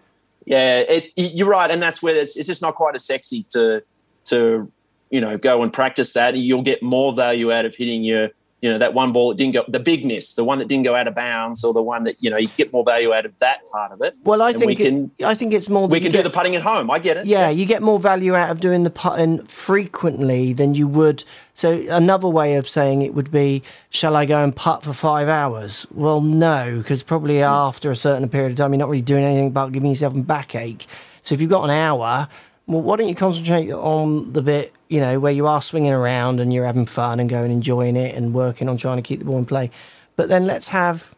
Yeah, 0.44 0.80
it, 0.80 1.12
you're 1.16 1.48
right, 1.48 1.70
and 1.70 1.80
that's 1.80 2.02
where 2.02 2.16
it's, 2.16 2.36
it's 2.36 2.48
just 2.48 2.62
not 2.62 2.74
quite 2.74 2.94
as 2.94 3.04
sexy 3.04 3.46
to 3.50 3.82
to 4.24 4.70
you 5.12 5.20
know 5.20 5.38
go 5.38 5.62
and 5.62 5.72
practice 5.72 6.14
that. 6.14 6.34
You'll 6.36 6.62
get 6.62 6.82
more 6.82 7.14
value 7.14 7.52
out 7.52 7.64
of 7.64 7.76
hitting 7.76 8.02
your 8.02 8.30
you 8.62 8.70
know 8.70 8.78
that 8.78 8.94
one 8.94 9.12
ball 9.12 9.30
that 9.30 9.38
didn't 9.38 9.54
go 9.54 9.64
the 9.68 9.80
big 9.80 10.06
miss, 10.06 10.34
the 10.34 10.44
one 10.44 10.58
that 10.60 10.68
didn't 10.68 10.84
go 10.84 10.94
out 10.94 11.08
of 11.08 11.16
bounds, 11.16 11.64
or 11.64 11.74
the 11.74 11.82
one 11.82 12.04
that 12.04 12.16
you 12.20 12.30
know 12.30 12.36
you 12.36 12.46
get 12.46 12.72
more 12.72 12.84
value 12.84 13.12
out 13.12 13.26
of 13.26 13.36
that 13.40 13.60
part 13.72 13.90
of 13.90 14.00
it. 14.02 14.14
Well, 14.22 14.40
I 14.40 14.52
think 14.52 14.66
we 14.66 14.74
can 14.76 15.10
it, 15.18 15.24
I 15.24 15.34
think 15.34 15.52
it's 15.52 15.68
more. 15.68 15.88
we 15.88 15.98
can 15.98 16.12
get, 16.12 16.18
do 16.18 16.22
the 16.22 16.30
putting 16.30 16.54
at 16.54 16.62
home. 16.62 16.88
I 16.88 17.00
get 17.00 17.16
it. 17.16 17.26
Yeah, 17.26 17.50
you 17.50 17.66
get 17.66 17.82
more 17.82 17.98
value 17.98 18.36
out 18.36 18.50
of 18.50 18.60
doing 18.60 18.84
the 18.84 18.90
putting 18.90 19.44
frequently 19.44 20.52
than 20.52 20.76
you 20.76 20.86
would. 20.86 21.24
So 21.54 21.84
another 21.90 22.28
way 22.28 22.54
of 22.54 22.68
saying 22.68 23.02
it 23.02 23.14
would 23.14 23.30
be, 23.32 23.62
shall 23.90 24.16
I 24.16 24.24
go 24.24 24.42
and 24.42 24.54
putt 24.54 24.84
for 24.84 24.92
five 24.92 25.28
hours? 25.28 25.84
Well, 25.90 26.20
no, 26.20 26.78
because 26.78 27.02
probably 27.02 27.42
after 27.42 27.90
a 27.90 27.96
certain 27.96 28.28
period 28.28 28.52
of 28.52 28.58
time, 28.58 28.72
you're 28.72 28.78
not 28.78 28.88
really 28.88 29.02
doing 29.02 29.24
anything 29.24 29.50
but 29.50 29.70
giving 29.70 29.90
yourself 29.90 30.14
a 30.14 30.18
backache. 30.18 30.86
So 31.22 31.34
if 31.34 31.40
you've 31.40 31.50
got 31.50 31.64
an 31.64 31.70
hour, 31.70 32.28
well, 32.72 32.82
why 32.82 32.96
don't 32.96 33.08
you 33.08 33.14
concentrate 33.14 33.70
on 33.70 34.32
the 34.32 34.42
bit, 34.42 34.72
you 34.88 35.00
know, 35.00 35.20
where 35.20 35.32
you 35.32 35.46
are 35.46 35.62
swinging 35.62 35.92
around 35.92 36.40
and 36.40 36.52
you're 36.52 36.66
having 36.66 36.86
fun 36.86 37.20
and 37.20 37.28
going 37.28 37.50
enjoying 37.50 37.96
it 37.96 38.14
and 38.14 38.34
working 38.34 38.68
on 38.68 38.76
trying 38.76 38.96
to 38.96 39.02
keep 39.02 39.18
the 39.18 39.24
ball 39.24 39.38
in 39.38 39.46
play. 39.46 39.70
But 40.16 40.28
then 40.28 40.46
let's 40.46 40.68
have 40.68 41.14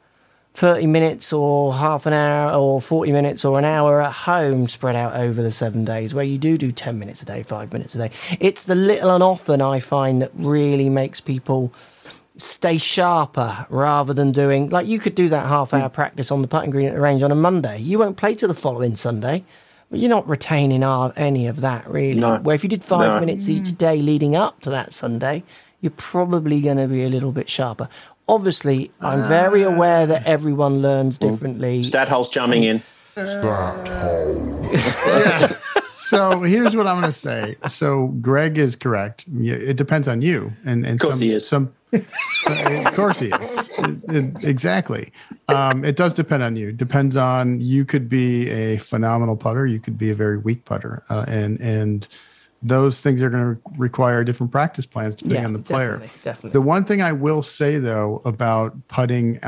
30 0.55 0.87
minutes 0.87 1.33
or 1.33 1.75
half 1.75 2.07
an 2.07 2.13
hour 2.13 2.57
or 2.57 2.81
40 2.81 3.11
minutes 3.11 3.45
or 3.45 3.59
an 3.59 3.65
hour 3.65 4.01
at 4.01 4.13
home 4.13 4.69
spread 4.69 4.95
out 4.95 5.15
over 5.15 5.43
the 5.43 5.51
seven 5.51 5.85
days 5.85 6.15
where 6.15 6.25
you 6.25 6.39
do 6.39 6.57
do 6.57 6.71
10 6.71 6.99
minutes 6.99 7.23
a 7.23 7.25
day, 7.25 7.43
five 7.43 7.73
minutes 7.73 7.95
a 7.97 7.99
day. 7.99 8.11
It's 8.39 8.65
the 8.65 8.77
little 8.77 9.11
and 9.11 9.23
often 9.23 9.61
I 9.61 9.81
find 9.81 10.23
that 10.23 10.31
really 10.35 10.89
makes 10.89 11.21
people 11.21 11.73
stay 12.37 12.79
sharper 12.79 13.67
rather 13.69 14.13
than 14.13 14.33
doing 14.33 14.69
like 14.69 14.87
you 14.87 14.99
could 14.99 15.15
do 15.15 15.29
that 15.29 15.47
half 15.47 15.73
hour 15.73 15.89
mm. 15.89 15.93
practice 15.93 16.33
on 16.33 16.43
the 16.43 16.49
putting 16.49 16.71
green 16.71 16.87
at 16.87 16.95
the 16.95 17.01
range 17.01 17.23
on 17.23 17.33
a 17.33 17.37
Monday. 17.37 17.79
You 17.81 17.99
won't 17.99 18.17
play 18.17 18.35
till 18.35 18.49
the 18.49 18.55
following 18.55 18.95
Sunday. 18.95 19.45
Well, 19.91 20.01
you're 20.01 20.11
not 20.11 20.29
retaining 20.29 20.83
our, 20.83 21.13
any 21.17 21.47
of 21.47 21.61
that 21.61 21.89
really. 21.89 22.21
No. 22.21 22.39
Where 22.39 22.55
if 22.55 22.63
you 22.63 22.69
did 22.69 22.85
five 22.85 23.15
No. 23.15 23.21
minutes 23.21 23.49
each 23.49 23.65
mm. 23.65 23.79
day 23.79 23.99
leading 23.99 24.35
up 24.35 24.61
to 24.61 24.71
that 24.71 24.93
Sunday, 24.93 25.45
you're 25.81 25.93
probably 25.97 26.61
going 26.61 26.79
to 26.79 26.89
be 26.89 27.05
a 27.05 27.09
little 27.09 27.33
bit 27.33 27.49
sharper. 27.49 27.89
Obviously, 28.27 28.91
I'm 29.01 29.27
very 29.27 29.65
ah. 29.65 29.69
aware 29.69 30.07
that 30.07 30.27
everyone 30.27 30.81
learns 30.81 31.19
differently. 31.19 31.83
Stathole's 31.83 32.31
chumming 32.31 32.63
in. 32.63 32.83
So 36.09 36.41
here's 36.43 36.77
what 36.77 36.87
I'm 36.87 36.97
going 37.01 37.11
to 37.11 37.13
say. 37.13 37.57
So 37.69 38.09
Greg 38.21 38.59
is 38.59 38.77
correct. 38.77 39.25
It 39.41 39.77
depends 39.77 40.07
on 40.09 40.21
you, 40.23 40.53
and 40.65 40.85
and 40.85 41.01
Of 41.01 41.01
course 41.07 41.19
some, 41.19 41.25
he 41.27 41.33
is. 41.33 41.49
Some, 41.49 41.73
so- 41.93 42.87
of 42.87 42.95
course 42.95 43.21
he 43.21 43.29
is. 43.29 43.79
It- 43.85 44.05
it- 44.17 44.45
exactly. 44.45 45.13
Um, 45.49 45.85
it 45.85 45.97
does 45.97 46.13
depend 46.15 46.43
on 46.43 46.57
you. 46.57 46.73
Depends 46.73 47.17
on 47.17 47.61
you 47.61 47.85
could 47.85 48.09
be 48.09 48.51
a 48.51 48.77
phenomenal 48.79 49.37
putter. 49.37 49.67
You 49.67 49.81
could 49.81 49.97
be 49.99 50.11
a 50.11 50.15
very 50.15 50.37
weak 50.39 50.65
putter, 50.65 51.03
uh, 51.11 51.25
and 51.29 51.61
and 51.61 52.07
those 52.63 53.03
things 53.03 53.21
are 53.23 53.29
going 53.29 53.55
to 53.57 53.61
require 53.77 54.25
different 54.25 54.51
practice 54.51 54.87
plans 54.87 55.15
depending 55.15 55.41
Yeah, 55.43 55.47
on 55.47 55.53
the 55.53 55.59
player. 55.59 55.99
definitely, 55.99 56.21
definitely. 56.25 56.51
The 56.53 56.61
one 56.63 56.85
thing 56.87 57.03
I 57.03 57.13
will 57.13 57.43
say 57.43 57.79
though 57.79 58.23
about 58.25 58.89
putting 58.89 59.39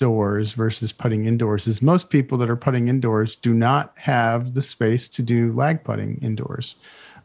outdoors 0.00 0.54
versus 0.54 0.92
putting 0.92 1.26
indoors 1.26 1.66
is 1.66 1.82
most 1.82 2.08
people 2.08 2.38
that 2.38 2.48
are 2.48 2.56
putting 2.56 2.88
indoors 2.88 3.36
do 3.36 3.52
not 3.52 3.92
have 3.98 4.54
the 4.54 4.62
space 4.62 5.08
to 5.08 5.22
do 5.22 5.52
lag 5.52 5.84
putting 5.84 6.16
indoors. 6.22 6.76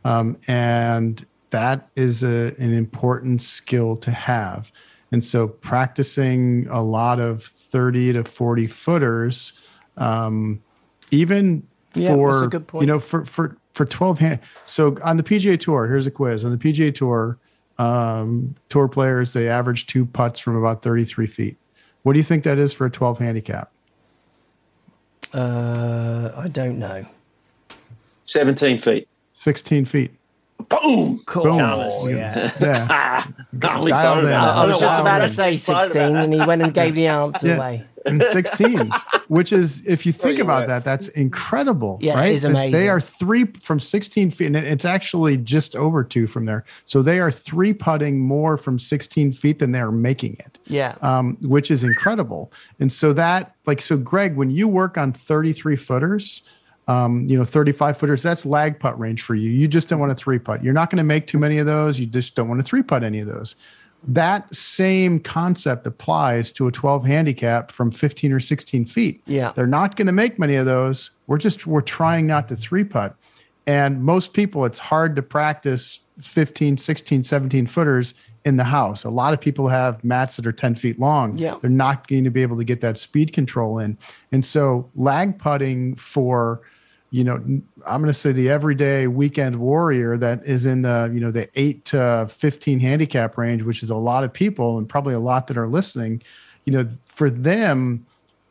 Um, 0.03 0.37
and 0.47 1.25
that 1.51 1.87
is 1.95 2.21
a, 2.21 2.53
an 2.59 2.73
important 2.73 3.41
skill 3.41 3.95
to 3.97 4.11
have. 4.11 4.71
And 5.11 5.23
so 5.23 5.47
practicing 5.47 6.67
a 6.69 6.83
lot 6.83 7.19
of 7.19 7.41
30 7.43 8.13
to 8.13 8.23
40 8.25 8.67
footers, 8.67 9.53
um, 9.95 10.61
even 11.11 11.65
Yeah, 11.93 12.09
for 12.09 12.43
a 12.43 12.49
good 12.49 12.67
point. 12.67 12.81
you 12.81 12.87
know 12.87 12.99
for 12.99 13.23
for 13.23 13.57
for 13.73 13.85
12 13.85 14.19
hand 14.19 14.39
so 14.65 14.97
on 15.03 15.15
the 15.17 15.23
pga 15.23 15.57
tour 15.59 15.87
here's 15.87 16.07
a 16.07 16.11
quiz 16.11 16.43
on 16.43 16.51
the 16.51 16.57
pga 16.57 16.93
tour 16.93 17.37
um 17.77 18.55
tour 18.69 18.87
players 18.87 19.31
they 19.33 19.47
average 19.49 19.85
two 19.85 20.05
putts 20.05 20.39
from 20.39 20.55
about 20.57 20.81
33 20.81 21.27
feet 21.27 21.57
what 22.05 22.13
do 22.13 22.19
you 22.19 22.23
think 22.23 22.43
that 22.43 22.59
is 22.59 22.71
for 22.71 22.85
a 22.85 22.91
12 22.91 23.17
handicap 23.17 23.71
Uh, 25.33 26.31
I 26.37 26.47
don't 26.47 26.77
know. 26.79 27.05
17 28.23 28.77
feet. 28.77 29.07
16 29.33 29.85
feet 29.85 30.11
Boom! 30.69 31.19
Cool. 31.25 31.43
Boom. 31.43 31.59
Oh, 31.59 32.07
yeah. 32.07 32.49
yeah 32.61 32.87
Ah, 32.89 33.33
I'm 33.63 33.87
excited 33.87 34.23
in. 34.23 34.31
I 34.33 34.65
was 34.65 34.79
just 34.79 35.01
about 35.01 35.17
to 35.19 35.27
say 35.27 35.57
16, 35.57 36.15
and 36.15 36.33
he 36.33 36.39
went 36.45 36.61
and 36.61 36.73
gave 36.73 36.95
the 36.95 37.07
answer 37.07 37.47
Yeah. 37.47 37.57
away. 37.57 37.83
And 38.05 38.21
16 38.21 38.91
which 39.27 39.51
is 39.51 39.81
if 39.85 40.05
you 40.05 40.11
think 40.11 40.37
you 40.37 40.43
about 40.43 40.61
were. 40.61 40.67
that 40.67 40.85
that's 40.85 41.07
incredible 41.09 41.97
Yeah, 42.01 42.13
right 42.15 42.33
is 42.33 42.43
amazing. 42.43 42.71
they 42.73 42.89
are 42.89 43.01
three 43.01 43.45
from 43.59 43.79
16 43.79 44.31
feet 44.31 44.45
and 44.47 44.55
it's 44.55 44.85
actually 44.85 45.37
just 45.37 45.75
over 45.75 46.03
two 46.03 46.27
from 46.27 46.45
there 46.45 46.63
so 46.85 47.01
they 47.01 47.19
are 47.19 47.31
three 47.31 47.73
putting 47.73 48.19
more 48.19 48.57
from 48.57 48.77
16 48.79 49.31
feet 49.31 49.59
than 49.59 49.71
they 49.71 49.79
are 49.79 49.91
making 49.91 50.33
it 50.39 50.59
Yeah. 50.67 50.95
um, 51.01 51.37
which 51.41 51.71
is 51.71 51.83
incredible. 51.83 52.51
And 52.79 52.91
so 52.91 53.13
that, 53.13 53.55
like, 53.65 53.81
so 53.81 53.97
Greg, 53.97 54.35
when 54.35 54.51
you 54.51 54.67
work 54.67 54.97
on 54.97 55.11
33 55.13 55.75
footers, 55.75 56.43
um, 56.87 57.25
you 57.25 57.37
know, 57.37 57.43
35 57.45 57.97
footers, 57.97 58.21
that's 58.23 58.45
lag 58.45 58.79
putt 58.79 58.99
range 58.99 59.21
for 59.21 59.33
you. 59.35 59.49
You 59.49 59.67
just 59.67 59.89
don't 59.89 59.99
want 59.99 60.11
a 60.11 60.15
three 60.15 60.37
putt. 60.39 60.63
You're 60.63 60.73
not 60.73 60.89
going 60.89 60.97
to 60.97 61.03
make 61.03 61.25
too 61.27 61.39
many 61.39 61.57
of 61.57 61.65
those. 61.65 61.99
You 61.99 62.05
just 62.05 62.35
don't 62.35 62.47
want 62.47 62.59
to 62.59 62.63
three 62.63 62.83
putt 62.83 63.03
any 63.03 63.19
of 63.19 63.27
those. 63.27 63.55
That 64.07 64.53
same 64.55 65.19
concept 65.19 65.87
applies 65.87 66.51
to 66.53 66.67
a 66.67 66.71
12 66.71 67.05
handicap 67.05 67.71
from 67.71 67.91
15 67.91 68.31
or 68.31 68.39
16 68.39 68.85
feet. 68.85 69.21
Yeah. 69.25 69.51
They're 69.55 69.67
not 69.67 69.95
going 69.95 70.07
to 70.07 70.13
make 70.13 70.37
many 70.37 70.55
of 70.55 70.65
those. 70.65 71.11
We're 71.27 71.37
just, 71.37 71.65
we're 71.65 71.81
trying 71.81 72.27
not 72.27 72.47
to 72.49 72.55
three 72.55 72.83
putt. 72.83 73.15
And 73.67 74.03
most 74.03 74.33
people, 74.33 74.65
it's 74.65 74.77
hard 74.77 75.15
to 75.15 75.23
practice 75.23 76.05
15, 76.21 76.77
16, 76.77 77.23
17 77.23 77.67
footers 77.67 78.13
in 78.45 78.57
the 78.57 78.63
house. 78.63 79.03
A 79.03 79.09
lot 79.09 79.33
of 79.33 79.41
people 79.41 79.67
have 79.69 80.03
mats 80.03 80.35
that 80.35 80.45
are 80.45 80.51
10 80.51 80.75
feet 80.75 80.99
long. 80.99 81.37
Yeah. 81.37 81.55
They're 81.59 81.69
not 81.69 82.07
going 82.07 82.25
to 82.25 82.29
be 82.29 82.43
able 82.43 82.57
to 82.57 82.63
get 82.63 82.81
that 82.81 82.99
speed 82.99 83.33
control 83.33 83.79
in. 83.79 83.97
And 84.31 84.45
so 84.45 84.89
lag 84.95 85.39
putting 85.39 85.95
for, 85.95 86.61
you 87.15 87.23
know, 87.23 87.35
I'm 87.35 88.01
going 88.01 88.07
to 88.07 88.13
say 88.13 88.33
the 88.33 88.49
everyday 88.49 89.07
weekend 89.07 89.55
warrior 89.55 90.17
that 90.17 90.45
is 90.45 90.65
in 90.65 90.81
the, 90.81 91.09
you 91.13 91.21
know, 91.21 91.31
the 91.31 91.47
eight 91.55 91.85
to 91.85 92.27
15 92.29 92.81
handicap 92.81 93.37
range, 93.37 93.63
which 93.63 93.81
is 93.81 93.89
a 93.89 93.95
lot 93.95 94.25
of 94.25 94.33
people 94.33 94.77
and 94.77 94.89
probably 94.89 95.13
a 95.13 95.19
lot 95.19 95.47
that 95.47 95.55
are 95.55 95.69
listening, 95.69 96.21
you 96.65 96.73
know, 96.73 96.89
for 97.05 97.29
them, 97.29 98.05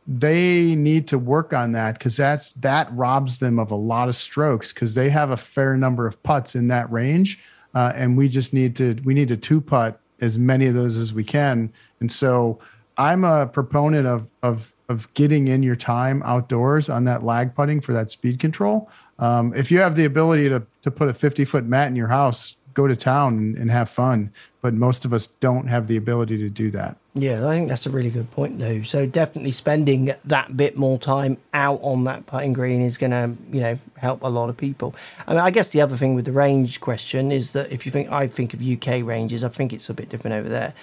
they 0.07 0.75
need 0.75 1.07
to 1.09 1.19
work 1.19 1.53
on 1.53 1.73
that 1.73 1.99
because 1.99 2.17
that's 2.17 2.55
that 2.55 2.91
robs 2.93 3.39
them 3.39 3.59
of 3.59 3.71
a 3.71 3.77
lot 3.77 4.09
of 4.09 4.15
strokes 4.15 4.73
because 4.73 4.95
they 4.95 5.11
have 5.11 5.31
a 5.31 5.37
fair 5.37 5.77
number 5.77 6.07
of 6.07 6.23
putts 6.23 6.55
in 6.55 6.69
that 6.69 6.91
range 6.91 7.43
uh, 7.75 7.93
and 7.95 8.17
we 8.17 8.29
just 8.29 8.53
need 8.55 8.77
to 8.77 8.97
we 9.05 9.15
need 9.15 9.29
to 9.29 9.37
two 9.37 9.61
putt 9.61 10.01
as 10.21 10.39
many 10.39 10.67
of 10.67 10.75
those 10.75 10.99
as 10.99 11.13
we 11.13 11.25
can. 11.25 11.73
And 12.01 12.11
so 12.11 12.59
i'm 12.97 13.25
a 13.25 13.47
proponent 13.47 14.07
of 14.07 14.31
of 14.43 14.74
of 14.89 15.13
getting 15.15 15.49
in 15.49 15.63
your 15.63 15.77
time 15.77 16.23
outdoors 16.25 16.89
on 16.89 17.05
that 17.05 17.23
lag 17.23 17.55
putting 17.55 17.81
for 17.81 17.93
that 17.93 18.11
speed 18.11 18.39
control 18.39 18.91
um, 19.19 19.55
if 19.55 19.71
you 19.71 19.79
have 19.79 19.97
the 19.97 20.05
ability 20.05 20.49
to 20.49 20.63
to 20.83 20.91
put 20.91 21.09
a 21.09 21.15
50 21.15 21.45
foot 21.45 21.65
mat 21.65 21.89
in 21.89 21.97
your 21.97 22.09
house 22.09 22.57
go 22.75 22.87
to 22.87 22.97
town 22.97 23.39
and, 23.39 23.57
and 23.57 23.71
have 23.71 23.89
fun 23.89 24.33
but 24.61 24.75
most 24.75 25.05
of 25.05 25.15
us 25.15 25.27
don't 25.27 25.69
have 25.69 25.87
the 25.87 25.97
ability 25.97 26.39
to 26.39 26.49
do 26.49 26.71
that 26.71 26.97
Yeah, 27.17 27.47
I 27.47 27.55
think 27.55 27.69
that's 27.69 27.87
a 27.87 27.91
really 27.91 28.11
good 28.11 28.29
point, 28.33 28.59
though. 28.59 28.83
So 28.83 29.07
definitely 29.07 29.53
spending 29.53 30.13
that 30.25 30.57
bit 30.57 30.77
more 30.77 30.99
time 30.99 31.37
out 31.53 31.79
on 31.81 32.03
that 32.05 32.27
putting 32.27 32.53
green 32.53 32.83
is 32.83 32.99
going 32.99 33.13
to, 33.13 33.31
you 33.53 33.61
know, 33.61 33.79
help 33.99 34.23
a 34.23 34.27
lot 34.27 34.49
of 34.49 34.57
people. 34.57 34.97
I 35.29 35.31
mean, 35.31 35.41
I 35.41 35.53
guess 35.53 35.69
the 35.69 35.81
other 35.81 35.97
thing 35.97 36.17
with 36.17 36.25
the 36.25 36.33
range 36.33 36.81
question 36.81 37.31
is 37.31 37.53
that 37.53 37.71
if 37.71 37.87
you 37.87 37.93
think 37.93 38.11
I 38.11 38.27
think 38.27 38.53
of 38.53 38.61
UK 38.61 39.07
ranges, 39.07 39.45
I 39.45 39.49
think 39.49 39.73
it's 39.73 39.89
a 39.89 39.95
bit 39.95 40.09
different 40.09 40.35
over 40.35 40.49
there, 40.49 40.75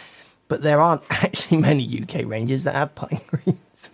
but 0.52 0.62
there 0.64 0.82
aren't 0.82 1.02
actually 1.10 1.58
many 1.58 2.02
UK 2.04 2.26
ranges 2.26 2.66
that 2.66 2.76
have 2.76 2.94
putting 2.94 3.22
greens. 3.26 3.90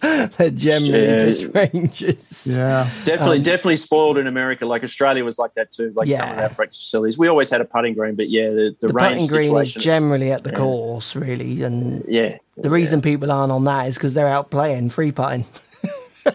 They're 0.38 0.50
generally 0.50 1.06
Yeah. 1.08 1.16
just 1.16 1.52
ranges. 1.52 2.46
yeah 2.48 2.88
Definitely, 3.02 3.38
um, 3.38 3.42
definitely 3.42 3.76
spoiled 3.78 4.16
in 4.16 4.28
America. 4.28 4.64
Like 4.64 4.84
Australia 4.84 5.24
was 5.24 5.38
like 5.40 5.52
that 5.54 5.72
too. 5.72 5.92
Like 5.96 6.06
some 6.06 6.30
of 6.30 6.38
our 6.38 6.50
practice 6.50 6.78
facilities, 6.78 7.18
we 7.18 7.26
always 7.26 7.50
had 7.50 7.60
a 7.60 7.64
putting 7.64 7.94
green, 7.94 8.14
but 8.14 8.30
yeah, 8.30 8.48
the, 8.50 8.76
the, 8.80 8.86
The 8.86 8.92
range 8.94 9.28
putting 9.28 9.50
green 9.50 9.60
is 9.60 9.74
generally 9.74 10.30
at 10.30 10.44
the 10.44 10.50
yeah. 10.50 10.56
course, 10.56 11.16
really, 11.16 11.64
and 11.64 12.04
yeah. 12.06 12.38
the 12.56 12.70
reason 12.70 13.02
people 13.02 13.32
aren't 13.32 13.50
on 13.50 13.64
that 13.64 13.88
is 13.88 13.96
because 13.96 14.14
they're 14.14 14.28
out 14.28 14.52
playing 14.52 14.90
free 14.90 15.10
putting. 15.10 15.44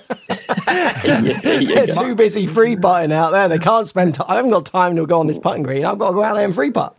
yeah, 0.68 1.22
yeah, 1.22 1.86
They're 1.86 1.88
too 1.88 2.16
busy 2.16 2.48
free 2.48 2.76
putting 2.76 3.14
out 3.14 3.32
there. 3.32 3.48
They 3.48 3.60
can't 3.60 3.88
spend. 3.88 4.16
T- 4.16 4.24
I 4.28 4.36
haven't 4.36 4.52
got 4.52 4.66
time 4.66 4.98
to 4.98 5.08
go 5.08 5.22
on 5.22 5.28
this 5.28 5.40
putting 5.40 5.64
green. 5.64 5.86
I've 5.86 6.00
got 6.00 6.10
to 6.10 6.16
go 6.16 6.24
out 6.24 6.34
there 6.36 6.44
and 6.44 6.54
free 6.54 6.72
putt. 6.72 6.94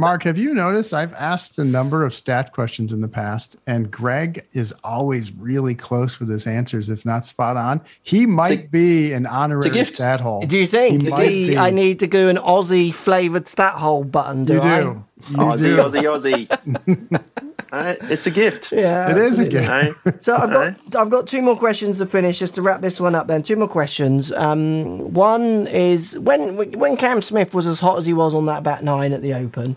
Mark, 0.00 0.22
have 0.22 0.38
you 0.38 0.54
noticed 0.54 0.94
I've 0.94 1.12
asked 1.14 1.58
a 1.58 1.64
number 1.64 2.04
of 2.04 2.14
stat 2.14 2.52
questions 2.52 2.92
in 2.92 3.00
the 3.00 3.08
past, 3.08 3.56
and 3.66 3.90
Greg 3.90 4.46
is 4.52 4.72
always 4.84 5.32
really 5.32 5.74
close 5.74 6.20
with 6.20 6.28
his 6.28 6.46
answers, 6.46 6.88
if 6.88 7.04
not 7.04 7.24
spot 7.24 7.56
on. 7.56 7.80
He 8.04 8.24
might 8.24 8.66
a- 8.66 8.68
be 8.68 9.12
an 9.12 9.26
honorary 9.26 9.70
gift. 9.70 9.96
stat 9.96 10.20
hole. 10.20 10.42
Do 10.46 10.56
you 10.56 10.68
think? 10.68 11.02
He 11.04 11.10
might 11.10 11.30
you- 11.32 11.58
I 11.58 11.70
need 11.70 11.98
to 11.98 12.06
do 12.06 12.28
an 12.28 12.36
Aussie 12.36 12.94
flavoured 12.94 13.48
stat 13.48 13.72
hole 13.74 14.04
button. 14.04 14.44
Do 14.44 14.54
You 14.54 14.60
I? 14.62 14.80
do. 14.82 15.04
You 15.30 15.36
Aussie, 15.36 15.58
do. 15.62 15.76
Aussie, 15.78 16.48
Aussie. 16.48 17.20
Uh, 17.70 17.94
it's 18.04 18.26
a 18.26 18.30
gift. 18.30 18.72
Yeah, 18.72 19.10
It 19.10 19.18
is 19.18 19.38
a 19.40 19.44
gift. 19.44 19.68
So 20.24 20.34
I've 20.34 20.50
got 20.50 20.96
I've 20.96 21.10
got 21.10 21.26
two 21.26 21.42
more 21.42 21.54
questions 21.54 21.98
to 21.98 22.06
finish 22.06 22.38
just 22.38 22.54
to 22.54 22.62
wrap 22.62 22.80
this 22.80 22.98
one 22.98 23.14
up. 23.14 23.26
Then 23.26 23.42
two 23.42 23.56
more 23.56 23.68
questions. 23.68 24.32
Um, 24.32 25.12
one 25.12 25.66
is 25.66 26.18
when 26.18 26.56
when 26.78 26.96
Cam 26.96 27.20
Smith 27.20 27.52
was 27.52 27.66
as 27.66 27.80
hot 27.80 27.98
as 27.98 28.06
he 28.06 28.14
was 28.14 28.34
on 28.34 28.46
that 28.46 28.62
back 28.62 28.82
nine 28.82 29.12
at 29.12 29.20
the 29.20 29.34
Open, 29.34 29.76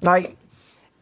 like 0.00 0.36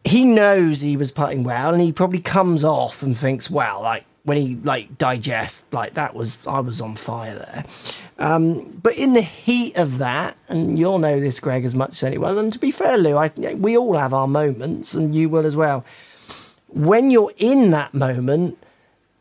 he 0.03 0.25
knows 0.25 0.81
he 0.81 0.97
was 0.97 1.11
putting 1.11 1.43
well, 1.43 1.73
and 1.73 1.81
he 1.81 1.91
probably 1.91 2.21
comes 2.21 2.63
off 2.63 3.03
and 3.03 3.17
thinks, 3.17 3.49
"Wow, 3.49 3.81
like 3.81 4.05
when 4.23 4.37
he 4.37 4.55
like 4.55 4.97
digests, 4.97 5.65
like 5.71 5.93
that 5.95 6.15
was 6.15 6.37
I 6.47 6.59
was 6.59 6.81
on 6.81 6.95
fire 6.95 7.35
there." 7.35 7.65
Um, 8.17 8.79
but 8.81 8.95
in 8.95 9.13
the 9.13 9.21
heat 9.21 9.75
of 9.75 9.97
that, 9.97 10.37
and 10.47 10.79
you'll 10.79 10.99
know 10.99 11.19
this, 11.19 11.39
Greg, 11.39 11.65
as 11.65 11.75
much 11.75 11.91
as 11.91 12.03
anyone. 12.03 12.37
And 12.37 12.53
to 12.53 12.59
be 12.59 12.71
fair, 12.71 12.97
Lou, 12.97 13.17
I, 13.17 13.31
we 13.55 13.77
all 13.77 13.97
have 13.97 14.13
our 14.13 14.27
moments, 14.27 14.93
and 14.93 15.13
you 15.13 15.29
will 15.29 15.45
as 15.45 15.55
well 15.55 15.83
when 16.75 17.09
you're 17.09 17.31
in 17.37 17.71
that 17.71 17.93
moment, 17.93 18.57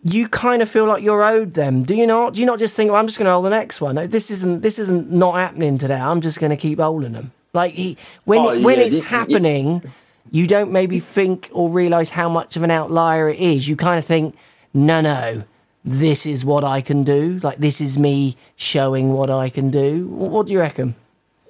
you 0.03 0.29
kind 0.29 0.61
of 0.61 0.69
feel 0.69 0.85
like 0.85 1.03
you're 1.03 1.23
owed 1.23 1.55
them. 1.55 1.85
Do 1.85 1.95
you 1.95 2.07
not? 2.07 2.35
Do 2.35 2.41
you 2.41 2.47
not 2.47 2.59
just 2.59 2.77
think, 2.77 2.91
well, 2.91 3.01
I'm 3.01 3.07
just 3.07 3.19
going 3.19 3.27
to 3.27 3.33
hold 3.33 3.47
the 3.47 3.51
next 3.51 3.81
one? 3.81 3.95
No, 3.95 4.07
this 4.07 4.31
isn't. 4.31 4.61
This 4.61 4.79
isn't 4.79 5.11
not 5.11 5.37
happening 5.37 5.79
today. 5.79 5.95
I'm 5.95 6.21
just 6.21 6.41
going 6.41 6.51
to 6.51 6.57
keep 6.57 6.81
holding 6.81 7.13
them. 7.13 7.33
Like 7.55 7.73
he, 7.75 7.97
when 8.25 8.39
Oh, 8.41 8.49
it, 8.51 8.63
when 8.63 8.79
yeah, 8.79 8.85
it's 8.87 8.97
y- 8.97 9.03
y- 9.03 9.09
happening, 9.09 9.83
you 10.31 10.47
don't 10.47 10.71
maybe 10.73 11.01
think 11.01 11.49
or 11.53 11.71
realize 11.71 12.11
how 12.11 12.29
much 12.29 12.57
of 12.57 12.63
an 12.63 12.71
outlier 12.71 13.29
it 13.31 13.39
is. 13.39 13.69
You 13.69 13.77
kind 13.77 13.99
of 13.99 14.05
think, 14.05 14.35
no, 14.75 15.01
no, 15.01 15.45
this 15.85 16.27
is 16.27 16.45
what 16.45 16.65
I 16.65 16.81
can 16.81 17.05
do. 17.05 17.39
Like 17.43 17.59
this 17.59 17.81
is 17.81 17.99
me 17.99 18.37
showing 18.57 19.13
what 19.13 19.31
I 19.31 19.49
can 19.51 19.71
do. 19.71 20.09
What, 20.09 20.31
what 20.31 20.47
do 20.47 20.53
you 20.53 20.59
reckon? 20.61 20.97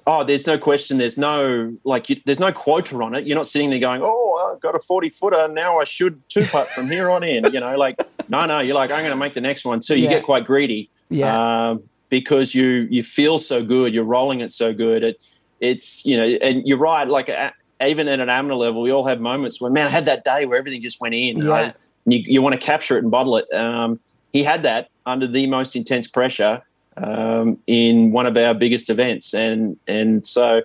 Oh, 0.07 0.23
there's 0.23 0.45
no 0.45 0.59
question. 0.59 0.99
There's 0.99 1.17
no 1.17 1.75
like. 1.83 2.11
You, 2.11 2.21
there's 2.25 2.39
no 2.39 2.51
quota 2.51 2.95
on 3.01 3.15
it. 3.15 3.25
You're 3.25 3.35
not 3.37 3.47
sitting 3.47 3.71
there 3.71 3.79
going, 3.79 4.01
"Oh, 4.03 4.51
I've 4.53 4.61
got 4.61 4.75
a 4.75 4.79
40 4.79 5.09
footer. 5.09 5.47
Now 5.47 5.79
I 5.79 5.83
should 5.83 6.21
two 6.29 6.45
putt 6.45 6.67
from 6.67 6.91
here 6.91 7.09
on 7.09 7.23
in." 7.23 7.51
You 7.51 7.59
know, 7.59 7.75
like 7.75 7.99
no, 8.29 8.45
no. 8.45 8.59
You're 8.59 8.75
like, 8.75 8.91
I'm 8.91 8.99
going 8.99 9.09
to 9.09 9.15
make 9.15 9.33
the 9.33 9.41
next 9.41 9.65
one 9.65 9.79
too. 9.79 9.95
You 9.97 10.03
Yeah. 10.03 10.09
get 10.11 10.23
quite 10.25 10.45
greedy. 10.45 10.91
Yeah. 11.09 11.69
Um, 11.71 11.81
because 12.09 12.53
you 12.53 12.87
you 12.91 13.01
feel 13.01 13.39
so 13.39 13.65
good, 13.65 13.95
you're 13.95 14.03
rolling 14.03 14.41
it 14.41 14.53
so 14.53 14.75
good. 14.75 15.03
It, 15.03 15.25
it's 15.59 16.05
you 16.05 16.17
know, 16.17 16.25
and 16.25 16.67
you're 16.67 16.77
right. 16.77 17.07
Like 17.07 17.29
uh, 17.29 17.51
even 17.85 18.07
at 18.07 18.19
an 18.19 18.29
amateur 18.29 18.55
level, 18.55 18.81
we 18.81 18.91
all 18.91 19.05
have 19.05 19.19
moments 19.19 19.61
when 19.61 19.73
man, 19.73 19.87
I 19.87 19.89
had 19.89 20.05
that 20.05 20.23
day 20.23 20.45
where 20.45 20.57
everything 20.57 20.81
just 20.81 21.01
went 21.01 21.15
in. 21.15 21.37
Yeah. 21.37 21.49
right? 21.49 21.75
And 22.05 22.13
you, 22.13 22.19
you 22.19 22.41
want 22.41 22.53
to 22.53 22.61
capture 22.61 22.97
it 22.97 23.03
and 23.03 23.11
bottle 23.11 23.37
it. 23.37 23.51
Um, 23.53 23.99
he 24.31 24.43
had 24.43 24.63
that 24.63 24.89
under 25.05 25.27
the 25.27 25.47
most 25.47 25.75
intense 25.75 26.07
pressure 26.07 26.61
um, 26.97 27.57
in 27.67 28.11
one 28.11 28.25
of 28.25 28.37
our 28.37 28.53
biggest 28.53 28.89
events, 28.89 29.33
and 29.33 29.77
and 29.87 30.25
so 30.25 30.61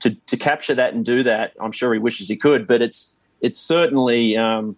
to 0.00 0.10
to 0.26 0.36
capture 0.36 0.74
that 0.74 0.94
and 0.94 1.04
do 1.04 1.22
that, 1.22 1.52
I'm 1.60 1.72
sure 1.72 1.92
he 1.92 1.98
wishes 1.98 2.28
he 2.28 2.36
could, 2.36 2.66
but 2.66 2.82
it's 2.82 3.18
it's 3.40 3.58
certainly 3.58 4.36
um, 4.36 4.76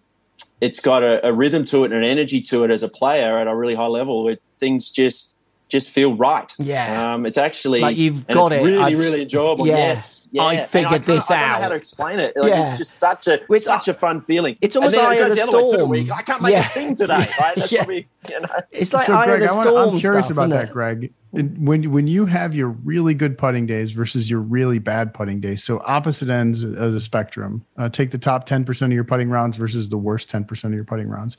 it's 0.61 0.79
got 0.79 1.03
a, 1.03 1.25
a 1.25 1.33
rhythm 1.33 1.63
to 1.65 1.83
it 1.83 1.91
and 1.91 2.03
an 2.03 2.09
energy 2.09 2.41
to 2.41 2.63
it 2.63 2.71
as 2.71 2.83
a 2.83 2.89
player 2.89 3.37
at 3.37 3.47
a 3.47 3.55
really 3.55 3.75
high 3.75 3.87
level 3.87 4.23
where 4.23 4.37
things 4.59 4.91
just 4.91 5.34
just 5.67 5.89
feel 5.89 6.15
right. 6.15 6.53
Yeah. 6.59 7.13
um, 7.15 7.25
it's 7.25 7.37
actually 7.37 7.81
Like, 7.81 7.97
you've 7.97 8.27
got 8.27 8.51
it's 8.51 8.61
it. 8.61 8.65
Really, 8.65 8.83
I've- 8.83 8.95
really 8.95 9.21
enjoyable. 9.23 9.65
Yeah. 9.65 9.77
Yes, 9.77 10.27
yeah. 10.31 10.43
I 10.43 10.57
figured 10.65 10.91
can't- 10.91 11.05
this 11.07 11.31
I 11.31 11.39
don't 11.39 11.47
know 11.49 11.61
how 11.63 11.69
to 11.69 11.75
explain 11.75 12.19
it. 12.19 12.33
Like, 12.37 12.49
Yeah. 12.51 12.69
It's 12.69 12.77
just 12.77 12.99
such 12.99 13.27
a 13.27 13.33
It's- 13.33 13.63
such 13.63 13.87
a 13.87 13.93
fun 13.95 14.21
feeling. 14.21 14.57
It's 14.61 14.75
almost 14.75 14.95
like 14.95 15.17
it 15.17 15.21
goes 15.21 15.29
the 15.31 15.35
the 15.37 15.41
other 15.43 15.51
way 15.57 15.61
the 15.63 15.67
storm. 15.69 15.89
week. 15.89 16.11
I 16.11 16.21
can't 16.21 16.41
make 16.43 16.51
Yeah. 16.53 16.59
a 16.61 16.69
thing 16.69 16.95
today. 16.95 17.27
Right? 17.39 17.55
That's 17.55 17.71
Yeah. 17.71 17.79
probably 17.79 18.07
you 18.29 18.41
know. 18.41 18.47
It's 18.71 18.93
like 18.93 19.07
so, 19.07 19.15
Eye 19.15 19.25
Greg, 19.25 19.41
of 19.41 19.47
the 19.47 19.53
I 19.53 19.57
wanna, 19.57 19.69
Storm 19.71 19.89
I'm 19.93 19.99
curious 19.99 20.25
stuff, 20.27 20.37
about 20.37 20.49
that. 20.51 20.71
Greg. 20.71 21.11
When 21.31 21.91
when 21.91 22.07
you 22.07 22.25
have 22.27 22.53
your 22.55 22.69
really 22.69 23.13
good 23.13 23.37
putting 23.37 23.65
days 23.65 23.91
versus 23.91 24.29
your 24.29 24.39
really 24.39 24.79
bad 24.79 25.13
putting 25.13 25.41
days, 25.41 25.63
so 25.63 25.81
opposite 25.85 26.29
ends 26.29 26.63
of 26.63 26.93
the 26.93 26.99
spectrum. 26.99 27.65
Uh, 27.77 27.89
take 27.89 28.11
the 28.11 28.17
top 28.17 28.45
ten 28.45 28.63
percent 28.65 28.91
of 28.91 28.95
your 28.95 29.03
putting 29.03 29.29
rounds 29.29 29.57
versus 29.57 29.89
the 29.89 29.97
worst 29.97 30.29
ten 30.29 30.43
percent 30.45 30.73
of 30.73 30.75
your 30.77 30.85
putting 30.85 31.07
rounds. 31.09 31.37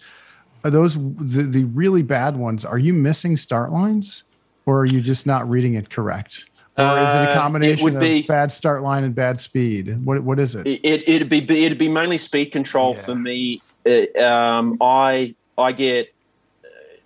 Are 0.64 0.70
those 0.70 0.94
the, 0.94 1.42
the 1.42 1.64
really 1.64 2.02
bad 2.02 2.36
ones? 2.36 2.64
Are 2.64 2.78
you 2.78 2.92
missing 2.92 3.36
start 3.36 3.72
lines, 3.72 4.24
or 4.64 4.80
are 4.80 4.84
you 4.86 5.00
just 5.00 5.26
not 5.26 5.48
reading 5.48 5.74
it 5.74 5.90
correct? 5.90 6.46
Or 6.78 6.82
is 6.84 7.14
it 7.14 7.18
Uh, 7.18 7.24
a 7.28 7.30
it 7.30 7.34
combination 7.34 7.84
would 7.84 7.94
of 7.94 8.00
be- 8.00 8.22
bad 8.22 8.52
start 8.52 8.82
line 8.82 9.04
and 9.04 9.14
bad 9.14 9.40
speed? 9.40 10.04
What 10.04 10.22
what 10.24 10.38
is 10.38 10.54
it? 10.54 10.66
It, 10.66 11.08
it'd 11.08 11.28
be 11.28 11.38
it'd 11.64 11.78
be 11.78 11.88
mainly 11.88 12.18
speed 12.18 12.46
control 12.46 12.94
for 12.94 13.14
me. 13.14 13.60
Uh, 13.86 14.20
um, 14.22 14.76
I 14.80 15.34
I 15.56 15.72
get 15.72 16.12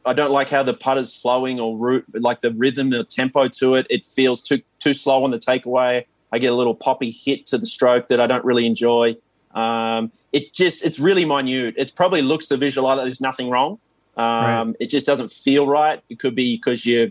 I 0.05 0.13
don't 0.15 0.33
like 0.33 0.49
how 0.49 0.63
the 0.63 0.75
putter's 0.75 1.15
flowing 1.15 1.61
or 1.61 1.77
root 1.77 2.05
like 2.15 2.41
the 2.41 2.51
rhythm, 2.53 2.91
the 2.91 3.05
tempo 3.05 3.49
to 3.49 3.75
it. 3.75 3.87
It 3.91 4.05
feels 4.07 4.41
too 4.43 4.63
too 4.79 4.95
slow 4.95 5.23
on 5.23 5.31
the 5.31 5.39
takeaway. 5.39 6.05
I 6.33 6.39
get 6.39 6.53
a 6.53 6.55
little 6.57 6.75
poppy 6.75 7.11
hit 7.11 7.47
to 7.47 7.59
the 7.59 7.67
stroke 7.67 8.09
that 8.09 8.21
I 8.21 8.27
don't 8.27 8.45
really 8.45 8.65
enjoy. 8.65 9.17
Um, 9.55 10.13
it 10.33 10.53
just 10.53 10.85
it's 10.85 11.01
really 11.01 11.25
minute. 11.25 11.75
It 11.77 11.93
probably 11.95 12.23
looks 12.23 12.47
to 12.49 12.57
visual 12.57 12.89
like 12.89 12.99
there's 12.99 13.21
nothing 13.21 13.51
wrong. 13.51 13.79
Um, 14.17 14.69
Right. 14.69 14.77
It 14.81 14.91
just 14.91 15.07
doesn't 15.07 15.33
feel 15.33 15.67
right. 15.67 16.03
It 16.09 16.19
could 16.19 16.35
be 16.35 16.57
because 16.57 16.87
your 16.87 17.09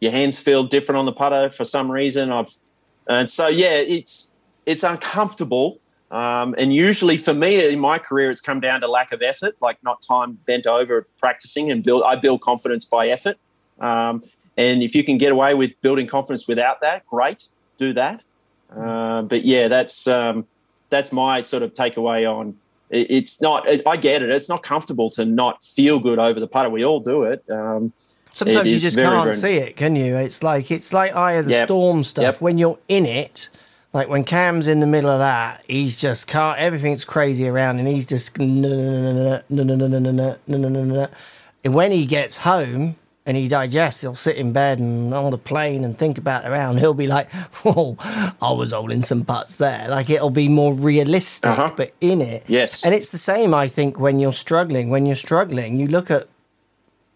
your 0.00 0.12
hands 0.12 0.38
feel 0.38 0.64
different 0.64 0.98
on 0.98 1.04
the 1.06 1.12
putter 1.12 1.50
for 1.50 1.64
some 1.64 1.90
reason. 1.90 2.32
I've 2.32 2.54
and 3.08 3.30
so 3.30 3.48
yeah, 3.48 3.74
it's 3.74 4.32
it's 4.66 4.82
uncomfortable. 4.82 5.80
Um, 6.10 6.54
and 6.56 6.72
usually 6.72 7.18
for 7.18 7.34
me 7.34 7.68
in 7.68 7.80
my 7.80 7.98
career, 7.98 8.30
it's 8.30 8.40
come 8.40 8.60
down 8.60 8.80
to 8.80 8.88
lack 8.88 9.12
of 9.12 9.20
effort, 9.20 9.56
like 9.60 9.82
not 9.82 10.00
time 10.00 10.32
bent 10.46 10.66
over 10.66 11.06
practicing 11.18 11.70
and 11.70 11.82
build. 11.82 12.02
I 12.04 12.16
build 12.16 12.40
confidence 12.40 12.86
by 12.86 13.08
effort. 13.08 13.36
Um, 13.78 14.24
and 14.56 14.82
if 14.82 14.94
you 14.94 15.04
can 15.04 15.18
get 15.18 15.32
away 15.32 15.54
with 15.54 15.80
building 15.82 16.06
confidence 16.06 16.48
without 16.48 16.80
that, 16.80 17.06
great, 17.06 17.48
do 17.76 17.92
that. 17.92 18.22
Uh, 18.74 19.22
but 19.22 19.44
yeah, 19.44 19.68
that's 19.68 20.06
um, 20.06 20.46
that's 20.90 21.12
my 21.12 21.42
sort 21.42 21.62
of 21.62 21.72
takeaway 21.72 22.30
on. 22.30 22.56
It, 22.90 23.06
it's 23.10 23.40
not. 23.42 23.68
I 23.86 23.96
get 23.96 24.22
it. 24.22 24.30
It's 24.30 24.48
not 24.48 24.62
comfortable 24.62 25.10
to 25.12 25.24
not 25.24 25.62
feel 25.62 26.00
good 26.00 26.18
over 26.18 26.40
the 26.40 26.46
putter. 26.46 26.70
We 26.70 26.84
all 26.84 27.00
do 27.00 27.24
it. 27.24 27.44
Um, 27.50 27.92
Sometimes 28.32 28.66
It 28.68 28.72
you 28.72 28.78
just 28.78 28.94
very, 28.94 29.08
can't 29.08 29.24
very- 29.24 29.36
see 29.36 29.54
it, 29.56 29.74
can 29.76 29.96
you? 29.96 30.16
It's 30.16 30.42
like 30.42 30.70
it's 30.70 30.92
like 30.92 31.16
Eye 31.16 31.32
of 31.32 31.46
the 31.46 31.52
Yep. 31.52 31.66
Storm 31.68 32.04
stuff. 32.04 32.22
Yep. 32.22 32.40
When 32.40 32.58
you're 32.58 32.78
in 32.86 33.04
it, 33.06 33.48
like 33.92 34.08
when 34.08 34.22
Cam's 34.22 34.68
in 34.68 34.80
the 34.80 34.86
middle 34.86 35.10
of 35.10 35.18
that, 35.18 35.64
he's 35.66 35.98
just 36.00 36.26
can't. 36.28 36.58
Everything's 36.58 37.04
crazy 37.04 37.48
around, 37.48 37.78
and 37.78 37.88
he's 37.88 38.06
just 38.06 38.38
no 38.38 38.44
no 38.68 39.42
no 39.48 39.62
no 39.64 39.74
no 39.74 39.74
no 39.74 39.86
no 39.88 39.98
no 39.98 40.10
no 40.12 40.36
no 40.46 40.56
no 40.58 40.68
no 40.68 40.84
no. 40.84 41.08
And 41.64 41.74
when 41.74 41.90
he 41.90 42.06
gets 42.06 42.38
home 42.38 42.96
and 43.28 43.36
he 43.36 43.46
digests, 43.46 44.00
he'll 44.00 44.14
sit 44.14 44.36
in 44.36 44.52
bed 44.52 44.78
and 44.80 45.12
on 45.12 45.30
the 45.30 45.38
plane 45.38 45.84
and 45.84 45.96
think 45.98 46.16
about 46.16 46.44
it 46.44 46.48
around. 46.48 46.78
He'll 46.78 46.94
be 46.94 47.06
like, 47.06 47.30
"Whoa, 47.62 47.96
I 48.00 48.50
was 48.52 48.72
holding 48.72 49.04
some 49.04 49.24
putts 49.24 49.56
there." 49.58 49.86
Like 49.88 50.08
it'll 50.08 50.30
be 50.30 50.48
more 50.48 50.72
realistic, 50.72 51.50
Uh-huh. 51.50 51.72
but 51.76 51.90
in 52.00 52.22
it, 52.22 52.42
Yes. 52.48 52.84
And 52.84 52.94
it's 52.94 53.10
the 53.10 53.18
same, 53.18 53.52
I 53.52 53.68
think, 53.68 54.00
when 54.00 54.18
you're 54.18 54.32
struggling. 54.32 54.88
When 54.88 55.04
you're 55.06 55.14
struggling, 55.28 55.76
you 55.78 55.86
look 55.86 56.10
at 56.10 56.26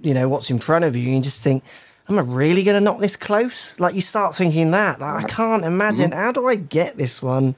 you 0.00 0.12
know 0.14 0.28
what's 0.28 0.50
in 0.50 0.58
front 0.58 0.84
of 0.84 0.94
you 0.94 1.06
and 1.06 1.14
you 1.16 1.22
just 1.22 1.42
think 1.42 1.62
am 2.08 2.18
i 2.18 2.22
really 2.22 2.64
going 2.64 2.74
to 2.74 2.80
knock 2.80 2.98
this 2.98 3.14
close 3.14 3.78
like 3.78 3.94
you 3.94 4.00
start 4.00 4.34
thinking 4.34 4.72
that 4.72 4.98
like 5.00 5.24
i 5.24 5.28
can't 5.28 5.64
imagine 5.64 6.10
how 6.10 6.32
do 6.32 6.48
i 6.48 6.56
get 6.56 6.96
this 6.96 7.22
one 7.22 7.54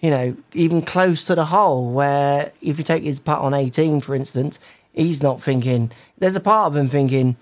you 0.00 0.10
know 0.10 0.36
even 0.52 0.82
close 0.82 1.24
to 1.24 1.34
the 1.34 1.46
hole 1.46 1.90
where 1.90 2.52
if 2.60 2.76
you 2.76 2.84
take 2.84 3.02
his 3.02 3.18
putt 3.18 3.38
on 3.40 3.54
18 3.54 4.00
for 4.02 4.14
instance 4.14 4.60
he's 4.92 5.22
not 5.22 5.40
thinking 5.40 5.90
there's 6.18 6.36
a 6.36 6.40
part 6.40 6.66
of 6.70 6.76
him 6.76 6.86
thinking 6.90 7.34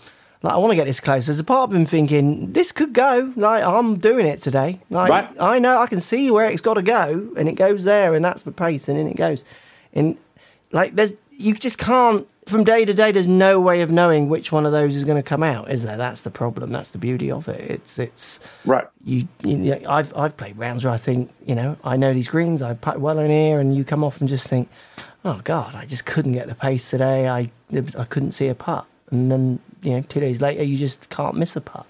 like 0.44 0.54
i 0.54 0.56
want 0.58 0.70
to 0.70 0.76
get 0.76 0.86
this 0.86 1.00
close. 1.00 1.26
There's 1.26 1.38
a 1.40 1.44
part 1.44 1.70
of 1.70 1.74
him 1.74 1.86
thinking 1.86 2.52
this 2.52 2.70
could 2.70 2.92
go. 2.92 3.32
Like 3.34 3.64
i'm 3.64 3.96
doing 3.96 4.26
it 4.26 4.40
today. 4.40 4.80
Like 4.90 5.10
Right. 5.10 5.28
i 5.40 5.58
know 5.58 5.80
i 5.80 5.86
can 5.88 6.00
see 6.00 6.30
where 6.30 6.46
it's 6.46 6.60
got 6.60 6.74
to 6.74 6.82
go 6.82 7.30
and 7.36 7.48
it 7.48 7.54
goes 7.56 7.84
there 7.84 8.14
and 8.14 8.24
that's 8.24 8.42
the 8.44 8.52
pace 8.52 8.88
and 8.88 8.98
in 8.98 9.08
it 9.08 9.16
goes. 9.16 9.44
And 9.92 10.16
like 10.70 10.94
there's 10.94 11.14
you 11.30 11.54
just 11.54 11.78
can't 11.78 12.28
from 12.46 12.62
day 12.62 12.84
to 12.84 12.92
day 12.92 13.10
there's 13.10 13.26
no 13.26 13.58
way 13.58 13.80
of 13.80 13.90
knowing 13.90 14.28
which 14.28 14.52
one 14.52 14.66
of 14.66 14.72
those 14.72 14.94
is 14.94 15.04
going 15.06 15.16
to 15.16 15.22
come 15.22 15.42
out 15.42 15.70
is 15.70 15.82
there? 15.84 15.96
That's 15.96 16.20
the 16.20 16.30
problem. 16.30 16.70
That's 16.72 16.90
the 16.90 16.98
beauty 16.98 17.30
of 17.30 17.48
it. 17.48 17.60
It's 17.70 17.98
it's 17.98 18.38
right. 18.66 18.86
you, 19.02 19.26
you 19.42 19.56
know, 19.56 19.80
I've 19.88 20.14
I've 20.16 20.36
played 20.36 20.58
rounds 20.58 20.84
where 20.84 20.92
I 20.92 20.98
think 20.98 21.32
you 21.46 21.54
know 21.54 21.76
I 21.82 21.96
know 21.96 22.12
these 22.12 22.28
greens 22.28 22.60
I've 22.60 22.80
put 22.82 23.00
well 23.00 23.18
in 23.18 23.30
here 23.30 23.60
and 23.60 23.74
you 23.74 23.82
come 23.84 24.04
off 24.04 24.20
and 24.20 24.28
just 24.28 24.46
think 24.46 24.68
oh 25.24 25.40
god 25.44 25.74
I 25.74 25.86
just 25.86 26.04
couldn't 26.04 26.32
get 26.32 26.46
the 26.48 26.54
pace 26.54 26.90
today. 26.90 27.28
I 27.28 27.50
I 27.98 28.04
couldn't 28.04 28.32
see 28.32 28.48
a 28.48 28.54
putt 28.54 28.84
and 29.14 29.30
then 29.32 29.58
you 29.82 29.92
know 29.92 30.02
two 30.02 30.20
days 30.20 30.40
later 30.42 30.62
you 30.62 30.76
just 30.76 31.08
can't 31.10 31.36
miss 31.36 31.56
a 31.56 31.60
putt 31.60 31.86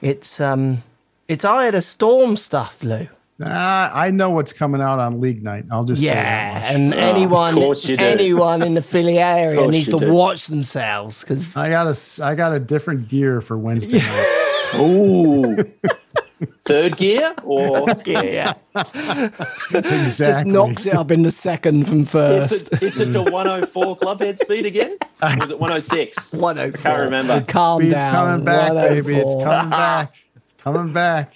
it's 0.00 0.40
um 0.40 0.82
it's 1.28 1.44
eye 1.44 1.66
of 1.66 1.72
the 1.72 1.82
storm 1.82 2.36
stuff 2.36 2.82
Lou 2.82 3.08
Ah, 3.42 3.90
I 3.92 4.12
know 4.12 4.30
what's 4.30 4.52
coming 4.52 4.80
out 4.80 5.00
on 5.00 5.20
league 5.20 5.42
night. 5.42 5.64
I'll 5.68 5.82
just 5.84 6.00
say 6.02 6.08
that 6.08 6.14
yeah 6.14 6.60
much. 6.60 6.74
and 6.76 6.94
anyone 6.94 7.54
course 7.54 7.88
you 7.88 7.96
do. 7.96 8.04
anyone 8.04 8.62
in 8.62 8.74
the 8.74 8.80
Philly 8.92 9.18
area 9.18 9.56
course 9.58 9.72
needs 9.72 9.88
to 9.88 9.98
do. 9.98 10.12
watch 10.12 10.46
themselves 10.46 11.20
because 11.22 11.56
I 11.56 11.68
got 11.68 11.88
a 11.88 12.24
I 12.24 12.36
got 12.36 12.54
a 12.54 12.60
different 12.60 13.08
gear 13.08 13.40
for 13.40 13.58
Wednesday 13.58 13.98
nights. 14.08 14.74
Ooh. 14.76 15.56
Third 16.64 16.96
gear 16.96 17.34
or 17.44 17.86
yeah 18.06 18.54
Exactly. 18.74 20.10
just 20.26 20.46
knocks 20.46 20.86
it 20.86 20.94
up 20.94 21.10
in 21.10 21.22
the 21.22 21.30
second 21.30 21.86
from 21.86 22.00
it's 22.00 22.10
first 22.10 22.72
a, 22.72 22.86
it's 22.86 23.00
a 23.00 23.12
to 23.12 23.22
104 23.22 23.96
clubhead 23.98 24.38
speed 24.38 24.66
again? 24.66 24.96
Or 25.22 25.36
was 25.38 25.50
it 25.50 25.58
106? 25.58 26.32
104. 26.34 26.90
I 26.90 26.94
can't 26.94 27.04
remember. 27.04 27.40
Calm 27.50 27.80
Speed's 27.80 27.94
down. 27.94 28.12
coming 28.12 28.44
back, 28.44 28.72
baby. 28.74 29.14
It's 29.16 29.32
coming 29.32 29.70
back. 29.70 30.14
Coming 30.58 30.92
back. 30.92 31.32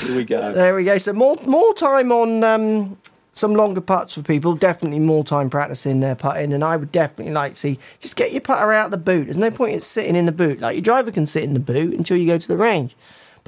Here 0.00 0.16
we 0.16 0.24
go. 0.24 0.52
There 0.52 0.74
we 0.74 0.82
go. 0.82 0.98
So 0.98 1.12
more 1.12 1.36
more 1.44 1.72
time 1.74 2.10
on 2.10 2.42
um, 2.42 2.98
some 3.32 3.54
longer 3.54 3.80
putts 3.80 4.14
for 4.14 4.22
people. 4.22 4.56
Definitely 4.56 4.98
more 4.98 5.22
time 5.22 5.50
practicing 5.50 6.00
their 6.00 6.16
putting, 6.16 6.52
and 6.52 6.64
I 6.64 6.74
would 6.76 6.90
definitely 6.90 7.32
like 7.32 7.52
to 7.52 7.56
see 7.60 7.78
just 8.00 8.16
get 8.16 8.32
your 8.32 8.40
putter 8.40 8.72
out 8.72 8.90
the 8.90 8.96
boot. 8.96 9.24
There's 9.26 9.38
no 9.38 9.52
point 9.52 9.74
in 9.74 9.80
sitting 9.82 10.16
in 10.16 10.26
the 10.26 10.32
boot. 10.32 10.58
Like 10.58 10.74
your 10.74 10.82
driver 10.82 11.12
can 11.12 11.26
sit 11.26 11.44
in 11.44 11.54
the 11.54 11.60
boot 11.60 11.94
until 11.94 12.16
you 12.16 12.26
go 12.26 12.38
to 12.38 12.48
the 12.48 12.56
range, 12.56 12.96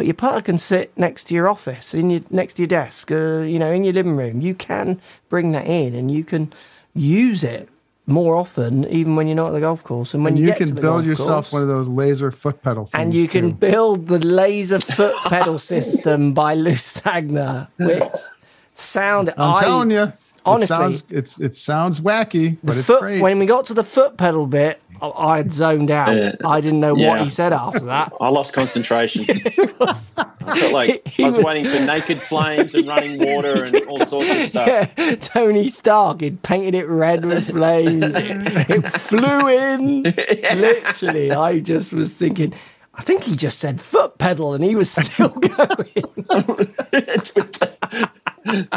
but 0.00 0.06
your 0.06 0.14
putter 0.14 0.40
can 0.40 0.56
sit 0.56 0.96
next 0.96 1.24
to 1.24 1.34
your 1.34 1.46
office, 1.46 1.92
in 1.92 2.08
your 2.08 2.22
next 2.30 2.54
to 2.54 2.62
your 2.62 2.68
desk, 2.68 3.12
uh, 3.12 3.40
you 3.40 3.58
know, 3.58 3.70
in 3.70 3.84
your 3.84 3.92
living 3.92 4.16
room. 4.16 4.40
You 4.40 4.54
can 4.54 4.98
bring 5.28 5.52
that 5.52 5.66
in, 5.66 5.94
and 5.94 6.10
you 6.10 6.24
can 6.24 6.54
use 6.94 7.44
it 7.44 7.68
more 8.06 8.34
often, 8.34 8.88
even 8.88 9.14
when 9.14 9.26
you're 9.26 9.36
not 9.36 9.48
at 9.48 9.52
the 9.52 9.60
golf 9.60 9.84
course. 9.84 10.14
And 10.14 10.24
when 10.24 10.32
And 10.32 10.40
you, 10.40 10.46
you 10.46 10.52
get 10.52 10.58
to 10.68 10.72
can 10.72 10.80
build 10.80 11.04
yourself 11.04 11.28
course- 11.28 11.52
one 11.52 11.60
of 11.60 11.68
those 11.68 11.86
laser 11.86 12.30
foot 12.30 12.62
pedal 12.62 12.86
things. 12.86 12.98
and 12.98 13.12
you 13.12 13.28
can 13.28 13.52
build 13.52 14.06
the 14.08 14.18
laser 14.20 14.80
foot 14.80 15.14
pedal 15.26 15.58
system 15.58 16.32
by 16.32 16.54
Lou 16.54 16.72
Stagner, 16.76 17.68
which 17.76 18.02
sound 18.68 19.34
I'm 19.36 19.56
I, 19.56 19.60
telling 19.60 19.90
you. 19.90 20.14
Honestly- 20.46 20.74
it 20.74 20.78
sounds, 20.78 21.04
it's 21.10 21.38
it 21.40 21.56
sounds 21.56 22.00
wacky, 22.00 22.56
but 22.62 22.76
it's 22.76 22.86
foot, 22.86 23.00
great. 23.00 23.20
when 23.22 23.38
we 23.38 23.46
got 23.46 23.66
to 23.66 23.74
the 23.74 23.84
foot 23.84 24.16
pedal 24.16 24.46
bit, 24.46 24.80
I, 25.02 25.08
I 25.08 25.36
had 25.38 25.52
zoned 25.52 25.90
out. 25.90 26.14
Yeah. 26.14 26.32
I 26.44 26.60
didn't 26.60 26.80
know 26.80 26.94
what 26.94 27.20
he 27.20 27.28
said 27.28 27.52
after 27.52 27.80
that. 27.86 28.12
I 28.20 28.28
lost 28.28 28.52
concentration. 28.52 29.24
I 29.80 30.56
felt 30.56 30.72
like 30.72 31.06
He 31.08 31.22
I 31.22 31.26
was 31.26 31.36
was- 31.36 31.44
waiting 31.44 31.64
for 31.70 31.80
naked 31.80 32.20
flames 32.20 32.74
and 32.74 32.86
running 32.86 33.18
water 33.18 33.64
and 33.64 33.76
all 33.88 34.04
sorts 34.04 34.30
of 34.30 34.36
stuff. 34.48 34.66
Yeah, 34.98 35.14
Tony 35.16 35.68
Stark 35.68 36.20
had 36.22 36.42
painted 36.42 36.74
it 36.74 36.86
red 36.88 37.24
with 37.24 37.50
flames. 37.50 38.14
It, 38.16 38.70
it 38.70 38.82
flew 38.88 39.48
in. 39.48 40.02
Literally, 40.02 41.30
I 41.32 41.60
just 41.60 41.92
was 41.92 42.12
thinking. 42.14 42.52
I 42.92 43.02
think 43.02 43.22
he 43.24 43.36
just 43.36 43.58
said 43.60 43.80
foot 43.80 44.18
pedal, 44.18 44.52
and 44.52 44.62
he 44.64 44.74
was 44.74 44.90
still 44.90 45.28
going. 45.28 45.86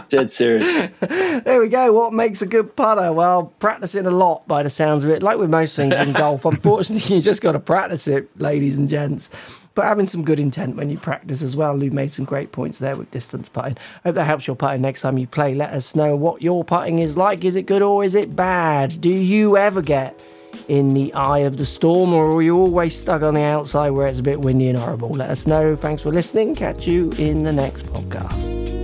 Dead 0.09 0.31
serious. 0.31 0.89
there 0.99 1.61
we 1.61 1.69
go. 1.69 1.93
What 1.93 2.13
makes 2.13 2.41
a 2.41 2.45
good 2.45 2.75
putter? 2.75 3.13
Well, 3.13 3.53
practicing 3.59 4.05
a 4.05 4.11
lot 4.11 4.47
by 4.47 4.63
the 4.63 4.69
sounds 4.69 5.03
of 5.03 5.09
it. 5.09 5.23
Like 5.23 5.37
with 5.37 5.49
most 5.49 5.75
things 5.75 5.95
in 5.95 6.13
golf, 6.13 6.45
unfortunately, 6.45 7.15
you 7.15 7.21
just 7.21 7.41
got 7.41 7.53
to 7.53 7.59
practice 7.59 8.07
it, 8.07 8.29
ladies 8.39 8.77
and 8.77 8.89
gents. 8.89 9.29
But 9.75 9.85
having 9.85 10.05
some 10.05 10.23
good 10.23 10.39
intent 10.39 10.75
when 10.75 10.89
you 10.89 10.97
practice 10.97 11.41
as 11.41 11.55
well. 11.55 11.75
Lou 11.75 11.89
made 11.89 12.11
some 12.11 12.25
great 12.25 12.51
points 12.51 12.77
there 12.77 12.95
with 12.95 13.09
distance 13.09 13.49
putting. 13.49 13.77
Hope 14.03 14.15
that 14.15 14.25
helps 14.25 14.45
your 14.45 14.55
putting 14.55 14.81
next 14.81 15.01
time 15.01 15.17
you 15.17 15.25
play. 15.25 15.55
Let 15.55 15.71
us 15.71 15.95
know 15.95 16.15
what 16.15 16.41
your 16.43 16.63
putting 16.63 16.99
is 16.99 17.17
like. 17.17 17.43
Is 17.43 17.55
it 17.55 17.65
good 17.65 17.81
or 17.81 18.03
is 18.03 18.13
it 18.13 18.35
bad? 18.35 18.95
Do 19.01 19.09
you 19.09 19.57
ever 19.57 19.81
get 19.81 20.21
in 20.67 20.93
the 20.93 21.11
eye 21.13 21.39
of 21.39 21.57
the 21.57 21.65
storm, 21.65 22.13
or 22.13 22.29
are 22.29 22.41
you 22.41 22.55
always 22.55 22.95
stuck 22.95 23.23
on 23.23 23.33
the 23.33 23.41
outside 23.41 23.89
where 23.89 24.05
it's 24.05 24.19
a 24.19 24.23
bit 24.23 24.39
windy 24.39 24.67
and 24.69 24.77
horrible? 24.77 25.09
Let 25.09 25.31
us 25.31 25.47
know. 25.47 25.75
Thanks 25.75 26.03
for 26.03 26.11
listening. 26.11 26.53
Catch 26.53 26.85
you 26.85 27.11
in 27.13 27.43
the 27.43 27.51
next 27.51 27.83
podcast. 27.87 28.82